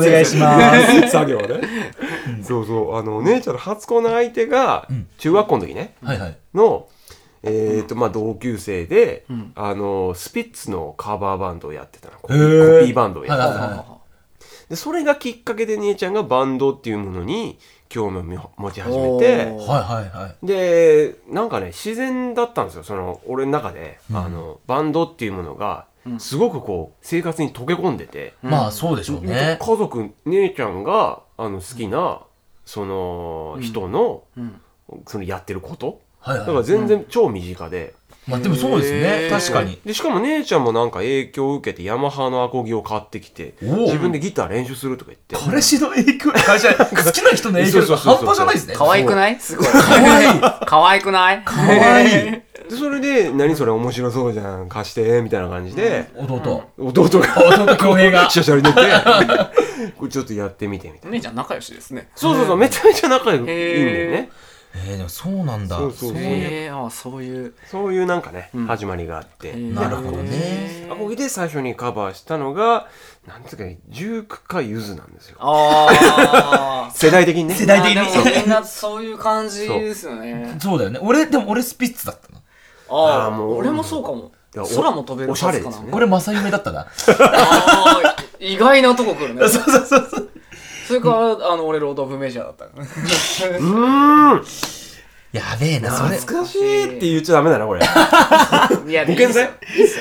[0.01, 0.75] 願いしま
[1.05, 1.11] す。
[1.11, 1.61] 作業ね、
[2.43, 4.89] そうそうあの姉ちゃんの初恋の相手が
[5.19, 6.37] 中学校の時ね、はいはい。
[6.55, 6.87] の
[7.45, 9.25] えーとまあ、同級生で、
[9.57, 12.15] あのスピッツのカバーバンドをやってたの。
[12.23, 12.41] コピへー。
[12.41, 14.02] ーコピーバンドをやってたの、はいはいは
[14.69, 17.59] でそれがきっかけで姉ちゃんがバンドっていうものに
[17.89, 20.47] 興味を持ち始めてはいはいはい。
[20.47, 25.87] でなんかね自然だったんですよその俺の中で、あのバンドっていうものが
[26.19, 29.59] すごくこう生活に溶け込んでて、まあ、そうでしょうね。
[29.61, 32.23] 家族姉ちゃんがあの好きな
[32.65, 34.25] その人の、
[35.07, 36.01] そのやってること。
[36.21, 36.47] はいはい。
[36.47, 37.95] だから全然超身近で、
[38.27, 39.29] まあ、でもそうですね。
[39.31, 39.79] 確かに。
[39.85, 45.35] でしかも姉ちゃんもなんか影響を受けてヤマハのアコギを買ってきて自分でギター練習するとか言って。
[45.51, 48.75] 彼氏の影響、 会社、好きな人の影響が半端じゃないですね。
[48.77, 49.41] 可愛くない？
[49.41, 49.67] すごい。
[49.67, 50.41] 可愛い。
[50.67, 51.43] 可愛くない？
[51.45, 52.43] 可愛い。
[52.71, 56.63] でそれで「何それ面白そうじゃん貸して」みたいな感じで、弟。
[56.79, 57.65] 弟が。
[57.65, 58.31] 弟恭平が。
[58.31, 58.79] シャシャリ出て。
[59.99, 61.17] これちょっとやってみてみたいな。
[61.17, 62.09] 姉ちゃん仲良しですね。
[62.15, 62.57] そうそうそう。
[62.57, 64.31] めちゃめちゃ仲良いいんだよね
[64.75, 65.77] えー、でもそうなんだ。
[65.77, 66.19] そうそうそう。
[66.19, 67.55] へえあそういう。
[67.67, 70.89] そういうなんかね、始まりがあって、なるほどね。
[70.91, 72.89] アコギで最初にカバーしたのが
[73.27, 75.37] なんつうか19回ゆずなんですよ。
[75.41, 77.55] ああ 世代的にね。
[77.55, 78.41] 世代的に。
[78.41, 80.57] みんなそういう感じですよね。
[80.61, 80.99] そうだよね。
[81.03, 82.41] 俺、でも俺スピッツだったな。
[82.89, 83.59] あああーもう。
[83.59, 84.33] 俺もそうかも。
[84.55, 85.89] 空も飛べるおしゃれですね。
[85.93, 86.81] 俺、正夢だったな。
[86.81, 89.41] ああ意外なとこ来るね。
[89.49, 90.31] そうそうそうそう。
[90.87, 94.45] それからあの俺ロード・オブ・メジャーだったからうーん。
[95.33, 96.17] やべえな、それ。
[96.19, 97.81] 懐かしいって言っちゃダメだなこれ。
[97.81, 98.93] い。
[98.93, 99.51] や保険剤？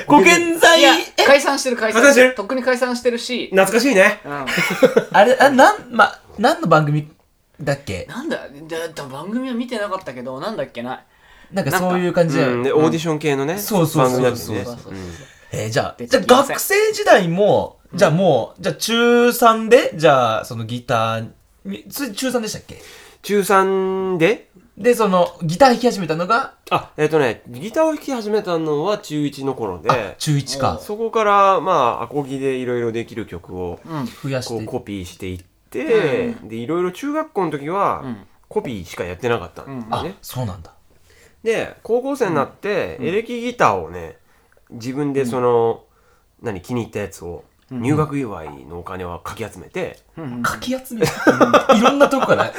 [0.06, 0.80] 保険剤？
[0.80, 0.92] いや
[1.26, 2.02] 解散してる解散。
[2.12, 2.34] してる？
[2.34, 4.20] とっくに解散してるし、懐かしいね。
[4.26, 4.46] うん、
[5.12, 7.10] あれ、あ、なん、ま、何の番組
[7.58, 8.04] だっけ？
[8.10, 11.02] なんだだだ番組は見てなかったけどなんだっけな。
[11.50, 12.44] なんかそういう感じで。
[12.44, 12.62] うん。
[12.62, 14.94] でオーディション系のねそうそうそう番組だったよねそうそうそう
[15.52, 21.30] えーじゃあ、出じゃあ学生時代も、じゃあもう、じゃあ中3で、じゃあそのギター
[22.14, 22.80] 中3でしたっけ？
[23.22, 24.48] 中3で？
[24.78, 29.90] で、その、ギター弾き始めたのが、あえっ、とねギターを弾き始めたのは中1の頃で。
[30.18, 30.78] 中1か。
[30.80, 34.06] そこからまあアコギでいろいろできる曲をうん。
[34.06, 34.64] 増やして。
[34.64, 35.38] コピーしていっ
[35.70, 38.26] て、でいろいろ中学校の時はん。
[38.48, 40.72] コピーしかやってなかったんだあよね、、そうなんだ。
[41.42, 44.16] で高校生になってエレキギターをね
[44.70, 45.84] 自分でその、
[46.42, 47.44] 何気に入ったやつを
[47.80, 49.98] 入学祝いのお金をかき集めて、
[50.42, 51.06] かき集め
[51.76, 52.52] いろんなとこから。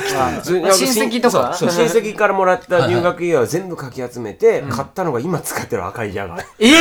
[0.44, 1.56] 親戚とか。
[1.58, 6.44] 親戚からもらった入学祝いを全部かき集めて、買ったのが今使ってる赤いジャガー。
[6.60, 6.74] ええ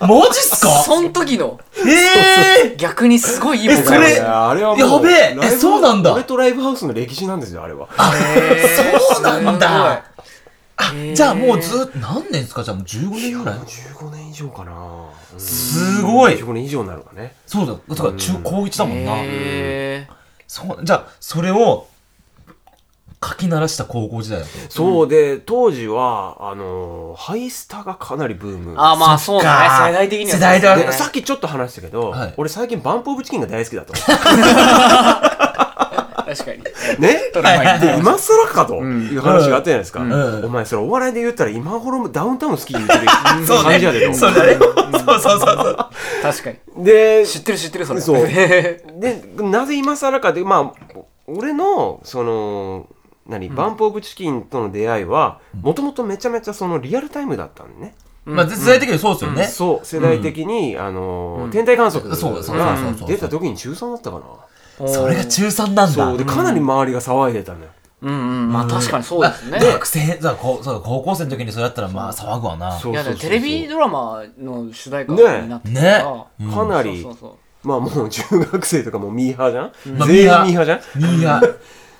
[0.00, 0.68] マジっすか？
[0.82, 1.58] そん時の。
[1.86, 3.78] ええ逆にすごいいいもん。
[3.78, 6.14] えそれあれはもうやべええそうなんだ。
[6.14, 7.86] 俺とライブハウスの歴史なんですよあれは。
[9.12, 10.04] そうなんだ
[11.14, 12.62] じゃあもうずっと、何年ですか？
[12.62, 14.72] じゃあもう15年ぐらい？15年以上かな、
[15.32, 15.40] うん。
[15.40, 16.34] すごい。
[16.34, 17.34] 15年以上になるかね。
[17.46, 17.74] そうだ。
[17.88, 19.12] だから中、高1だもんな。
[19.16, 20.08] へ
[20.48, 21.86] そう、じゃあ、それを、
[23.22, 24.50] 書き鳴らした高校時代だと。
[24.70, 28.74] そうで当時はあのーハイスタがかなりブーム。
[28.78, 29.88] あまあそうだね。
[29.88, 32.34] 世代的には世代ではでさっきちょっと話したけど、はい。
[32.38, 33.92] 俺最近バンプオブチキンが大好きだと
[36.36, 36.58] 確かに。
[37.00, 37.30] ね？
[37.32, 38.74] 撮る前にで今更かと。
[38.76, 40.44] いう話があったじゃないですか、ん。
[40.44, 43.08] お前それお笑いで言ったら今頃もダウンタウン好きに言ってる
[43.46, 44.14] そう感じやでと。
[44.14, 44.54] そうだね。
[44.54, 44.70] そう
[45.04, 45.76] そうそうそう。
[46.22, 46.84] 確かに。
[46.84, 48.00] で知ってる知ってるそれ。
[48.00, 48.16] そう。
[48.26, 52.86] へ でなぜ今更かでまあ俺のその
[53.26, 59.44] 何、バンプオブチキンとの出会いはもともとめちゃめちゃそのリアルタイムだったのね、まあ、世代的にそうですよね。
[59.44, 59.86] そう。
[59.86, 63.08] 世代的に、あのー天体観測がそうそうそうそうそう。
[63.08, 64.24] 出た時に中3だったかな
[64.86, 65.88] それが中3なんだ。
[65.88, 67.66] そうでかなり周りが騒いでたのよ、
[68.02, 69.58] うんうんまあ確かにそうですね。
[69.60, 72.72] あ学生、そうこうそうだ高校生の時にそれだったらまあ騒ぐわな。
[72.72, 75.90] そういやテレビドラマの主題歌ねになってたね。
[76.02, 81.42] からかなり、そうそうまあもう中学生とかもミーハーじゃん、まあ全員ミーハーじゃん、ミーハ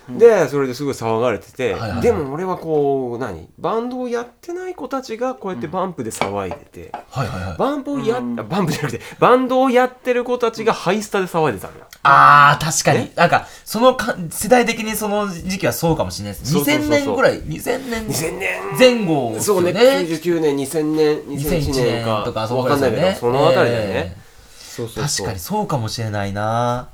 [0.09, 2.01] でそれですごい騒がれてて、はいはいはい。
[2.01, 3.48] でも俺はこう何？
[3.59, 7.57] バンドをやってない子たちがこうやってバンプで騒いでて、はいはいはい。
[7.57, 11.84] バンプをやバンプじゃなくてバンドをやってる子たちがハイスタで騒いでたのよ。
[12.03, 13.12] あー、確かに。
[13.14, 16.53] なんか、そのか、世代的にその時期はそうかもしれないです。
[16.53, 16.90] そうそうそうそう。
[16.90, 18.78] 2000年ぐらい、2000年？2000年？
[18.78, 19.68] 前後ですそうね。
[19.68, 19.80] よね。
[20.09, 22.16] 99年2000年2001 2001年か。
[22.16, 24.16] 年とか、そうわかんないけどそのあたりだよね、え。
[24.59, 25.26] そうそうそう。
[25.26, 26.88] 確かにそうかもしれないな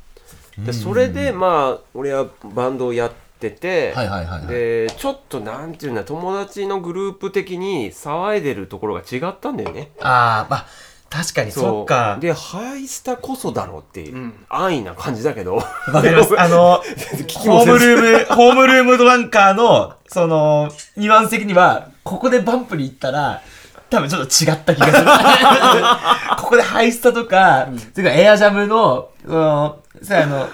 [0.59, 4.47] でそれでまあ俺はバンドをやってて、はいはいはいはい。
[4.47, 9.91] でちょっとなんていうんだ友達のグループ的に騒いでるところが違ったんだよね。
[10.01, 10.67] ああまあ
[11.09, 12.19] 確かにそっか。
[12.21, 14.47] でハイスタこそだろうっていう、うん。
[14.49, 15.57] 安易な感じだけど。
[15.57, 16.39] わかります。
[16.39, 16.83] あの、
[17.39, 23.41] ホームルーム、ホームルームドランカーの、その、ニュアンス的には、ここでバンプに行ったら、
[23.89, 25.07] 多分ちょっと違った気がする。
[26.37, 30.49] ここでハイスタとか、それからエアジャムの、その、さあの、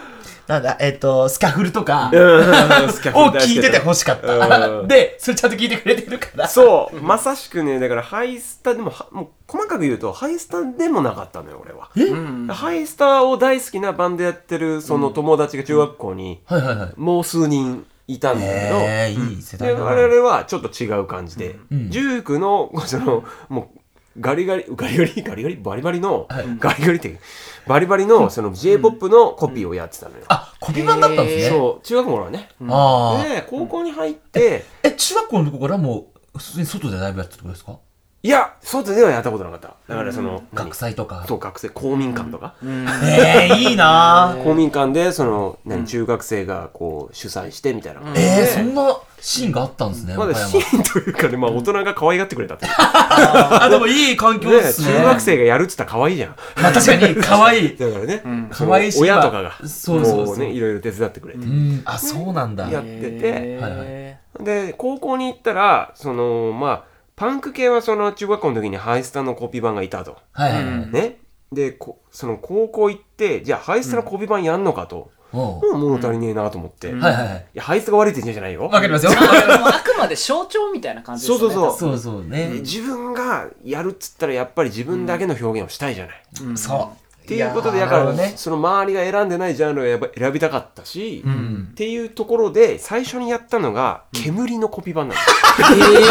[0.47, 4.69] なんだ、えっ、と、スキャフルとか、を聞いてて欲しかった。
[4.69, 4.89] うん。
[4.89, 6.49] で、それちゃんと聞いてくれてるから。
[6.49, 11.91] そうまさしくねだからハイスタでもはもう細かく言うとハイスタでもなかったのよ俺は。
[11.95, 12.47] うん。
[12.49, 16.93] ハイスタを大好きなバンドやってるその友達が中学校にはいはいはい。
[16.97, 19.75] もう数人いたんだけど、いい世代。
[19.75, 21.89] 我々はちょっと違う感じで、うん。
[21.89, 23.82] 19のそのもう
[24.21, 25.23] ガリガリガリガリ？
[25.23, 25.57] ガリガリ？
[25.57, 26.47] バリバリの、はい。
[26.59, 27.19] ガリガリって？
[27.67, 31.57] バリバリのその J−POP のコピーをやってたのよ、あ、コピー版だったんですね。
[31.57, 31.87] そう。
[31.87, 33.29] 中学校はね、ああ。
[33.29, 37.79] で高校に入って、え、中学校のとこからもう、普通に外でライブやってたってことですか？
[38.25, 40.67] いや外ではやったことなかっただからその、何？
[40.67, 41.25] 学祭とか。
[41.27, 44.43] そう学生公民館とか、ええいいなぁ。
[44.45, 45.85] 公民館でその、何？
[45.85, 50.79] 中学生がこう主催してみたいなえー、そんなシーンがあったんですね、まだ岡シ山。
[50.79, 52.67] ーンというかね、まあ大人が可愛がってくれたって。
[52.69, 54.99] あ、でもいい環境ねですね。
[54.99, 56.37] 中学生がやるっつったら可愛いじゃん。
[56.63, 57.77] まあ確かに 可愛い。
[57.77, 61.41] だからね、可愛いし親とかが、そうそうね、いろいろ手伝ってくれて。
[61.41, 62.71] うん、あ、そうなんだ。
[62.71, 66.92] やっててへで、高校に行ったら、その、まあ、
[67.23, 70.19] パンク系はその中学校の時にハイスタのコピー版がいたと。
[70.33, 71.19] はいはいね。
[71.53, 75.13] で、こその高校行って、じゃあハイスタのコピー版やんのかと。
[75.33, 76.89] おうもう物足りねえなと思って。
[76.89, 77.47] いはいはいはい。
[77.55, 78.65] や、ハイスタが悪いって言うんじゃないよ。
[78.65, 79.13] わかりますよ。
[79.15, 82.49] あくまで象徴みたいな感じですよねそうそうそうそうね。
[82.55, 86.25] 自分がやるっつったらやっぱり自分だけの表現をしたいじゃない。
[86.43, 87.02] うんそう。
[87.23, 88.33] っていうことでやだから、ね。
[88.37, 91.69] その周りが選んでないジャンルをやっぱ選びたかったし、ん。
[91.71, 95.31] っていうところで最初にやったのが煙のコピー版なんです、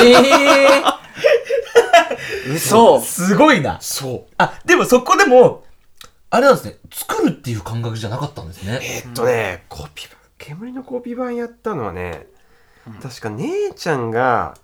[0.05, 3.01] えー、 嘘。
[3.01, 3.77] すごいな。
[3.81, 4.33] そう。
[4.37, 5.63] あ、でもそこでも、
[6.29, 8.79] あれなんですね、作るっていう感覚じゃなかったんですね。
[8.81, 12.25] えーっとね、コピー版煙のコピー版やったのはね、
[13.01, 14.55] 確か姉ちゃんが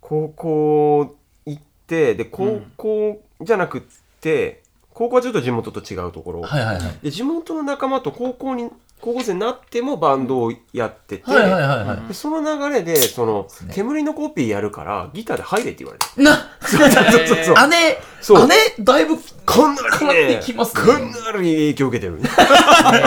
[0.00, 1.16] 高校
[1.46, 3.82] 行ってで高校じゃなくっ
[4.20, 4.62] て、
[4.98, 6.98] 高校はちょっと地元と違うところ、はいはいはい。
[7.04, 8.68] で地元の仲間と高校に
[9.00, 11.18] 高校生になってもバンドをやって。
[11.18, 12.08] て、はいはいはいはい。
[12.08, 13.72] でその流れでそのね。
[13.72, 16.20] 煙のコピーやるからギターで入れって言われて。
[16.20, 18.48] な、 そうそうそう姉、そう。
[18.48, 20.82] 姉、だいぶ、かなりねきますね。
[20.82, 22.20] かなり影響を受けてる。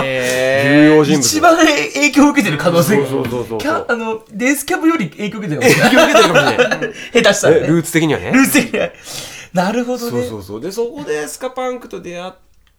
[0.02, 1.26] へ重要人物。
[1.28, 3.08] 一番影響を受けてる可能性が。
[3.10, 6.94] そうそうそうそうあの、デースキャブより影響を受けてるかもしれ影響を受けてるかもしれない。
[7.14, 7.62] 下手したらね。
[7.66, 8.32] えルーツ的にはね。
[8.32, 8.90] ルーツ的には
[9.54, 10.12] なるほどね。
[10.12, 10.62] そうそうそう。
[10.62, 12.32] でそこでスカパンクと出会っ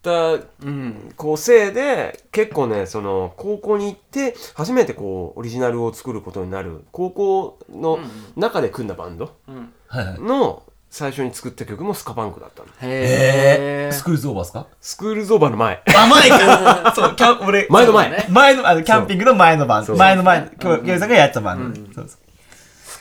[0.03, 6.85] たうんこうせいで結構ねその高校に行って初めてこうオリジナルを作ることになる。
[6.93, 7.99] 高校の
[8.37, 9.73] 中で組んだバンドうん。
[9.87, 10.21] はいはい。
[10.21, 12.69] の最初に作った曲もスカパンクだったの。
[12.83, 14.67] えー、へスクールズオーバーですか？
[14.81, 15.83] スクールゾーバーの前。
[15.87, 16.93] あ、前か。
[16.97, 18.27] そう、キャン、俺、前の前。
[18.29, 21.91] 前の、あの、キャンピングの前の番そう前の前、今日、ケイさんがやってた番組。
[21.95, 22.19] そうス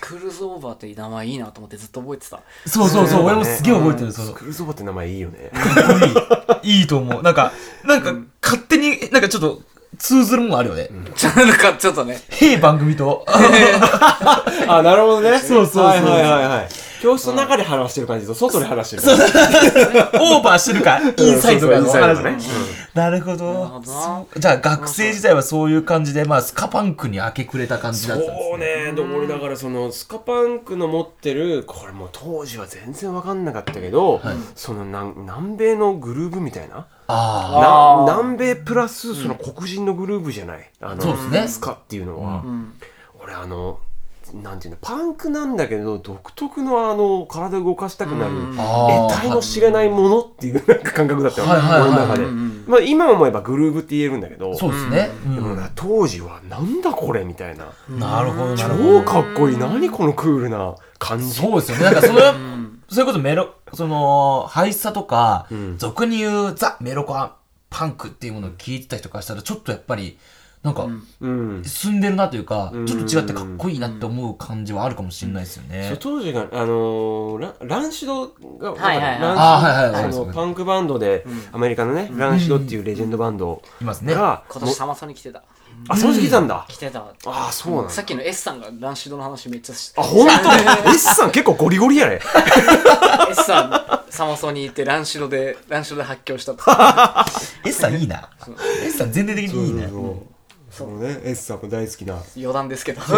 [0.02, 2.42] クールズオーバーって名前いいなと思ってずっと覚えてた。
[2.66, 4.28] そうそうそう、俺もすげえ覚えてる、その。
[4.30, 5.52] スクールゾーバーって名前いいよね。
[6.64, 7.22] いい、いいと思う。
[7.22, 7.54] なんか、
[7.86, 9.62] なんか、勝手に、なんかちょっと、
[10.00, 10.90] 通ずるもんあるよね。
[11.16, 12.20] ちょなんかちょっとね。
[12.30, 13.26] へえ番組と。
[13.30, 15.38] あなるほどね。
[15.38, 15.86] そうそうそう。
[15.86, 19.24] はいはいはいはい教室の中で話してる感じと外で話してる感じ。
[20.22, 21.78] オーバーしてるか、インサイドが。
[21.78, 22.38] そうそうインサイドがね。
[22.94, 23.54] なるほど。
[23.54, 23.82] なるほどな。
[23.84, 24.40] そう。
[24.40, 28.92] じゃあ、学生時代はそういう感じで、まあ、スカパンクに明け暮れた感じだったんですそうね。
[28.94, 34.22] でも俺だからそのスカパンクの持ってるこれもう当時は全然分かんなかったけど、
[34.56, 36.86] そのなん南米のグルーブみたいな？
[37.08, 40.70] あな南米プラスその黒人のグルーブじゃない？
[40.82, 41.48] あのそうですね。
[41.48, 42.74] スカっていうのは、うん。
[43.24, 43.80] 俺あの
[44.34, 54.56] なんていうのパンクなんだけど独特のあの体動かしたくなる、得体の知れないものっていうなんか感覚だったよ、はいはいの中で、うんまあ、今思えばグルーブって言えるんだけどあ。
[54.56, 55.10] そうですね。
[55.26, 57.66] うんでもな当時はなんだこれみたいな。
[57.90, 59.00] なるほど、なるほど。
[59.02, 59.58] 超かっこいい。
[59.58, 61.32] 何このクールな感じ。
[61.32, 61.84] そうですよね。
[61.86, 62.34] なんかそれは、
[62.90, 65.78] そういうことメロ、その、ハイスタとか、ん。
[65.78, 67.36] 俗に言うザ・メロコア
[67.70, 70.18] パンクっていうものを聞いてた人からしたら、ちょっとやっぱり、
[70.64, 70.88] なんか、
[71.22, 71.64] うん。
[71.66, 72.02] 進ん。
[72.02, 72.86] でるなというか、ん。
[72.86, 75.98] ちょっと違ってかっこいいなって思う感じはあるかもしれないですよそうね。
[76.00, 79.22] 当時があのーラランシドが、はいはいはい。
[79.22, 80.14] ランシドあーはいはいはい。
[80.14, 84.14] そのパンクバンドで、アメリカのね、ランシドっていうレジェンドバンドいますね。
[84.14, 85.44] が、今年サマソに来てた。
[85.90, 87.00] あその時来たんだ、来てた。
[87.00, 87.90] ああそうなんだ。
[87.90, 92.20] さっきの S さんがランシドの話めっちゃしあ本当 S さん結構ゴリゴリやね。
[93.32, 93.62] S さ
[94.08, 96.64] んサマソに行ってランシドでランシドで発狂したと。
[97.66, 98.30] S さんいいな。
[98.86, 99.90] S さん全体的にいいね
[100.72, 102.16] そのね S さんも大好きな。
[102.36, 103.02] 余談ですけど。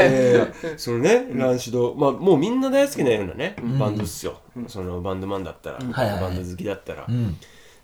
[0.00, 7.36] えーそのね、ランシド、まあ、もうみんな大好きなようなね、バンドっすよ、そのバンドマンだったら、はいはいバンド好きだったら、っうん。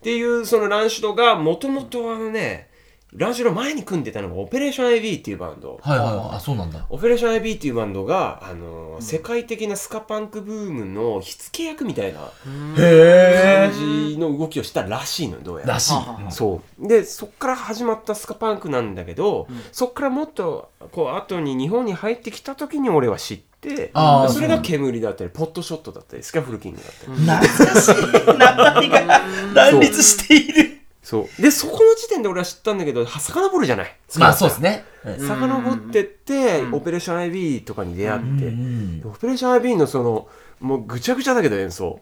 [0.02, 2.68] ていうそのランシドがもともとあのね
[3.14, 5.78] ランシド前に組んでたのがオペレーション IB っていうバンド。
[5.80, 6.36] はいはいはい。
[6.36, 6.84] あそうなんだ。
[6.90, 12.30] オペレーション IB っていうバンドが、あのー世界的なスカパンクブームの火付け役みたいな
[12.78, 15.74] へ感じの動きをしたらしいのどうやら。
[15.74, 15.94] らしい。
[16.30, 16.88] そう。
[16.88, 28.38] でそっから始まったスカパンクなんだけど、そっからもっとこう後に日本に入ってきた時に俺は知ってあーそれが煙だったりポットショットだったりスキャフルキングだったり、懐かしい。
[28.38, 29.20] 名前が
[29.54, 31.42] 乱立しているそう。
[31.42, 33.96] でそこの時点で俺は知ったんだけどは遡るじゃない。
[34.16, 34.84] まあそうですね。
[35.04, 40.26] 遡ってって、オペレーション IB とかに出会って、うんオペレーション IB のその
[40.60, 42.00] もうぐちゃぐちゃだけど演奏。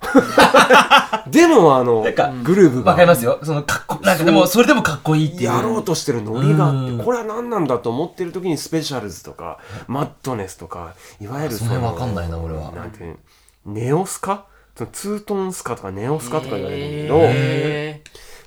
[1.27, 2.93] でもあのなんかグルーヴが。
[2.93, 3.41] わかりますよ。
[3.43, 5.51] そのかっこなんかでもそれでもかっこいいっていう。
[5.51, 6.95] やろうとしてるノリがあうん。
[6.95, 12.71] ってこれは何なんだと思ってる時にスペシャルズとかマッドネスとかいわゆるその辺わかんないな俺は。
[12.71, 13.19] なんていう
[13.67, 14.45] のネオスカ？
[14.77, 18.03] そのツートンスカとかネオスカとか言われるんだけど、へ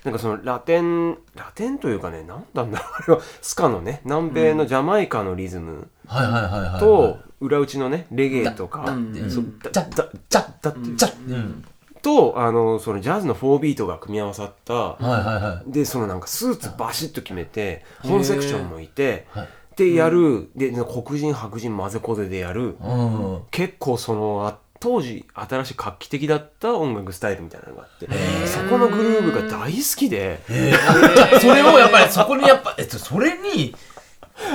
[0.06, 8.84] なんかそのラテンラテンというかね何なんだろう あれはスカのね南米のジャマイカのリズムはいはいはいはいと裏打ちのねレゲエとか。
[8.86, 9.30] だうん。
[9.30, 10.96] そうじゃだじゃだっていう。
[12.02, 14.72] とあのそのジャズの4ビートが組み合わさった。
[14.72, 15.72] はいはいはい。
[15.72, 19.48] でそのなんかスーツバシッと決めて本セクションもいてはい。
[19.76, 23.42] でやる、で黒人白人混ぜこぜでやる、うん。
[23.50, 28.06] 結構そのあ当時新しい画期的だった音楽スタイルみたいなのがあって
[28.46, 30.38] そこのグルーヴが大好きで
[31.42, 33.74] それをやっぱりそこにやっぱえっとそれに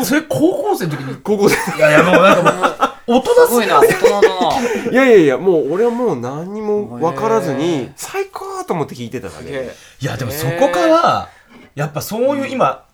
[0.06, 1.16] それ高校生の時に？
[1.16, 11.28] ここでいやいやもうなんかもう大人すごいな大人だないやいやいやもう俺はもう何にも分からずに最高と思って聞いてただけいやでもそこから
[11.76, 12.86] やっぱそういう今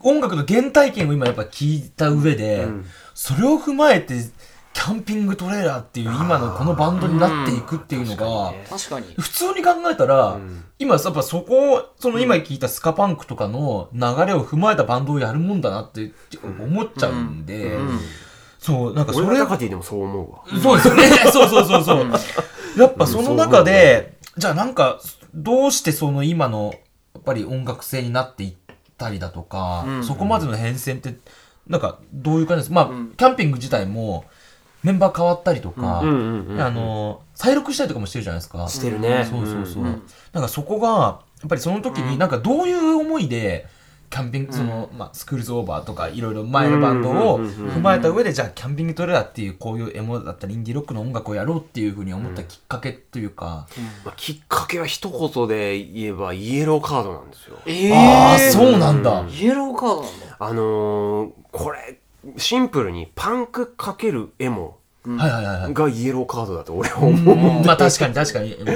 [0.00, 2.86] 音楽の原体験を今やっぱ聞いた上で、うん。
[3.18, 4.14] それを踏まえて
[4.78, 10.64] キャンピングトレーラーっていう今のこのバンドになっていくっていうのが、確かに普通に考えたら、ん。
[10.78, 17.98] 今やっぱそこをその今聞いたスカパンクとかの流れを踏まえたバンドをやるもんだなって思っちゃうんで、うん。
[18.60, 20.60] そうなんかそ俺れはタカティでもそう思うわ。
[20.62, 21.08] そうですよね。
[21.32, 22.80] そうそうそうそう。
[22.80, 25.00] やっぱその中で、じゃあなんか、
[25.34, 26.72] どうしてその今の、
[27.14, 28.54] やっぱり音楽性になっていっ
[28.96, 30.04] たりだとか、うん。
[30.04, 31.18] そこまでの変遷って、
[31.66, 33.14] なんかどういう感じですまあ、うん。
[33.16, 34.24] キャンピング自体も、
[34.88, 38.66] メンバー変わったりとか、うんうんうんあの、再録したりとかもしてるじゃないですか。
[38.68, 39.26] してるね。
[39.28, 39.84] そうそうそう。
[39.84, 43.66] うんなんかそこが、やっぱりその時になんかどういう思いで、
[44.10, 53.66] キャンピング、その、まあ、スクールズオーバーとか、いろいろ前のバンドをうんうんうんうん踏まえた上で、じゃあ、キャンピングトレーラーっていう、こういうエモだったり、インディロックの音楽をやろうっていうふうに思ったきっかけというか、
[54.06, 57.58] まあ、きっかけは一言で言えばイエローカードなんですよ。
[57.66, 59.26] ええああ、そうなんだ。
[59.28, 60.36] イエローカードなんだ。
[60.38, 62.00] あのー、これ
[62.36, 64.77] シンプルにパンクかけるエモ
[65.16, 65.74] はいはいはいはい。
[65.74, 67.64] がイエローカードだと俺はう思う、ん。
[67.64, 68.54] まあ確かに確かに。
[68.54, 68.68] うん。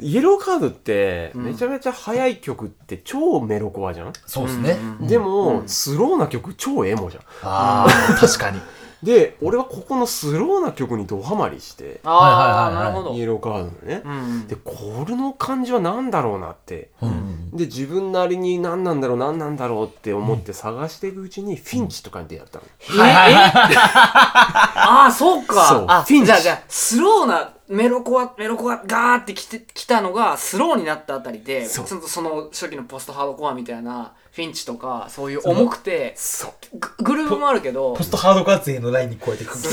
[0.00, 4.76] イエローカードってめちゃめちゃ速い曲って超メロコアじゃん、そうですね。
[5.00, 7.22] でも、スローな曲超エモじゃん。
[7.42, 8.60] ああ、確かに。
[9.02, 12.92] で俺はここのスローな曲にドハマりしてああはいはいはいはい。
[12.94, 13.14] なるほど。
[13.14, 22.64] イエローカードのね、うんでこれの感じは何だろうなってうんで自分なりに何なんだろう何なんだろうって思って探していくうちにフィンチとかに出会ったの、
[23.02, 23.52] はいはいはい。
[23.76, 25.68] ああそうか。
[25.68, 25.84] そう。
[25.88, 26.26] あフィンチ。
[26.26, 31.86] じゃあじゃあスローなメロコアメロコアガーってきてきたのがスローになったあたりでそう。
[31.86, 36.78] ちょっとその初期のポストハードコアみたいなフィンチとかそういう重くてそう。
[36.78, 39.56] ググルーヴもあるけどポストハードカーツへのラインに超えてくる。
[39.58, 39.72] そう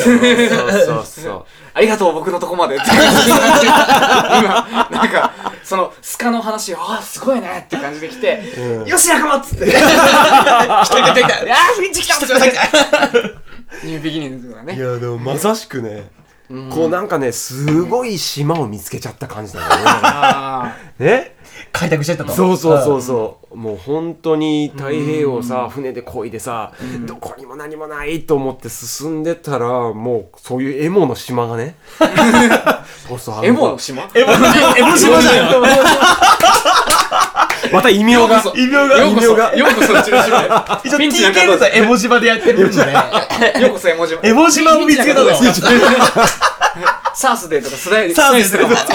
[0.74, 1.46] そうそう。
[1.74, 2.76] ありがとう僕のとこまで。
[2.76, 5.32] って感じで今なんか
[5.64, 8.88] そのスカの話ああすごいねって感じで来て、うん。
[8.88, 9.68] よし仲間っつって。
[9.68, 11.36] 来た来た来た。
[11.36, 11.40] あ
[11.72, 12.16] あフィンチ来た
[13.84, 16.10] ニュービギニングとかいねやでもまさしくね、
[16.50, 16.70] うん。
[16.70, 21.36] こうなんかねすごい島を見つけちゃった感じだよ あねね
[21.72, 22.32] 開拓してったと。
[22.32, 23.56] そうそうそうそう。
[23.56, 26.72] もう本当に太平洋をさ船で漕いでさ
[27.06, 31.76] どこにも何もないと思って進んでたらもうそういうエモの島がね
[33.08, 34.04] そうそうあーエモの島？
[34.14, 34.32] エモ、
[34.78, 35.52] エモ島じゃん。
[37.76, 38.44] また異名が。
[38.56, 38.98] 異名が。
[38.98, 39.28] ようこそ。
[39.28, 39.56] 異名が。
[39.56, 40.50] ようこそうちの島へ。
[40.84, 42.86] 一応ピンチなんか TK のさ、エモ島でやってるんで。
[42.86, 42.94] ね。
[43.62, 45.30] ようこそエモ島エモ島を見つけたぞ。
[47.18, 48.68] サースデーとかスライサースデー。
[48.68, 48.86] とか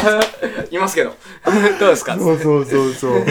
[0.70, 1.14] いますけど。
[1.78, 2.16] どうですか？
[2.18, 3.12] そうそうそうそう。
[3.20, 3.24] へ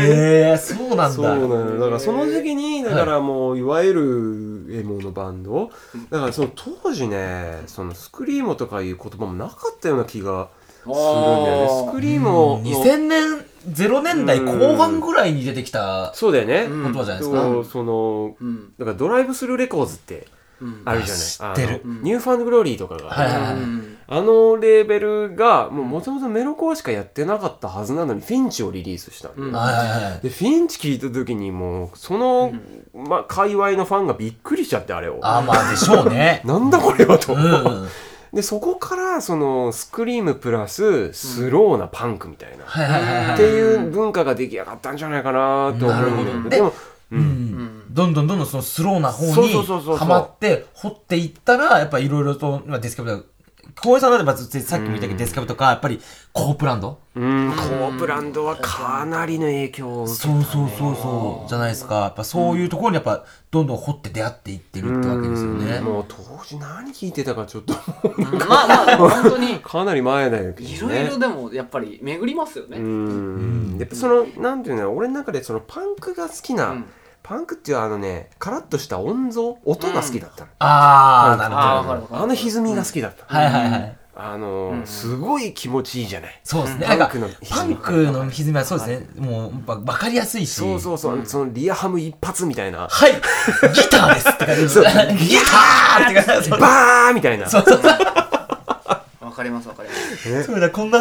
[0.55, 1.11] え、そうなんだ。
[1.11, 1.79] そうなのよ。
[1.79, 3.93] だからその時期にだからもういわゆ
[4.69, 5.69] るエモのバンド？
[6.09, 6.49] だからその
[6.83, 10.47] 当時ねそのスクリーモとかいう言葉もなかったような気が
[10.83, 10.99] するんだ
[11.51, 11.87] よね。
[11.87, 18.73] スクリームを2000年0年代後半ぐらいに出てきたそうだよね、うん言葉じゃないですか、そうそのうん。
[18.77, 20.27] だからドライブスルーレコーズって
[20.61, 21.55] うんあるじゃない？
[21.55, 21.81] 知ってる。
[21.83, 29.51] あのニューファンドグローリーとかが、はいはいはいうんあのレーベルがもともとメロコアしかやってなかったはずなのにフィンチをリリースしたの、うん。
[29.53, 32.51] はいはいはいでフィンチ聞いた時にもうその、
[32.95, 35.19] まあ、界隈のファンがびっくりしちゃってあれを。
[35.21, 36.41] ああまあでしょうね。
[36.45, 37.87] なんだこれはと、うん
[38.33, 46.49] でそこからそのスクリームプラススローなパンクみたいな、っていう文化が出来上がったんじゃないかなと思うんだけど。
[46.49, 46.73] でも、
[47.11, 47.21] う、うん。
[47.21, 47.93] ん。
[47.93, 49.97] どんどんどんどんそのスローな方そうにそうそうそう。
[49.97, 53.25] はまって掘っていったらやっぱいろいろとまあデスカブと
[53.73, 55.99] か小江さんだってまずさっきも言ったけどデスカブとかやっぱり
[56.33, 56.99] コープランド？
[57.15, 61.95] うん、コープランドはかなりの影響を受けたそうそうそうそうじゃないですか。
[61.95, 65.77] やっぱそういうところにやっぱどんどん掘って出会っていってるってわけですよね。
[65.77, 65.83] うん。
[65.85, 66.15] もう当
[66.45, 69.59] 時何聞いてたかちょっとまあまあ本当に。
[69.63, 72.77] かなり前だよねいろいろでもやっぱり巡りますよね。
[72.77, 73.77] うん。
[73.79, 76.85] やっぱそのなんていうの俺の中でそのパンクが好きな、うん
[77.29, 82.23] パンクっていうあのねカラッとした音像音が好きだったの、ああなるほど。
[82.23, 83.97] あの歪みが好きだった、はいはいはい。
[84.15, 86.41] あの、すごい気持ちいいじゃない。
[86.43, 86.87] そうですね。
[86.87, 87.75] パンクの歪み。
[87.75, 89.07] パンクの歪みはそうですね。
[89.21, 90.53] もうばわかりやすいし。
[90.55, 92.87] そうそうそう、そのリアハム一発みたいな。
[92.89, 93.19] はい、ギ
[93.91, 94.73] ターですって感じです。
[94.73, 94.83] そう。
[94.89, 96.49] ギターって感じ。
[96.49, 97.47] バーみたいな。
[97.47, 98.28] そうそうそう。
[99.39, 100.43] わかりますわかります。
[100.43, 100.99] そうだ、こんな、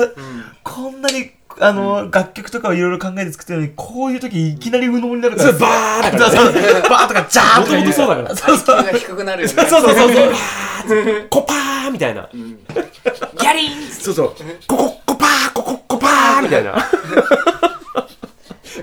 [0.63, 5.51] こんなに、あの、楽曲とかをいろいろ考えて作ってるのに、こういう時いきなり無能になるから。
[5.51, 6.83] そうバーだからそうそう。
[6.89, 8.37] バーとかジャーとかそうだから。
[8.37, 8.77] そうそう。
[8.77, 11.27] が低くなるよねそうそうそうそう。
[11.31, 13.93] コパーみたいな、ギャリーン。
[13.93, 14.35] そうそう。
[14.69, 16.75] コココパーコココパーみたいな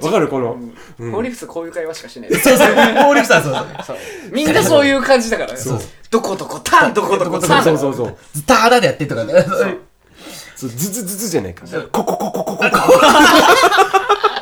[0.01, 0.57] わかるこの、
[0.97, 2.29] ホーリフスこういう会話しかしない。
[2.29, 2.75] ですそうそう。
[2.75, 3.53] モーリフさん、そう。
[3.53, 3.65] そう。
[3.85, 3.97] そう。
[4.31, 5.57] みんなそういう感じだからね。
[5.57, 5.79] そう。
[6.09, 7.63] どこどこタンどこどこタン。
[7.63, 8.17] そうそうそうそう。
[8.33, 9.33] ズターダでやってとかね。
[10.57, 10.69] そう。
[10.69, 11.65] ズズズズじゃないか。
[11.91, 12.63] コココココココ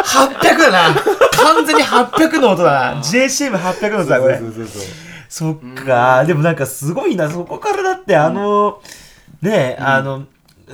[0.03, 1.01] 800だな。
[1.31, 2.95] 完全に800の音だ。
[2.95, 3.01] な。
[3.01, 4.37] JCM800 の音だ、これ。
[4.37, 4.81] そうそうそう
[5.33, 8.81] そっか、でもなんかすごいな、そこからだってあの、
[9.41, 10.25] ねえ、あの、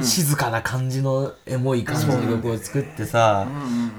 [0.02, 3.48] 静かな感じのエモい感じの曲を作ってさ、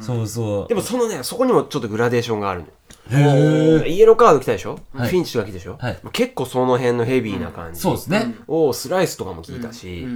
[0.01, 0.69] そうそう。
[0.69, 2.67] でもそのねそこにもちょっとグラデーションがあるの
[3.11, 3.89] へえ。
[3.89, 5.09] イエローカード来たでしょ、はい。
[5.09, 5.99] フィンチとか来たでしょ、はい。
[6.13, 7.81] 結構その辺のヘビーな感じ。
[7.81, 8.35] そうですね。
[8.47, 10.07] をスライスとかも聞いたし、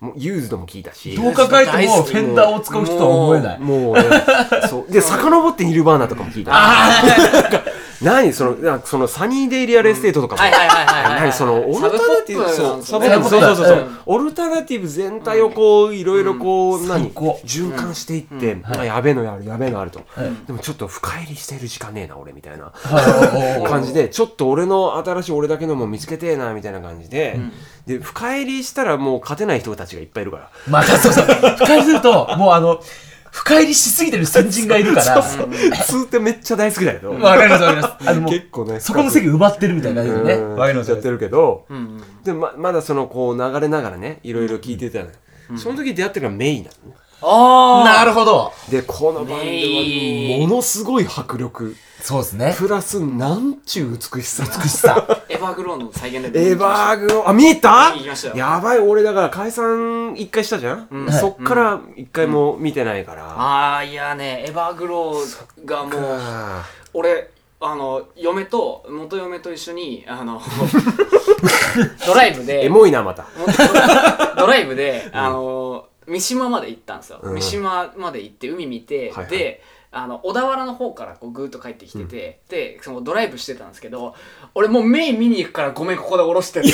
[0.00, 1.16] もうユーズドも聞いたし。
[1.16, 3.58] どう考えてもフェンダーを使う人とは思えない。
[3.58, 4.02] もうね、
[4.68, 4.92] そう。
[4.92, 6.52] で、 遡ってニルバーナとかも聞いた。
[8.04, 10.42] 何その、なんかそのサニーデイリアルエステートとかも。
[10.42, 13.78] はいはいはいはいはい何その、オルタナティブ、そう、そうそうそうそう。
[13.78, 13.98] うん。
[14.06, 17.40] オルタナティブ全体をこう、いろいろこう、何最高。
[17.44, 18.78] 循環していって、はい。
[18.80, 20.00] あやべえのある、やべえのあると。
[20.14, 20.46] はい。
[20.46, 22.72] でもちょっと深入りしてる時間ねえな、俺、みたいな。
[22.74, 23.64] はい。
[23.68, 27.38] 感じでちょっと俺の新しい俺だけのも見つけてえなみたいな感じで、
[27.86, 30.50] で深入りしたらもう勝てない人たちがいっぱいいるから。
[30.68, 31.24] またそうそう。
[31.24, 32.80] 深入りすると、もうあの、
[33.34, 35.20] 深入りしすぎてる先人がいるから、
[35.84, 37.10] 通ってめっちゃ大好きだけど。
[37.14, 38.32] わかりますわかります。
[38.32, 40.34] 結構ねそこの席埋まってるみたいな感じでね。
[40.34, 40.50] うん。
[40.52, 41.66] わかりますやってるけど、
[42.22, 45.06] でもままだそのこう流れながらねいろいろ聞いてたの、
[45.58, 46.96] その時出会ってるのがメイなのね。
[47.22, 48.52] ああなるほど。
[48.70, 51.74] でこのバンドはものすごい迫力
[52.04, 52.54] そうですね。
[52.58, 54.44] プラスなんちゅう美しさ。
[54.44, 55.06] 美しさ。
[55.26, 56.46] エヴァーグローの再現レベル。
[56.48, 57.94] エヴァーグロあ見えた？
[57.98, 58.36] 見ましたよ。
[58.36, 61.10] やばい俺だから解散一回したじゃん、うん。
[61.10, 70.42] そっから一回も見てないから、ああいやねエヴァーグローがもうあ俺あの嫁と元嫁と一緒にあの
[72.06, 73.24] ドライブーでエモいなまた。
[74.36, 77.34] ドライブで、あの三島まで行ったんですよ、うん。
[77.36, 79.26] 三島まで行って海見て、はいはい。
[79.28, 79.62] で
[79.96, 84.14] あの小田原の方からこうぐーっと帰ってきてて、でそのドライブしてたんですけど
[84.54, 86.64] 俺もうメイン見に行くからごめんここで降ろして っ。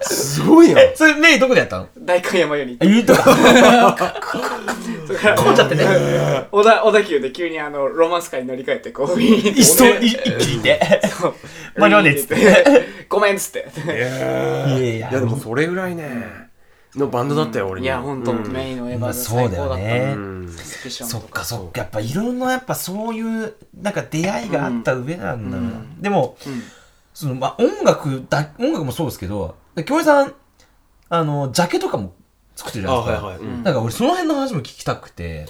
[0.00, 0.96] すごいやん。
[0.96, 1.88] それ、メイどこでやったの？
[1.98, 3.24] 代官山よりあ、言 うとか。
[5.36, 5.84] 混んじゃってね。
[6.50, 9.60] 小田小田急で急にあのロマンスカーに乗り換えてこう見に行って。
[9.60, 10.80] 一層、い一気にいて。
[11.20, 11.34] そう。
[11.76, 12.36] 間に合わねえっつって。
[13.08, 13.66] ごめんっつって。
[13.84, 16.47] いやいいやでもそれぐらいね
[16.98, 17.86] のバンドだったよ俺に。
[17.86, 18.52] いや本当、うん。
[18.52, 20.48] メインのエヴァーグそうだよねうん。
[20.88, 21.80] そっかそっか。
[21.80, 25.56] やっぱいろんな、やっぱそういう、なんか出会いがあった上なんだ。
[25.58, 25.82] な。
[26.00, 26.62] でも、うん。
[27.14, 30.34] その、まあ、音楽だ、音楽もそうですけど、京平さん、
[31.08, 32.14] あの、ジャケとかも
[32.58, 33.32] 作ってるじゃないですか。
[33.32, 33.62] いうん。
[33.62, 35.46] なんか俺その辺の話も聞きたくて、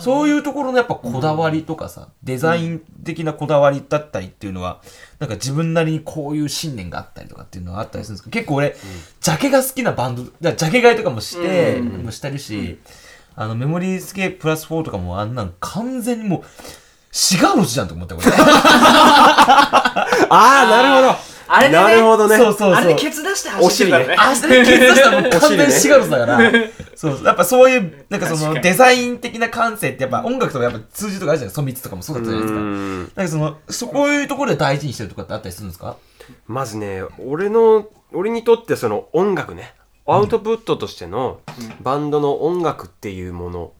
[0.00, 4.80] そういうところのやっぱこだわりとかさ、デザイン的なこだわりだったりっていうのは、
[5.18, 8.76] なんか自分なりにこういう信念があったりとかっていうのがあったりするんですけど、結構俺、
[9.20, 12.04] ジャケが好きなバンド、だジャケ買いとかもして、うん。
[12.04, 12.78] もしてるし、
[13.34, 16.42] あの、メモリースケーププラス4とかもあんなん完全にもう、
[17.10, 18.28] シガーロジじゃんと思ったこれ。
[18.30, 22.36] ああなるほどあれでねなるほどね。
[22.36, 24.14] そうそうあれでケツ出して走ってるからね。
[24.18, 26.38] あ、それケツ出したらもう完全にお尻ねシガロスだから。
[26.94, 28.54] そう、やっぱそういう、なんかそ確かに。
[28.56, 32.60] のデザイン的な感性ってやっぱ音楽とかやっぱ通じるとかあるじゃないソミツとかもそうだったじゃないですか。
[32.60, 35.96] うんなんかその、そこういうところで大事にしてるとかってあったりするんですか？
[36.46, 39.74] まずね俺の俺にとってその音楽ね
[40.06, 41.40] アウトプットとしての
[41.80, 43.72] バンドの音楽っていうもの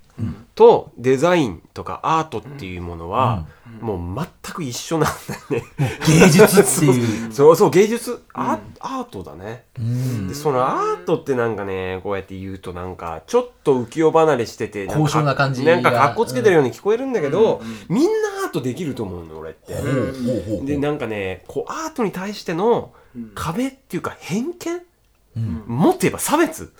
[0.55, 3.45] とデザインとかアートっていうものは
[3.81, 5.11] もう全く一緒なん
[5.51, 5.68] だよね。
[6.07, 7.33] 芸術っていう。
[7.35, 8.22] そうそう芸術？
[8.33, 9.64] ア,、アートだね。
[9.79, 10.29] うん。
[10.29, 18.11] でそのアートってなんかねこうやって言うとなんかちょっと浮世離れしてて高尚な感じなんかがかっこつけてるように聞こえるんだけど、みんな
[18.47, 19.74] アートできると思うの俺って。
[19.74, 22.93] ほうほうほうでなんかねこうアートに対しての
[23.35, 25.62] 壁っていうか偏見、ん。
[25.66, 26.72] もっと言えば差別。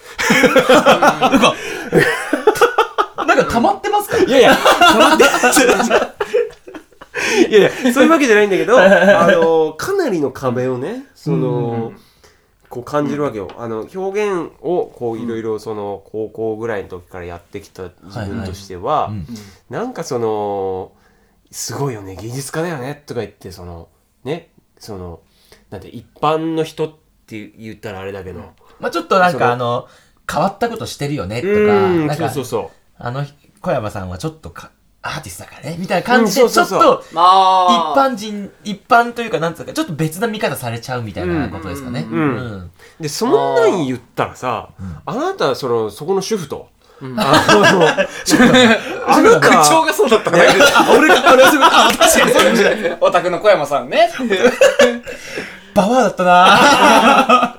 [0.69, 1.55] なんか、
[3.25, 4.19] なんか溜まってますか？
[4.19, 4.57] いやいや
[7.49, 11.93] いやいやそういうわけじゃないんだけど あのかなりの壁をねその、
[12.69, 19.27] こう感じるわけよ、あの表現をこういろいろその高校ぐらいの時からやってきた自分としては、うん。
[19.71, 20.93] なんかその
[21.51, 23.89] すごいよね芸術家だよねとか言ってその
[24.23, 25.21] ねその
[25.71, 26.95] なんて一般の人っ
[27.27, 28.41] て言ったらあれだけど、
[28.81, 29.89] まあちょっとなんかあの、
[30.31, 32.71] 変わったことしてるよねとか、うんなんかそうそうそう。
[32.99, 33.25] あの、
[33.61, 34.71] 小山さんはちょっとか
[35.09, 42.07] アーティストだからね、みたいな感じで、うんちょっそうそうそうと、一あー般人、一般というか、なんつうか、ちょっと別な見方されちゃうみたいなことですかね。
[42.11, 44.69] うんんでそんなん言ったらさ
[45.07, 46.69] あなたそのそこの主婦と、
[47.03, 47.89] んあの
[49.09, 50.41] あなた口調がそうだったね。
[50.75, 52.99] あ、俺が、俺は そういうことあ、確かにそうかもしれない。
[53.01, 54.11] オタクの小山さんね。
[55.75, 57.57] ババアだったな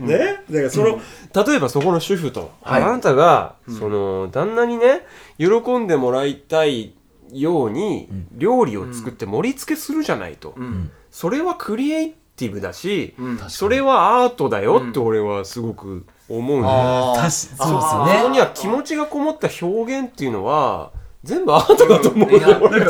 [0.00, 0.42] ね？
[0.50, 1.00] だからその、
[1.46, 2.82] 例えばそこの主婦と、はい。
[2.82, 5.02] あなたが、その旦那にね
[5.38, 6.94] 喜んでもらいたい
[7.32, 10.90] ように料理を作って盛り付けするじゃないと、うん。
[11.10, 13.38] それはクリエイティブだし、うん。
[13.48, 17.14] それはアートだよって俺はすごく思うんだよ、あー。
[17.14, 20.92] 確かそうですよそねこには気持ちがこもった表現っていうのは
[21.26, 22.84] 全部アートだと思うよ、いや俺。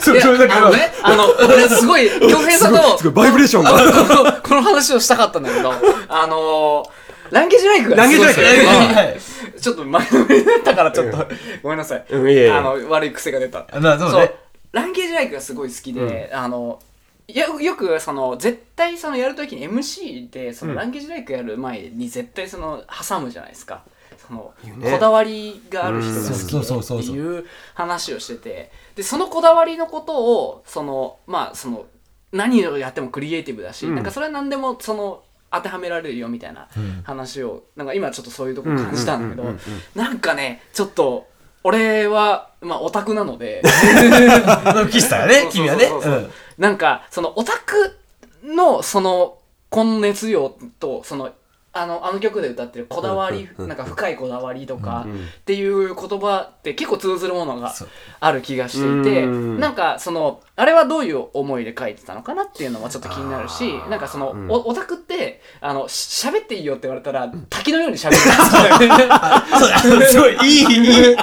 [0.00, 0.66] そういやそうだから。
[0.66, 3.70] あのね、あの、俺すごい、 京平さんと、すごいバイブレーションが。
[3.70, 5.72] この この話をしたかったんだけど、
[6.08, 9.20] あのー、ランゲージライクがランゲージライク
[9.60, 11.28] ちょっと前のめりだったからちょっと、
[11.62, 12.04] ごめんなさい。
[12.08, 13.66] うんいやいやあの、悪い癖が出た。
[13.80, 14.30] まあそう
[14.72, 16.78] ランゲージライクがすごい好きで、あの、
[17.34, 20.78] よよくその絶対そのやるときに MC でそのうん。
[20.78, 23.82] ランゲージライクやる前に絶対その挟むじゃないですか
[24.30, 24.54] その
[24.92, 28.70] こだわりがある人が好きでっていう話をしてて。
[28.94, 31.86] でそのこだわりのことをそのまあその
[32.32, 33.96] 何をやってもクリエイティブだし、うん。
[33.96, 36.68] なんかそれは何でもその当てはめられるよみたいな
[37.02, 39.58] 話をなんか今ちょっとそういうとこ感じたんだけど
[39.96, 41.26] なんかねちょっと
[41.64, 43.62] 俺はまあオタクなので。
[44.90, 45.88] 岸さんねそうそうそうそう。
[45.90, 46.30] 君はね。
[46.56, 47.98] なんかそのオタク
[48.44, 49.38] のその
[49.72, 51.32] 根熱量とその
[51.72, 57.72] あのあの曲で歌ってるこだわり、うんうんなんか深いこだわりとかうんっていう言葉って結構通ずるものが
[58.18, 59.60] ある気がしていてうん。
[59.60, 64.50] なんかそのあれはどういう思いで書いてたのかなっていうのはちょっと気になるしなんかその、うん。
[64.50, 71.14] おオタクってあのし喋っていいよって言われたら滝のように喋るんですごいいいいいいい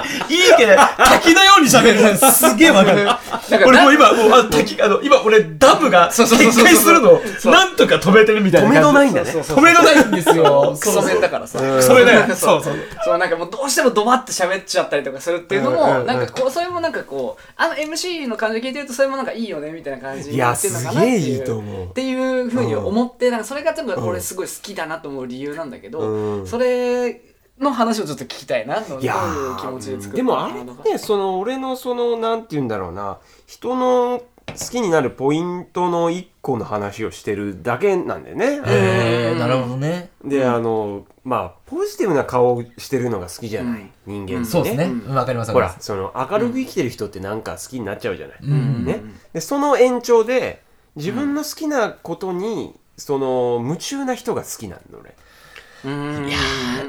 [0.56, 3.04] けど滝のように喋るすげえわかる。
[3.04, 7.20] なんか俺もう今もうあの滝あの今俺ダムが決壊するの
[7.52, 9.30] なんとか止めてるみたいな止めどないんだね。
[9.30, 11.82] 止めどないんですよクソ弁だからさうん。
[11.82, 12.60] それだよそそう。
[12.60, 12.74] うそう。
[13.04, 16.06] そうなんかもうどうしてもドバって喋っちゃったりとかするっていうのも、うんうんうん。
[16.06, 21.20] なんかこうそれもなんかこうあの MC の感じ聞いてるとそれもなんかいいよねみたいな感じにいやなってるのかなっていう。
[21.20, 21.84] すげえいいと思う。
[21.86, 26.46] っていうふうに思ってなんかそれがちょっとうん俺すごい好きだなと思う理由なんだけど、うん。
[26.46, 27.20] それ
[27.58, 29.10] の話をちょっと聞きたいなどういう
[29.58, 33.18] 気持ちで作ったでもあれねその俺のそのなんて言うんだろうな。
[33.46, 34.22] 人の
[34.58, 38.60] 好きになるポイントの一個の話をしてるだけなんだよね。
[38.66, 40.10] えーなるほどね。
[40.24, 44.44] であのまあポジティブな顔をしてるのが好きじゃない、人間ってね。
[44.44, 44.84] そうですね。
[44.84, 45.14] うん。
[45.14, 48.38] わかりますほらその明るく生きてる人ってなんか好きになっちゃうじゃない。
[48.42, 48.84] うん。
[48.84, 50.62] ね、でその延長で
[50.96, 55.14] 自分の好きなことにその夢中な人が好きなの俺。
[55.84, 56.30] うん。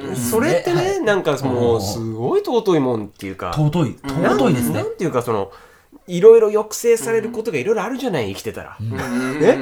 [0.07, 0.15] うん。
[0.15, 1.01] それってね、はい。
[1.01, 1.81] なんかもううん。
[1.81, 3.51] すごい尊いもんっていうか。
[3.53, 3.99] 尊い。
[4.03, 4.75] 尊いですね。
[4.75, 5.51] なんていうかその
[6.09, 8.89] いろいろ抑制されることがいろいろあるじゃない生きてたら、うん。
[9.39, 9.57] ね？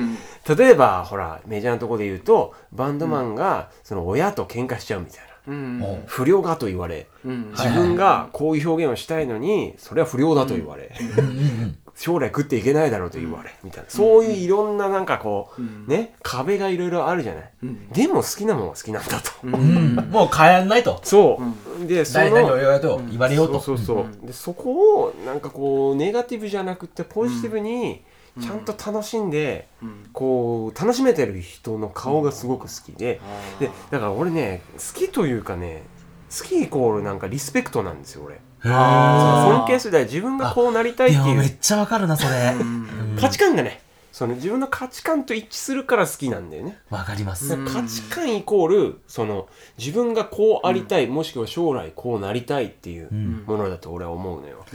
[0.48, 5.84] 例えばほらメジャーなところで言うとバンドマンがその親と喧嘩しちゃうみたいな、うん。
[5.84, 7.08] お不良がと言われ。
[7.26, 7.52] うん。
[7.54, 10.94] はい自分がこういう表現をしたいのにそれは不良だと言われ、
[11.98, 13.90] 将来食っていけないだろうと言われ、みたいな。
[13.90, 17.52] そういういろんななんかこう、ね壁がいろいろあるじゃない、
[17.92, 19.96] でも好きなもんは好きなんだと、うん。
[20.12, 21.02] もう変えられないと。
[21.04, 21.42] そ
[21.82, 23.60] う、でそ誰々をの言われと言われようと。
[23.60, 28.04] そうそうそう、でそこをなんかこうネガティブじゃなくてポジティブに
[28.40, 29.68] ちゃんと楽しんで、
[30.14, 33.20] こう楽しめてる人の顔がすごく好きで、
[33.60, 35.82] でだから俺ね好きというかね
[36.30, 38.36] 好きイコールなんかリスペクトなんですよ俺。
[38.36, 41.26] あ尊敬するだ自分がこうなりたいっていう。
[41.26, 42.54] いやめっちゃわかるなそれ。
[43.20, 43.82] 価値観がね
[44.12, 47.56] その自分の価値観と一致するから好きなんだよね、わかります。
[47.66, 49.48] 価値観イコールその
[49.78, 53.12] 自分がこうありたい、もしくは将来こうなりたいっていう
[53.46, 54.66] ものだと俺は思うのよ、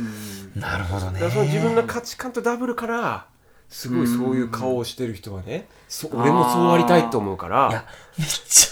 [0.55, 1.19] なるほどね。
[1.29, 3.27] その自分の価値観とダブルから
[3.69, 7.69] すごいそういう顔をしてる人はね、そ俺もそうありたいと思うから。
[7.69, 7.85] いや
[8.17, 8.72] めっち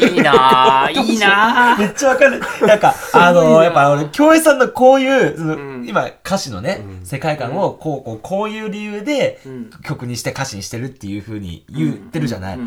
[0.00, 2.40] いいなぁいいなぁめっちゃわかる。
[2.66, 5.88] なんか、あのやっぱ俺、京平さんのこういう、そのん。
[5.88, 12.58] 今、歌詞のね、世界観を、こう、こう、こういう理由でん、曲にして歌詞にしてるっていう風に言ってるじゃない。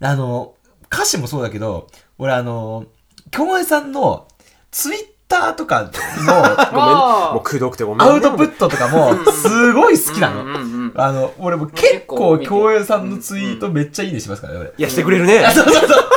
[0.00, 0.54] あの、
[0.92, 2.86] 歌詞もそうだけど、俺あの、
[3.30, 4.26] 京平さんの、
[4.70, 6.00] ツイッターとかの、ごめん
[6.30, 7.34] あー。
[7.34, 8.12] もうくどくてごめんね。
[8.12, 10.42] アウトプットとかも、すごい好きなの。
[10.42, 10.54] うんう
[10.86, 14.72] んあの、俺も結構、京平さんのツイートめっちゃいいねしますからね、俺。
[14.78, 15.44] いやしてくれるね。
[15.44, 16.08] あそうそうそう。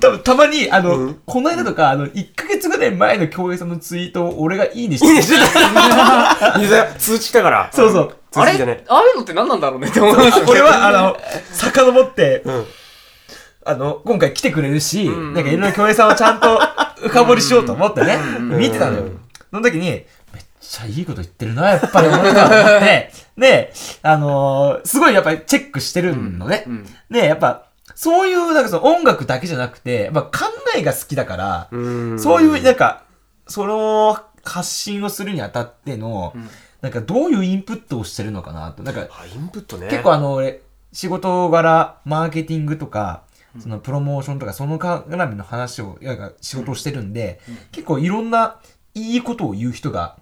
[0.00, 1.20] 多分たまに、あの、うん。
[1.24, 5.06] この間とか、あの、1ヶ月ぐらい前の京平さんのツイートを俺がいいねして。
[5.06, 7.70] いいねしてた通知来たから。
[7.72, 8.16] そうそう。
[8.34, 8.84] あれ？
[8.88, 11.16] ああいうのって何なんだろうねって思いま俺は、あの、
[11.52, 12.64] 遡って、うん。
[13.64, 15.32] あの、今回来てくれるし、ん。
[15.32, 16.60] なんかいろいろ京平さんをちゃんと
[17.02, 19.04] 深掘りしようと思ってね、うん見てたのよ。
[19.50, 20.04] その時に、めっ
[20.60, 23.72] ちゃいいこと言ってるな、やっぱり俺がと思って、 で、
[24.02, 26.64] あのーすごいやっぱりチェックしてるのね。
[26.66, 30.30] うんで、やっぱ、そういう、なんかその音楽だけじゃなくて、やっぱ考
[30.76, 31.78] えが好きだから、う
[32.14, 33.02] んそういう、なんか、
[33.46, 36.34] その発信をするにあたっての、
[36.82, 38.82] なんかどういうインプットをしてるのかなと。
[38.82, 40.60] なんか、あインプットね結構あの、俺、
[40.92, 43.22] 仕事柄、マーケティングとか、
[43.60, 46.16] そのプロモーションとか、その絡みの話を、なん。
[46.18, 47.40] か仕事をしてるんで、
[47.72, 48.56] 結構いろんな
[48.94, 50.16] いいことを言う人が、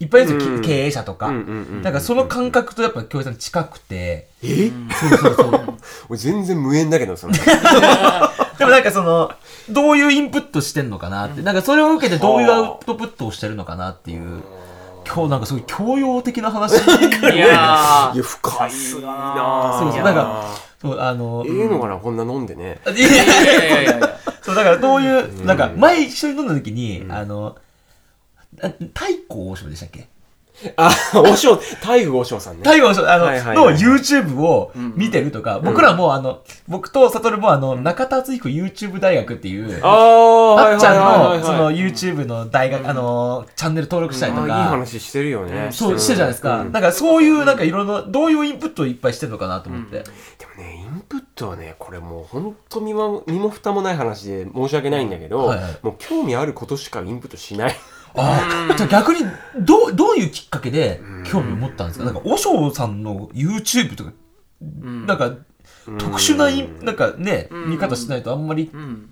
[0.00, 0.62] いっぱいいるんですよ、うん。
[0.62, 1.26] き経営者とか。
[1.28, 1.44] うんうんう
[1.80, 1.92] んなん。
[1.92, 4.70] かその感覚とやっぱ京平さん近くて、え？
[4.92, 5.74] そうそうそう。
[6.08, 7.34] 俺全然無縁だけどその。
[8.58, 9.30] でもなんかその、
[9.68, 14.42] どういうインプットしてんのかなって、なんかそれを受けてどういうアウトプットをしてるのかなっていう、
[15.06, 16.76] 今日なんかすごい教養的な話。
[16.76, 16.78] い
[17.24, 18.70] やいや深い
[19.02, 20.46] なそうそう、なんか、
[20.80, 22.80] そう、あの、ええのかなこんな飲んでね。
[22.86, 27.56] いやいやいやいやそう、だからどういう、なんか前一緒に飲んだ時に、あの、
[28.62, 28.86] あ太
[29.28, 30.08] 閤王将でしたっけ？
[30.76, 32.64] あおしょう大愚おしょうさんね。
[32.64, 45.68] 太閤王将、あの、のはい YouTube を見てるとか、僕らもあの、僕と悟もあの、中田敦彦 YouTube 大学っていう、あああっちゃんの、のその YouTube の大学、あの、チャンネル登録したりとあいいか、話してるよね。
[45.70, 46.60] そう、してるじゃないですか。
[46.60, 46.72] うん。
[46.72, 50.04] だからそういう、なんかいろんな、どういうインプットをいっぱいしてるのかなと思って。
[51.10, 55.78] プットはねこれもうほんと身も身も蓋もない話で申し訳ないんだけど、はいはい。
[55.82, 57.76] もう興味あることしかインプットしない。
[58.14, 59.20] ああ、じゃあ逆に、
[59.60, 62.04] どう、どういうきっかけで興味を持ったんですか？
[62.04, 64.12] なんか、和尚さんの YouTube とか、
[64.60, 65.36] なんか、
[65.96, 68.68] 特殊なイン、なんかね、見方しないとあんまりん。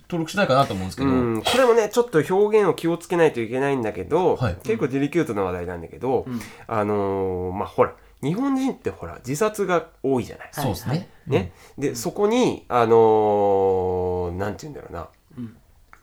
[0.08, 1.10] 登録しないかなと思うんですけど。
[1.10, 4.56] うん、これもねちょっと表現を気をつけないといけないんだけど、はい。
[4.64, 6.26] 結構デリケートな話題なんだけど、
[6.66, 11.08] あのーまあほら日本人ってほら自殺が多いじゃない、そうですね。
[11.26, 15.08] ね、でそこにあのーなんて言うんだろうな、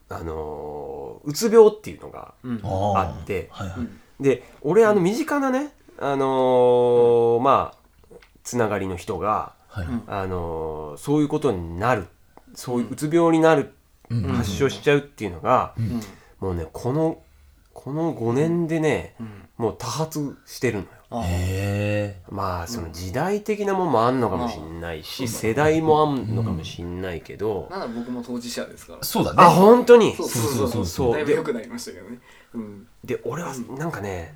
[0.10, 4.24] あのーうつ病っていうのがああって、はいはい。
[4.24, 9.88] で俺あの身近なねあのーまあつながりの人が、はい。
[10.08, 12.08] あのーそういうことになる
[12.54, 13.74] そういううつ病になる、
[14.38, 15.74] 発症しちゃうっていうのが、
[16.40, 17.22] もうねこの
[17.74, 19.16] この5年でね、
[19.58, 20.88] もう多発してるのよ。
[21.24, 22.22] へえ。
[22.30, 29.04] まあその時代的なもんもあんのかもしんないし、世代もあんのかもしんないけど、なんだ僕も当事者ですから。
[29.04, 29.38] そうだね。
[29.40, 30.16] あ本当に？
[30.16, 30.70] そうそうそう。
[30.70, 32.20] そうそうだいぶ良くなりましたけどね。
[32.54, 32.88] うん。
[33.04, 34.34] で俺はなんかね、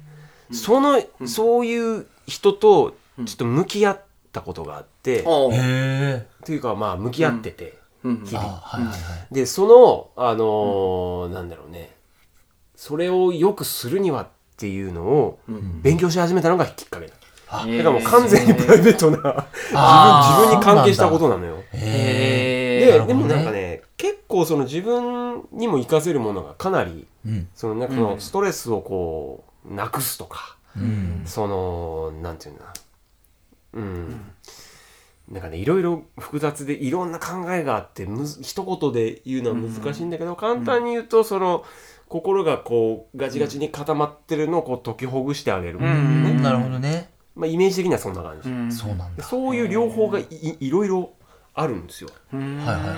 [0.52, 4.02] その、そういう人とちょっと向き合っ
[4.32, 5.24] たことがあって。
[5.24, 8.26] というかまあ向き合ってて、うん。
[8.26, 8.46] 日々。
[8.46, 8.98] あはいはいは
[9.32, 9.34] い。
[9.34, 11.96] でそのあのーなんだろうね。
[12.76, 15.40] それをよくするにはっていうのを
[15.82, 17.14] 勉強し始めたのがきっかけだ、
[17.48, 17.66] あ。
[17.66, 21.58] だからもう完全にプライベートな自分自分に関係したことなのよ。
[21.74, 22.96] へえ。
[22.96, 27.48] へで、でもなんかね結構その自分にも活かせるものがかなりうん。
[27.56, 31.24] そのなんかそのストレスをこうなくすとか、うん。
[31.26, 32.74] そのなんていうんだ
[33.72, 34.22] うん、
[35.30, 41.64] なんかねいろいろ複雑でいろんな考えがあってむず一言で言うのは難しいんだけど、簡単に言うとその
[42.10, 47.12] 心がこうガチガチに固まってるのをこう解きほぐしてあげる、んなるほどね。
[47.36, 48.72] まあ、イメージ的にはそんな感じ、うん。
[48.72, 49.10] そうなんだ。
[49.18, 51.12] でそういう両方がいいいろいろ
[51.54, 52.10] あるんですよ。
[52.34, 52.58] うん。
[52.58, 52.94] はいはいは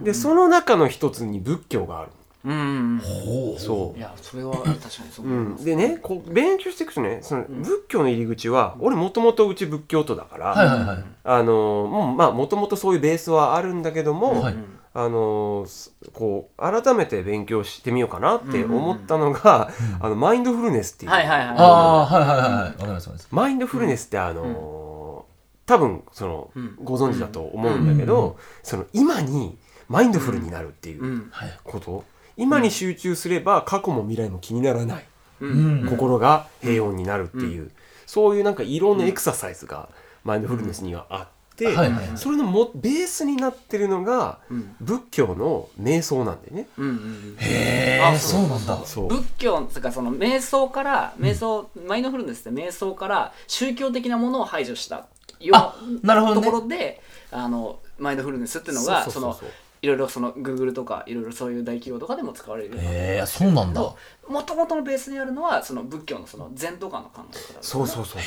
[0.00, 2.10] いでその中の一つに仏教がある。
[2.44, 3.60] うんほう。
[3.60, 5.62] そいやそれは 確かにそうう、思いうま、す。
[5.62, 11.04] ん、でねこう勉強していくとねその仏教の入り口は、俺もともとうち仏教徒だから、はいはいはい。
[11.24, 11.52] あの
[11.90, 14.54] もうまあもともとそういうベースはあるんだけども、はい
[14.98, 19.70] あのすこう改めて勉強してみようかなって思ったのが、
[20.00, 23.04] あのマインドフルネスっていう、はいはいはいああ、はいはい。
[23.30, 25.26] マインドフルネスってあの
[25.66, 26.76] 多分その、ん。
[26.82, 29.58] ご存知だと思うんだけど、その今に
[29.90, 31.30] マインドフルになるっていう。
[31.64, 32.04] こと、
[32.38, 35.04] 今に集中すれば過去も未来も気にならない、
[35.40, 35.86] うん。
[35.90, 37.70] 心が平穏になるっていう、
[38.06, 39.90] そういうなんかいろんなエクササイズが
[40.24, 42.08] マインドフルネスにはあって、はいはいはい。
[42.16, 44.76] それのもベースになってるのが、ん。
[44.80, 46.68] 仏教の瞑想なんだよね。
[46.76, 48.84] うんうんへえ、あそうなんだ。
[48.84, 49.08] そう。
[49.08, 55.06] 仏教とかその瞑想から瞑想、マインドフルネスって瞑想から宗教的なものを排除した
[55.40, 57.00] よあなるほどとねころで
[57.30, 59.46] あのマインドフルネスっていうのがそうのそそうそう。
[59.46, 59.50] そう
[59.82, 63.80] いろいろその Google とかいろいろそういう大企業とかでも使われるえ、そうなんだ。
[64.28, 68.22] もともとのベースにあるのはその仏教のその禅とかの考え方だそうそうそう。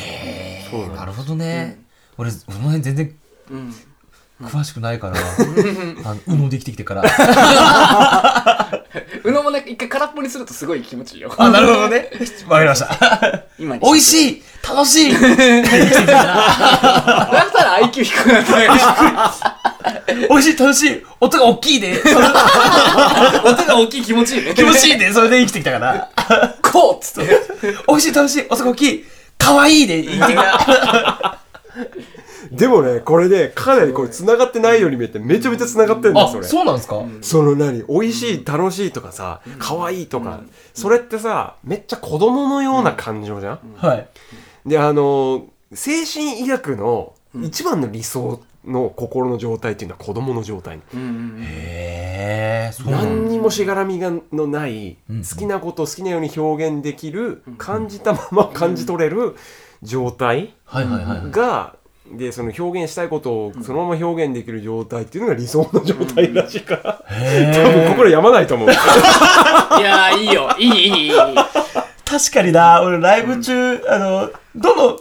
[0.71, 1.83] そうなるほどね。
[2.19, 3.15] 俺、その辺全然
[3.49, 3.73] うん。
[4.41, 7.03] 詳しくないから、あの、うのできてきてから。
[9.23, 11.33] うのもね一回空っぽにするとすごい気持ちいいよ。
[11.37, 12.09] あ、なるほどね。
[12.47, 13.43] わかりました。
[13.57, 13.81] 今に。
[13.81, 15.13] 美味しい楽しい。
[15.13, 15.21] だっ
[17.51, 18.69] たら IQ 低くなってない
[20.29, 21.01] 美味しい楽しい。
[21.21, 22.01] 音が大きいで、
[23.45, 24.53] 音が大きい気持ちいいね。
[24.53, 26.09] 気持ちいいで、それで生きてきたから。
[26.61, 27.29] こうっつって。
[27.87, 28.45] 美味しい楽しい。
[28.49, 29.05] 音が大きい。
[29.37, 30.03] 可愛いで。
[30.03, 31.38] 生きてきた。
[32.51, 36.43] でもねこれでかなりこれ繋がってないように見えてめちゃめちゃ繋がってるんだそ、れ。
[36.45, 37.03] そうなんですか？
[37.21, 37.83] その何？
[37.87, 40.41] 美味しい楽しいとかさ可愛いとか、
[40.73, 44.07] それってさめっちゃ子供のような感情じゃん、はい。
[44.65, 47.13] であの精神医学の
[47.43, 50.79] 一番の理想の心の状態っていうのは子供の状態、へ
[52.71, 52.71] え。
[52.85, 59.35] 何にもしがらみがのない、うん好きなことを好きなように表現できる、感じたまま感じ取れる
[59.81, 60.53] 状態
[61.31, 61.75] が、
[62.11, 68.69] でその表現したいことをそのまま表現できる状態っていうのが理想の状態らしいから、うん、多分心やまないと思う。
[69.79, 70.49] いやいいよ。
[70.57, 71.13] いいいいいい。
[72.05, 72.81] 確かにな。
[72.81, 74.99] 俺ライブ中、うん、あのどの、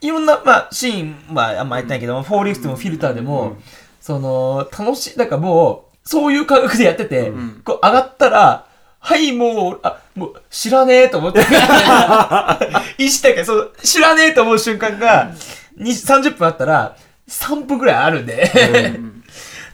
[0.00, 3.58] いろんな、まあ、シーンはあんまやってないけど、うん、フォーリフトもフィルターでも、
[4.00, 7.32] その楽しいなんかもうそういう感覚でやってて、
[7.64, 8.66] こう上がったら
[9.00, 11.40] はい、もう、あ、もう、知らねえと思って。
[12.98, 15.32] 意識だけ、そう、知らねえと思う瞬間が、
[15.76, 16.96] に30分あったら、
[17.28, 18.50] 3分くらいあるんで。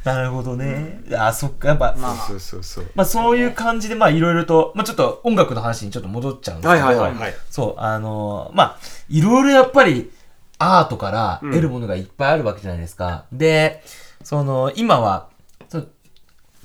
[0.05, 1.03] なるほどね。
[1.19, 10.13] あ、そっか、やっぱ、まあそうそうそうまあそういう感じで、まあいろいろと、まあちょっと音楽の話にちょっと戻っちゃうんですけど、はいはいはいはいそう、あのーまあ、いろいろやっぱり
[10.59, 13.25] アートから得るものがいっぱいあるわけじゃないですか。
[13.33, 13.83] で、
[14.23, 15.29] その、今は、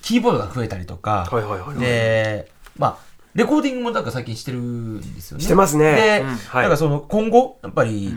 [0.02, 1.80] キーボードが増えたりとか、はいはいはいはい。
[1.80, 2.97] で、まあ、
[3.34, 5.43] レコーディングもなんか最近してるんですよね。
[5.43, 5.95] してますね。
[5.95, 6.36] で、うん。
[6.36, 6.62] はい。
[6.64, 8.14] なんかその今後、やっぱり、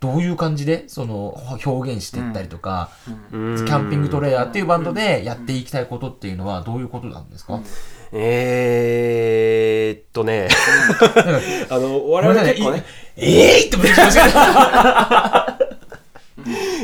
[0.00, 7.60] どういう感じで、その、表現していったりとか、キャキャンピングトレーラーっていうバンドでやっていきたいことっていうのはどういうことなんですか、
[8.12, 10.48] えーっとね。
[11.68, 12.84] あの我々結構ね。
[13.16, 15.59] ええー、ってめっちゃ間違えいや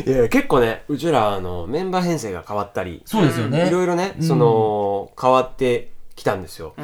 [0.07, 3.69] いや結構ねうちらあのメンバー編成が変わったりそうですよね。
[3.69, 6.75] いろいろね、その変わってきたんですよ、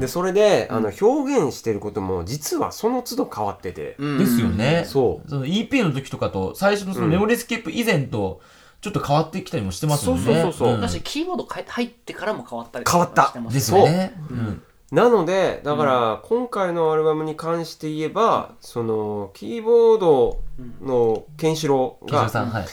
[0.00, 4.84] でそれであの表現してることも実はその都度変わってて、ですよね。
[4.86, 5.28] そう。
[5.28, 8.40] その EP の時とかと、最初のそのメモリースケープ以前と、
[8.82, 10.24] ちょっと変わってきたりもしてますもんね。
[10.24, 10.80] そうそうそうそうん。
[10.80, 14.12] 私キーボード変え入ってからも変わったり変わったしてますですよね。
[14.28, 14.62] うん。
[14.92, 20.40] なのでだから今回のアルバムに関して言えば、そのキーボード
[20.82, 22.66] のケンシロウが木城さん、はい。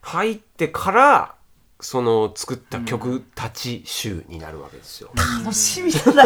[0.00, 1.34] 入ってから
[1.78, 5.10] その作った曲たち集になるわけですよ、
[5.44, 6.24] 楽しみだ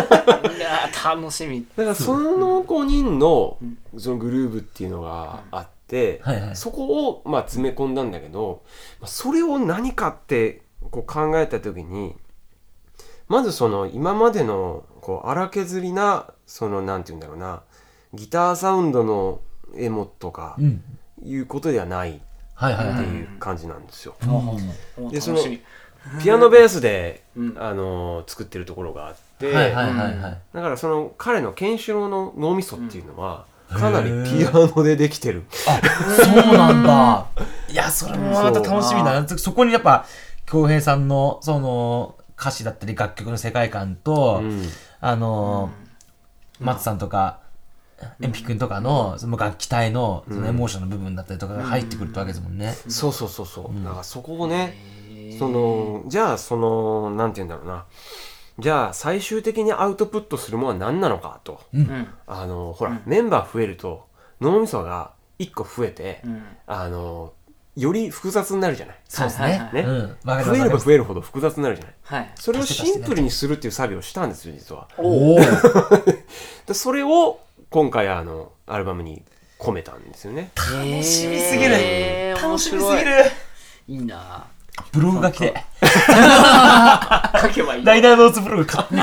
[1.05, 1.67] 楽しみ。
[1.77, 3.59] だからその5人の
[3.99, 6.57] そのグルーブっていうのがあって、はいはい。
[6.57, 8.63] そこをまあ詰め込んだんだけど
[9.01, 10.63] まあそれを何かって
[10.93, 12.15] こう考えた時に
[13.27, 17.63] まずその今までのこう荒削りなそのなんて言うんだろうな
[18.15, 19.41] ギターサウンドの
[19.77, 20.83] エモとかうん。
[21.23, 22.19] いうことではないっ
[22.55, 23.05] はいはいはい。
[23.05, 24.15] ていう感じなんですよ。
[25.11, 25.39] でその
[26.23, 29.53] ピアノベースで、うんあの作ってるところがあって。
[29.53, 35.45] だからその彼のケンシロウの脳みそっていうのは、かなりピアノでできてる。
[35.69, 35.81] あ、
[36.25, 37.27] そうなんだ。
[37.69, 39.29] いや、それもまた楽しみだな。
[39.29, 40.07] そこにやっぱ、
[40.47, 44.63] 京平さんの、その、歌詞だったり楽曲の世界観と、うん
[45.01, 47.41] あのー、松さんとか、
[48.21, 52.73] エンピ君とかのその楽器体のそのエモーションの部分だったりとかが入ってくるわけですもんね。
[52.89, 54.75] そうそうそうそう、だからそこをね
[55.39, 57.85] そのじゃあそのなんて言うんだろうな。
[58.59, 62.09] じゃあ最終的にアウトプットするものは何なのかと、うん。
[62.27, 64.07] あのほら、メンバー増えると
[64.41, 66.43] 脳みそが1個増えて、うん。
[66.67, 67.33] あの
[67.77, 68.97] より複雑になるじゃない？
[69.09, 69.71] そうですね。
[69.73, 70.17] ねうん。
[70.45, 71.95] 増えれば増えるほど複雑になるじゃない？
[72.03, 72.31] はい。
[72.35, 74.89] それをシンプルにするっていう作業をしたんですよ実は。
[74.99, 75.39] おお。
[76.67, 77.41] でそれを
[77.71, 79.23] 今回あのアルバムに
[79.59, 80.51] 込めたんですよね。
[80.57, 81.75] 楽楽しみすぎる。
[81.77, 83.11] えー、楽しみすぎる。
[83.89, 83.95] い。
[83.97, 84.47] いな。
[84.93, 85.55] ブログ書きで。
[85.83, 87.85] 書けばいい。
[87.85, 88.95] ライダーノーツブログ買って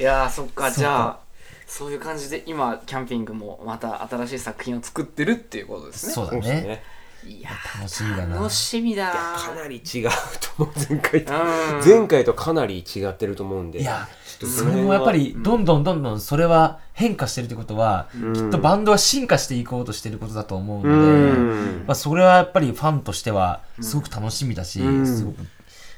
[0.00, 0.70] いやーそっか。
[0.70, 0.78] そっか。
[0.80, 1.18] じゃあ
[1.66, 6.12] そういう感じで今キャンピングもまた新しい作品を作ってるっていうことですね。
[6.12, 6.82] そうだね。
[7.24, 8.36] いや楽しみだな。
[8.36, 10.10] 楽しみだかなり違う
[10.56, 10.74] と思う。
[10.88, 11.98] 前回とうん。
[11.98, 13.80] 前回とかなり違ってると思うんで。
[13.80, 18.32] いや、それもやっぱり、どんどんどんどんそれは変化してるってことは、ん。
[18.32, 21.84] きっとバンドは進化していこうとしてることだと思ううので、ん。
[21.86, 25.06] まあ、それはやっぱりファンとしては、すごく楽しみだし、うん。
[25.06, 25.46] すごく、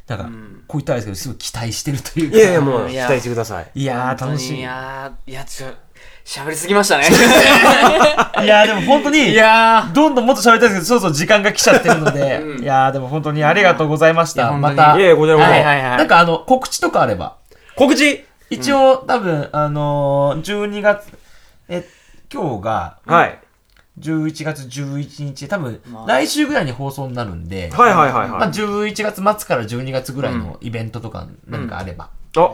[0.07, 0.65] なんか、ん。
[0.67, 2.37] こう言ったらですけど、すごい期待してるというか。
[2.37, 3.71] いやいやもういや期待してください。
[3.75, 4.59] いやー、楽しみ。
[4.59, 5.69] いややーいやちょ
[6.25, 7.05] 喋りすぎましたね。
[8.65, 12.63] ー、でも本当に、いやどんどんもっと喋りたいですけど、そろそろ時間が来ちゃってるので、うん。
[12.63, 14.43] いやー、でも本当にありがとうございました。
[14.43, 15.65] いやまたいやいやこちらこそはい。
[15.65, 17.37] はいはいなんかあの、告知とかあれば、
[17.77, 18.25] 告知？
[18.51, 21.07] 一応、多分、あのー、12月、
[21.69, 21.87] え、
[22.33, 23.39] 今日が、はい
[24.01, 32.11] 11月11日、多分まあ、来週ぐらいに放送になるんで、はいはいはいまあ、はい11月末から12月ぐらいのイベントとか何かあれば。
[32.37, 32.51] あ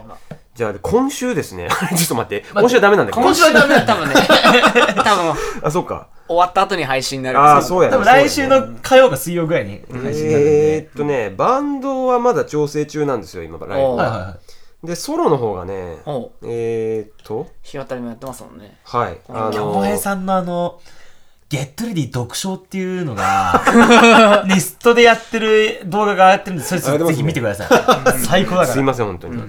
[0.54, 1.68] じゃあ今週ですね。
[1.96, 2.44] ちょっと待って。
[2.52, 3.16] 今週はダメなんだけ？
[3.18, 3.86] ど今週はダメだ。
[3.86, 4.14] 多分ね。
[5.02, 5.34] 多分。
[5.62, 6.08] あそっか。
[6.28, 7.38] 終わった後に配信になる。
[7.38, 10.74] ああそうや多分来週の火曜か水曜ぐらいに配信になるんで。
[10.76, 13.86] えーっとねバンドはまだ調整中なんですよ今ライブ。
[13.86, 14.36] おうはいはいは
[14.84, 14.86] い。
[14.86, 15.98] でソロの方がね
[16.42, 17.46] えーっと？
[17.62, 18.76] 日渡りもやってますもんね。
[18.84, 19.18] はい。
[19.30, 20.78] あ京の平さんのあの、
[21.50, 28.18] ゲットレディ読書っていうのが、 ネストでやってる動画がやってるんで、それぜひ見てください。
[28.20, 28.66] 最高だから。
[28.68, 29.42] すいません本当に。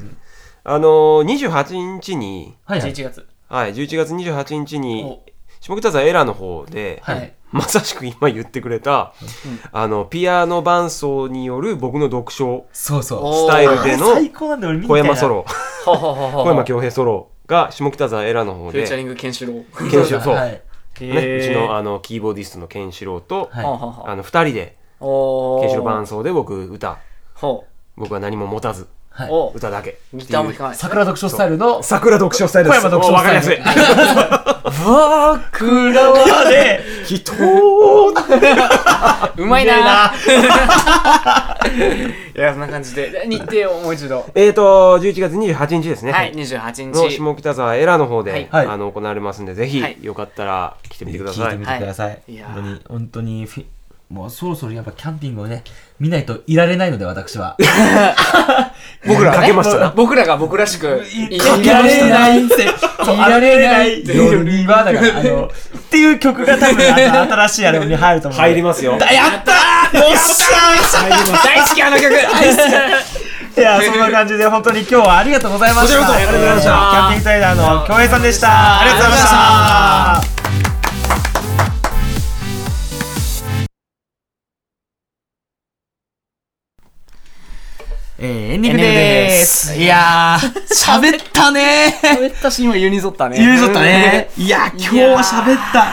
[0.64, 2.91] あの28日にはいはい。
[2.91, 3.28] 11月。
[3.48, 5.32] はい11月28日にお。
[5.60, 7.34] 下北沢エラーの方ではい。
[7.52, 9.14] まさしく今言ってくれた、
[9.73, 13.19] あの、ピアノ伴奏による僕の読書そうそう。
[13.26, 15.45] おスタイルでの最高なんだよ、俺見小山ソロ、
[15.86, 19.65] 小山京平ソロが下北沢エラーの方で、 featuring ケンシロウ。
[19.91, 20.61] ケンシロウ、そう、はい。
[20.99, 23.65] ね、うちのあの、キーボーディストのケンシロウと、はい。
[24.11, 26.99] あの、二人で、ケンシロウ伴奏で僕歌、
[27.34, 27.65] ほ
[27.95, 29.30] 僕は何も持たず、はい。
[29.30, 30.00] うお歌だけ。
[30.14, 32.82] ギターも弾かない桜読書スタイルの、桜読書スタイルです。
[32.82, 33.58] 小山読書おわかりやすい。
[34.64, 38.14] 僕らはね、人 を
[39.38, 40.14] うまいな
[42.36, 46.12] いやそんな感じで日程をもう一度えーと、11月28日ですね。
[46.12, 51.46] はい28の日下北沢エラーの方で、はいあの行われますんで、ぜひ、はいよかったら来てみてください。
[51.46, 52.08] 聞いてみてください。
[52.08, 53.66] はいいやー本当に、本当にフィ、
[54.12, 55.64] もうそろそろやっぱキャンピングをね、
[56.00, 57.56] 見ないといられないので、私は。
[59.08, 62.68] 僕らかけましたね僕らが僕らしくいられないって、い
[63.18, 68.40] られないって夜には、だから、あの、っていう曲が多分、新しいアルバムに入ると思う。
[68.40, 68.98] 入りますよ。
[68.98, 71.10] だやったーよっしゃ
[71.44, 72.64] 大好きあの曲大好
[73.56, 76.14] きーいや、そんな感じで、本当に今日はありがとうございました。
[76.14, 78.82] ありがとうございましたキャンピングタイダーの京平さんでした。
[78.82, 80.31] ありがとうございました。
[88.23, 89.76] えー、エンディングでーす。
[89.76, 90.52] いやー、
[91.02, 92.19] 喋ったねー。
[92.19, 94.30] 喋ったし今ユニゾったね言うとったね。
[94.38, 95.88] いや、今日は喋った。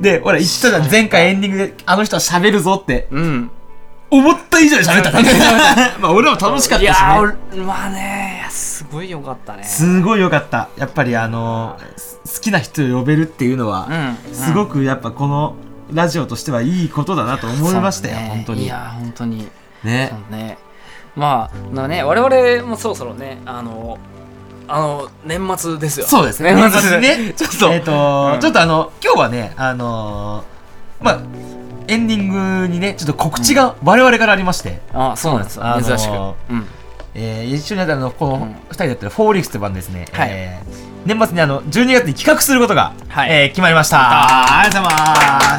[0.00, 3.06] で、ほら、言ったじゃん、前回エンディングで、あの人は喋るぞって。
[3.12, 3.50] うん
[4.10, 5.30] 思った以上に喋ったね。
[5.98, 6.98] まあ、俺も楽しかったしいやね。
[6.98, 10.68] ー俺まあねすごいよかったねすごい良かった。
[10.76, 15.54] やっぱりあのーす好きな人を呼べるっていうのは、うんすごくやっぱこの
[15.90, 18.64] ラジオとしてはいいことだなと思いましたよ、ね本当に。
[18.64, 19.48] いや本当に
[19.82, 20.58] ねね
[21.16, 23.98] まあなね我々もそろそろねあの
[24.68, 26.06] あの年末ですよ。
[26.06, 26.54] そうですね。
[26.54, 27.72] 年年末ね、 ちょっと。
[27.72, 28.40] えっ、と、うん。
[28.40, 31.18] ちょっとあの、今日はね、あのーまあ、
[31.88, 35.56] エンディングにね、ちょっと告知が我々からありまして、あそうなんです。
[35.56, 36.12] よあのー珍しく。
[36.12, 36.66] うん。
[37.14, 38.40] えー一緒にやったあの、このうん。
[38.68, 40.28] 二人でやってるフォーリークスというバンドですね、はい。
[40.30, 43.28] えー年末にあの、12月に企画することが、はい。
[43.30, 43.98] えー決まりました。
[44.60, 44.98] ありがとうござい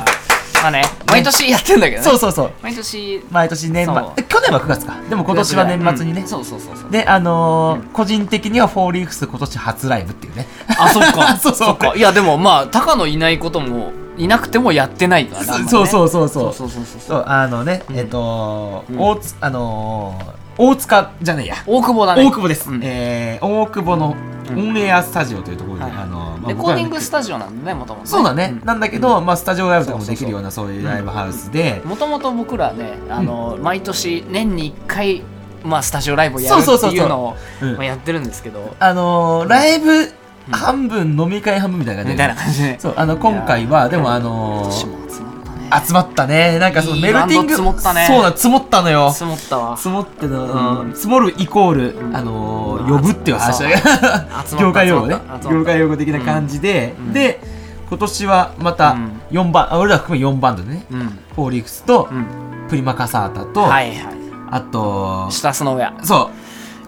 [0.07, 0.22] ま
[0.63, 0.81] まあね。
[1.07, 2.05] 毎年やってんだけどす。
[2.05, 2.11] ね。
[2.11, 2.51] そうそうそう。
[2.61, 3.23] 毎年。
[3.29, 4.23] 毎年年末。
[4.25, 4.93] 去年は9月か。
[5.09, 6.21] でも今年は年末にね。
[6.21, 6.27] うん。
[6.27, 6.91] そうそうそうそう。
[6.91, 10.47] で、あのー個人的にはフォーリークス今年初ライブっていうね。
[10.77, 11.35] あそっか。
[11.37, 11.67] そうそう。
[11.67, 11.93] そっか。
[11.95, 16.43] いやでもまあ高野いないこともいなくてもやってないから、そうそうそうそう。
[16.45, 16.53] そう。
[16.53, 18.99] そうそうそうそう、あのね、えっと、うん。
[18.99, 21.55] 大津、あのー大塚じゃねえや。
[21.65, 22.23] 大久保だね。
[22.23, 22.81] 大久保です、うん。
[22.83, 24.15] えー、大久保の
[24.49, 28.61] オンエアスタジオというところで、はいあの、まあレコーディング僕スタジオなんでねもともとそうだね、ん。
[28.65, 35.23] なんだけど、まあ、スタジオライブとかもできるようなそういうライブハウスで、もともと僕らねあの、毎年年に1回、
[35.63, 37.09] まあ、スタジオライブをやるってそうそうそうそういう。
[37.09, 37.73] のをうん。
[37.75, 40.11] まあやってるんですけど、あのーライブ
[40.51, 42.79] 半分飲み会半分みたいな感じみで、たいな感じで。
[42.79, 45.32] そうあの今回はでもあ今のー年も集まっ
[45.85, 46.59] 集まったね。
[46.59, 48.05] なんかそのメルティング積もったね。
[48.07, 49.11] そうだ積もったのよ。
[49.11, 49.77] 積もったわ。
[49.77, 50.93] 積もっての、うん。
[50.93, 53.69] 積もるイコール、あのー呼ぶっていう話だ
[54.59, 55.17] 業界用語ね。
[55.49, 57.13] 業界用語的な感じで、うん。
[57.13, 57.39] で
[57.89, 59.21] 今年はまたうん。
[59.31, 60.85] 4番、あ俺ら含め4バンドでね。
[60.91, 61.19] うん。
[61.35, 62.25] フォーリークスと、うん。
[62.69, 63.97] プリマカサータと、はいはい。
[64.51, 66.42] あとシュタスノウェアそう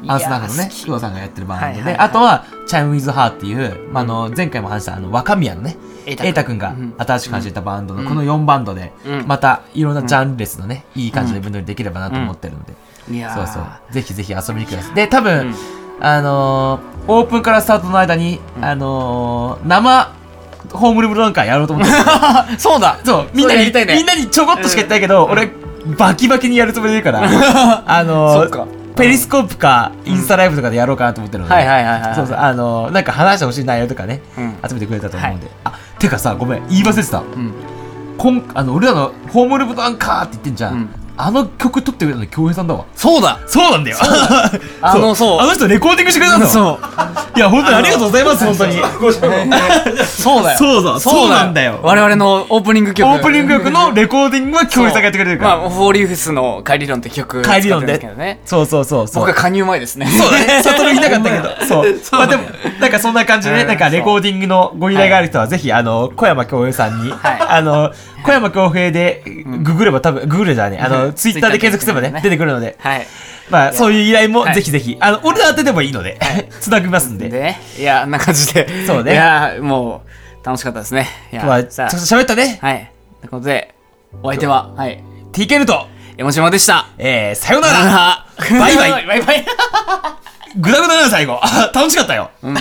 [0.07, 0.85] アンスナーのね好き。
[0.85, 1.97] 工藤さんがやってるバンドで、はいはいはい。
[1.97, 6.93] あとはチャイム・ウィズ・ハーっていう、まあ、あの前回も話したあの若宮のね瑛瑛太くんがうん。
[6.97, 8.07] 新しく始めたバンドのうん。
[8.07, 9.27] この4バンドでうん。
[9.27, 12.73] またいろんなジャンルレスのねいい感じのイベントにできればなと思ってるので、
[13.33, 13.93] そうそう。
[13.93, 14.95] ぜひぜひ遊びに来てください。
[14.95, 15.55] で多分、うん。
[15.99, 20.11] あのーオープンからスタートの間に、あのー生
[20.71, 21.91] ホームルブランカーやろうと思って。
[21.93, 21.99] る
[22.59, 22.97] そうだ。
[23.03, 23.27] そう。
[23.33, 23.85] みんなにね。
[23.95, 25.51] みんなにちょこっとしか言ってないけど、俺
[25.97, 27.21] バキバキにやるつもりでいるから。
[27.85, 28.65] あのーそっか
[28.95, 34.57] ペリスコープかインスタライブとかでやろうかなと思ってるので、はいはいはいはいそうそうあのーなんか話してほしい内容とかね、うん。
[34.67, 37.19] 集めてくれたと思うんで、あてかさごめん言い忘れてた。
[37.19, 37.53] うん。
[38.17, 42.85] こんあの俺らの「ホームルブランカー」って言ってんじゃんあの曲撮ってくれたの京平さんだわ。
[42.95, 43.39] そうだ。
[43.47, 43.97] そうなんだよ。
[44.81, 45.39] あのそう。
[45.39, 46.45] あの人レコーディングしてくれたの。
[46.45, 47.37] そう。
[47.37, 48.75] いや本当にありがとうございます本当に。
[50.05, 50.57] そうだよ。
[50.57, 50.99] そうだ。
[50.99, 51.79] そうなんだよ。
[51.81, 53.09] 我々のオープニング曲。
[53.09, 55.57] オープニング曲のレコーディングは京平さんがやってくれてるから。
[55.57, 58.39] まあフォーリーフスの帰り論って曲帰り論で。
[58.45, 59.25] そうそうそうそう。
[59.25, 60.07] 僕が加入前ですね。
[60.07, 61.49] そうだね、 悟りなかったけど。
[61.67, 62.01] そう。
[62.11, 62.43] まあでも、
[62.79, 67.37] なんかそんな感じでなんかレコーディングのご依頼がある人は、ぜひ、あの、小山京平さんに、はい。
[67.47, 67.91] あの、
[68.25, 73.07] 小山京平で、ググれば多分、ググれじゃね、あの、ツイッターで検索すればね、出てくるので、はい。
[73.49, 74.55] まあ、そういう依頼もはい。
[74.55, 76.19] ぜひぜひ、あの、俺ら当てでもいいので、
[76.59, 77.29] つなぎますんで。
[77.29, 78.67] でねいやあんな感じで。
[78.87, 79.13] そうね。
[79.13, 80.01] いやも
[80.43, 81.07] う楽しかったですね。
[81.31, 82.57] いやちょっと喋ったね。
[82.61, 82.91] はい。
[83.21, 83.75] ということで
[84.23, 85.03] お相手ははい。
[85.31, 85.87] TK ルと、
[86.17, 86.87] 山島でした。
[86.97, 88.25] えー、さよなら。
[88.37, 89.05] ババイバイ。
[89.05, 89.45] バイバイ。
[90.57, 91.39] グダグダだな、最後。
[91.73, 92.31] 楽しかったよ。
[92.41, 92.55] うん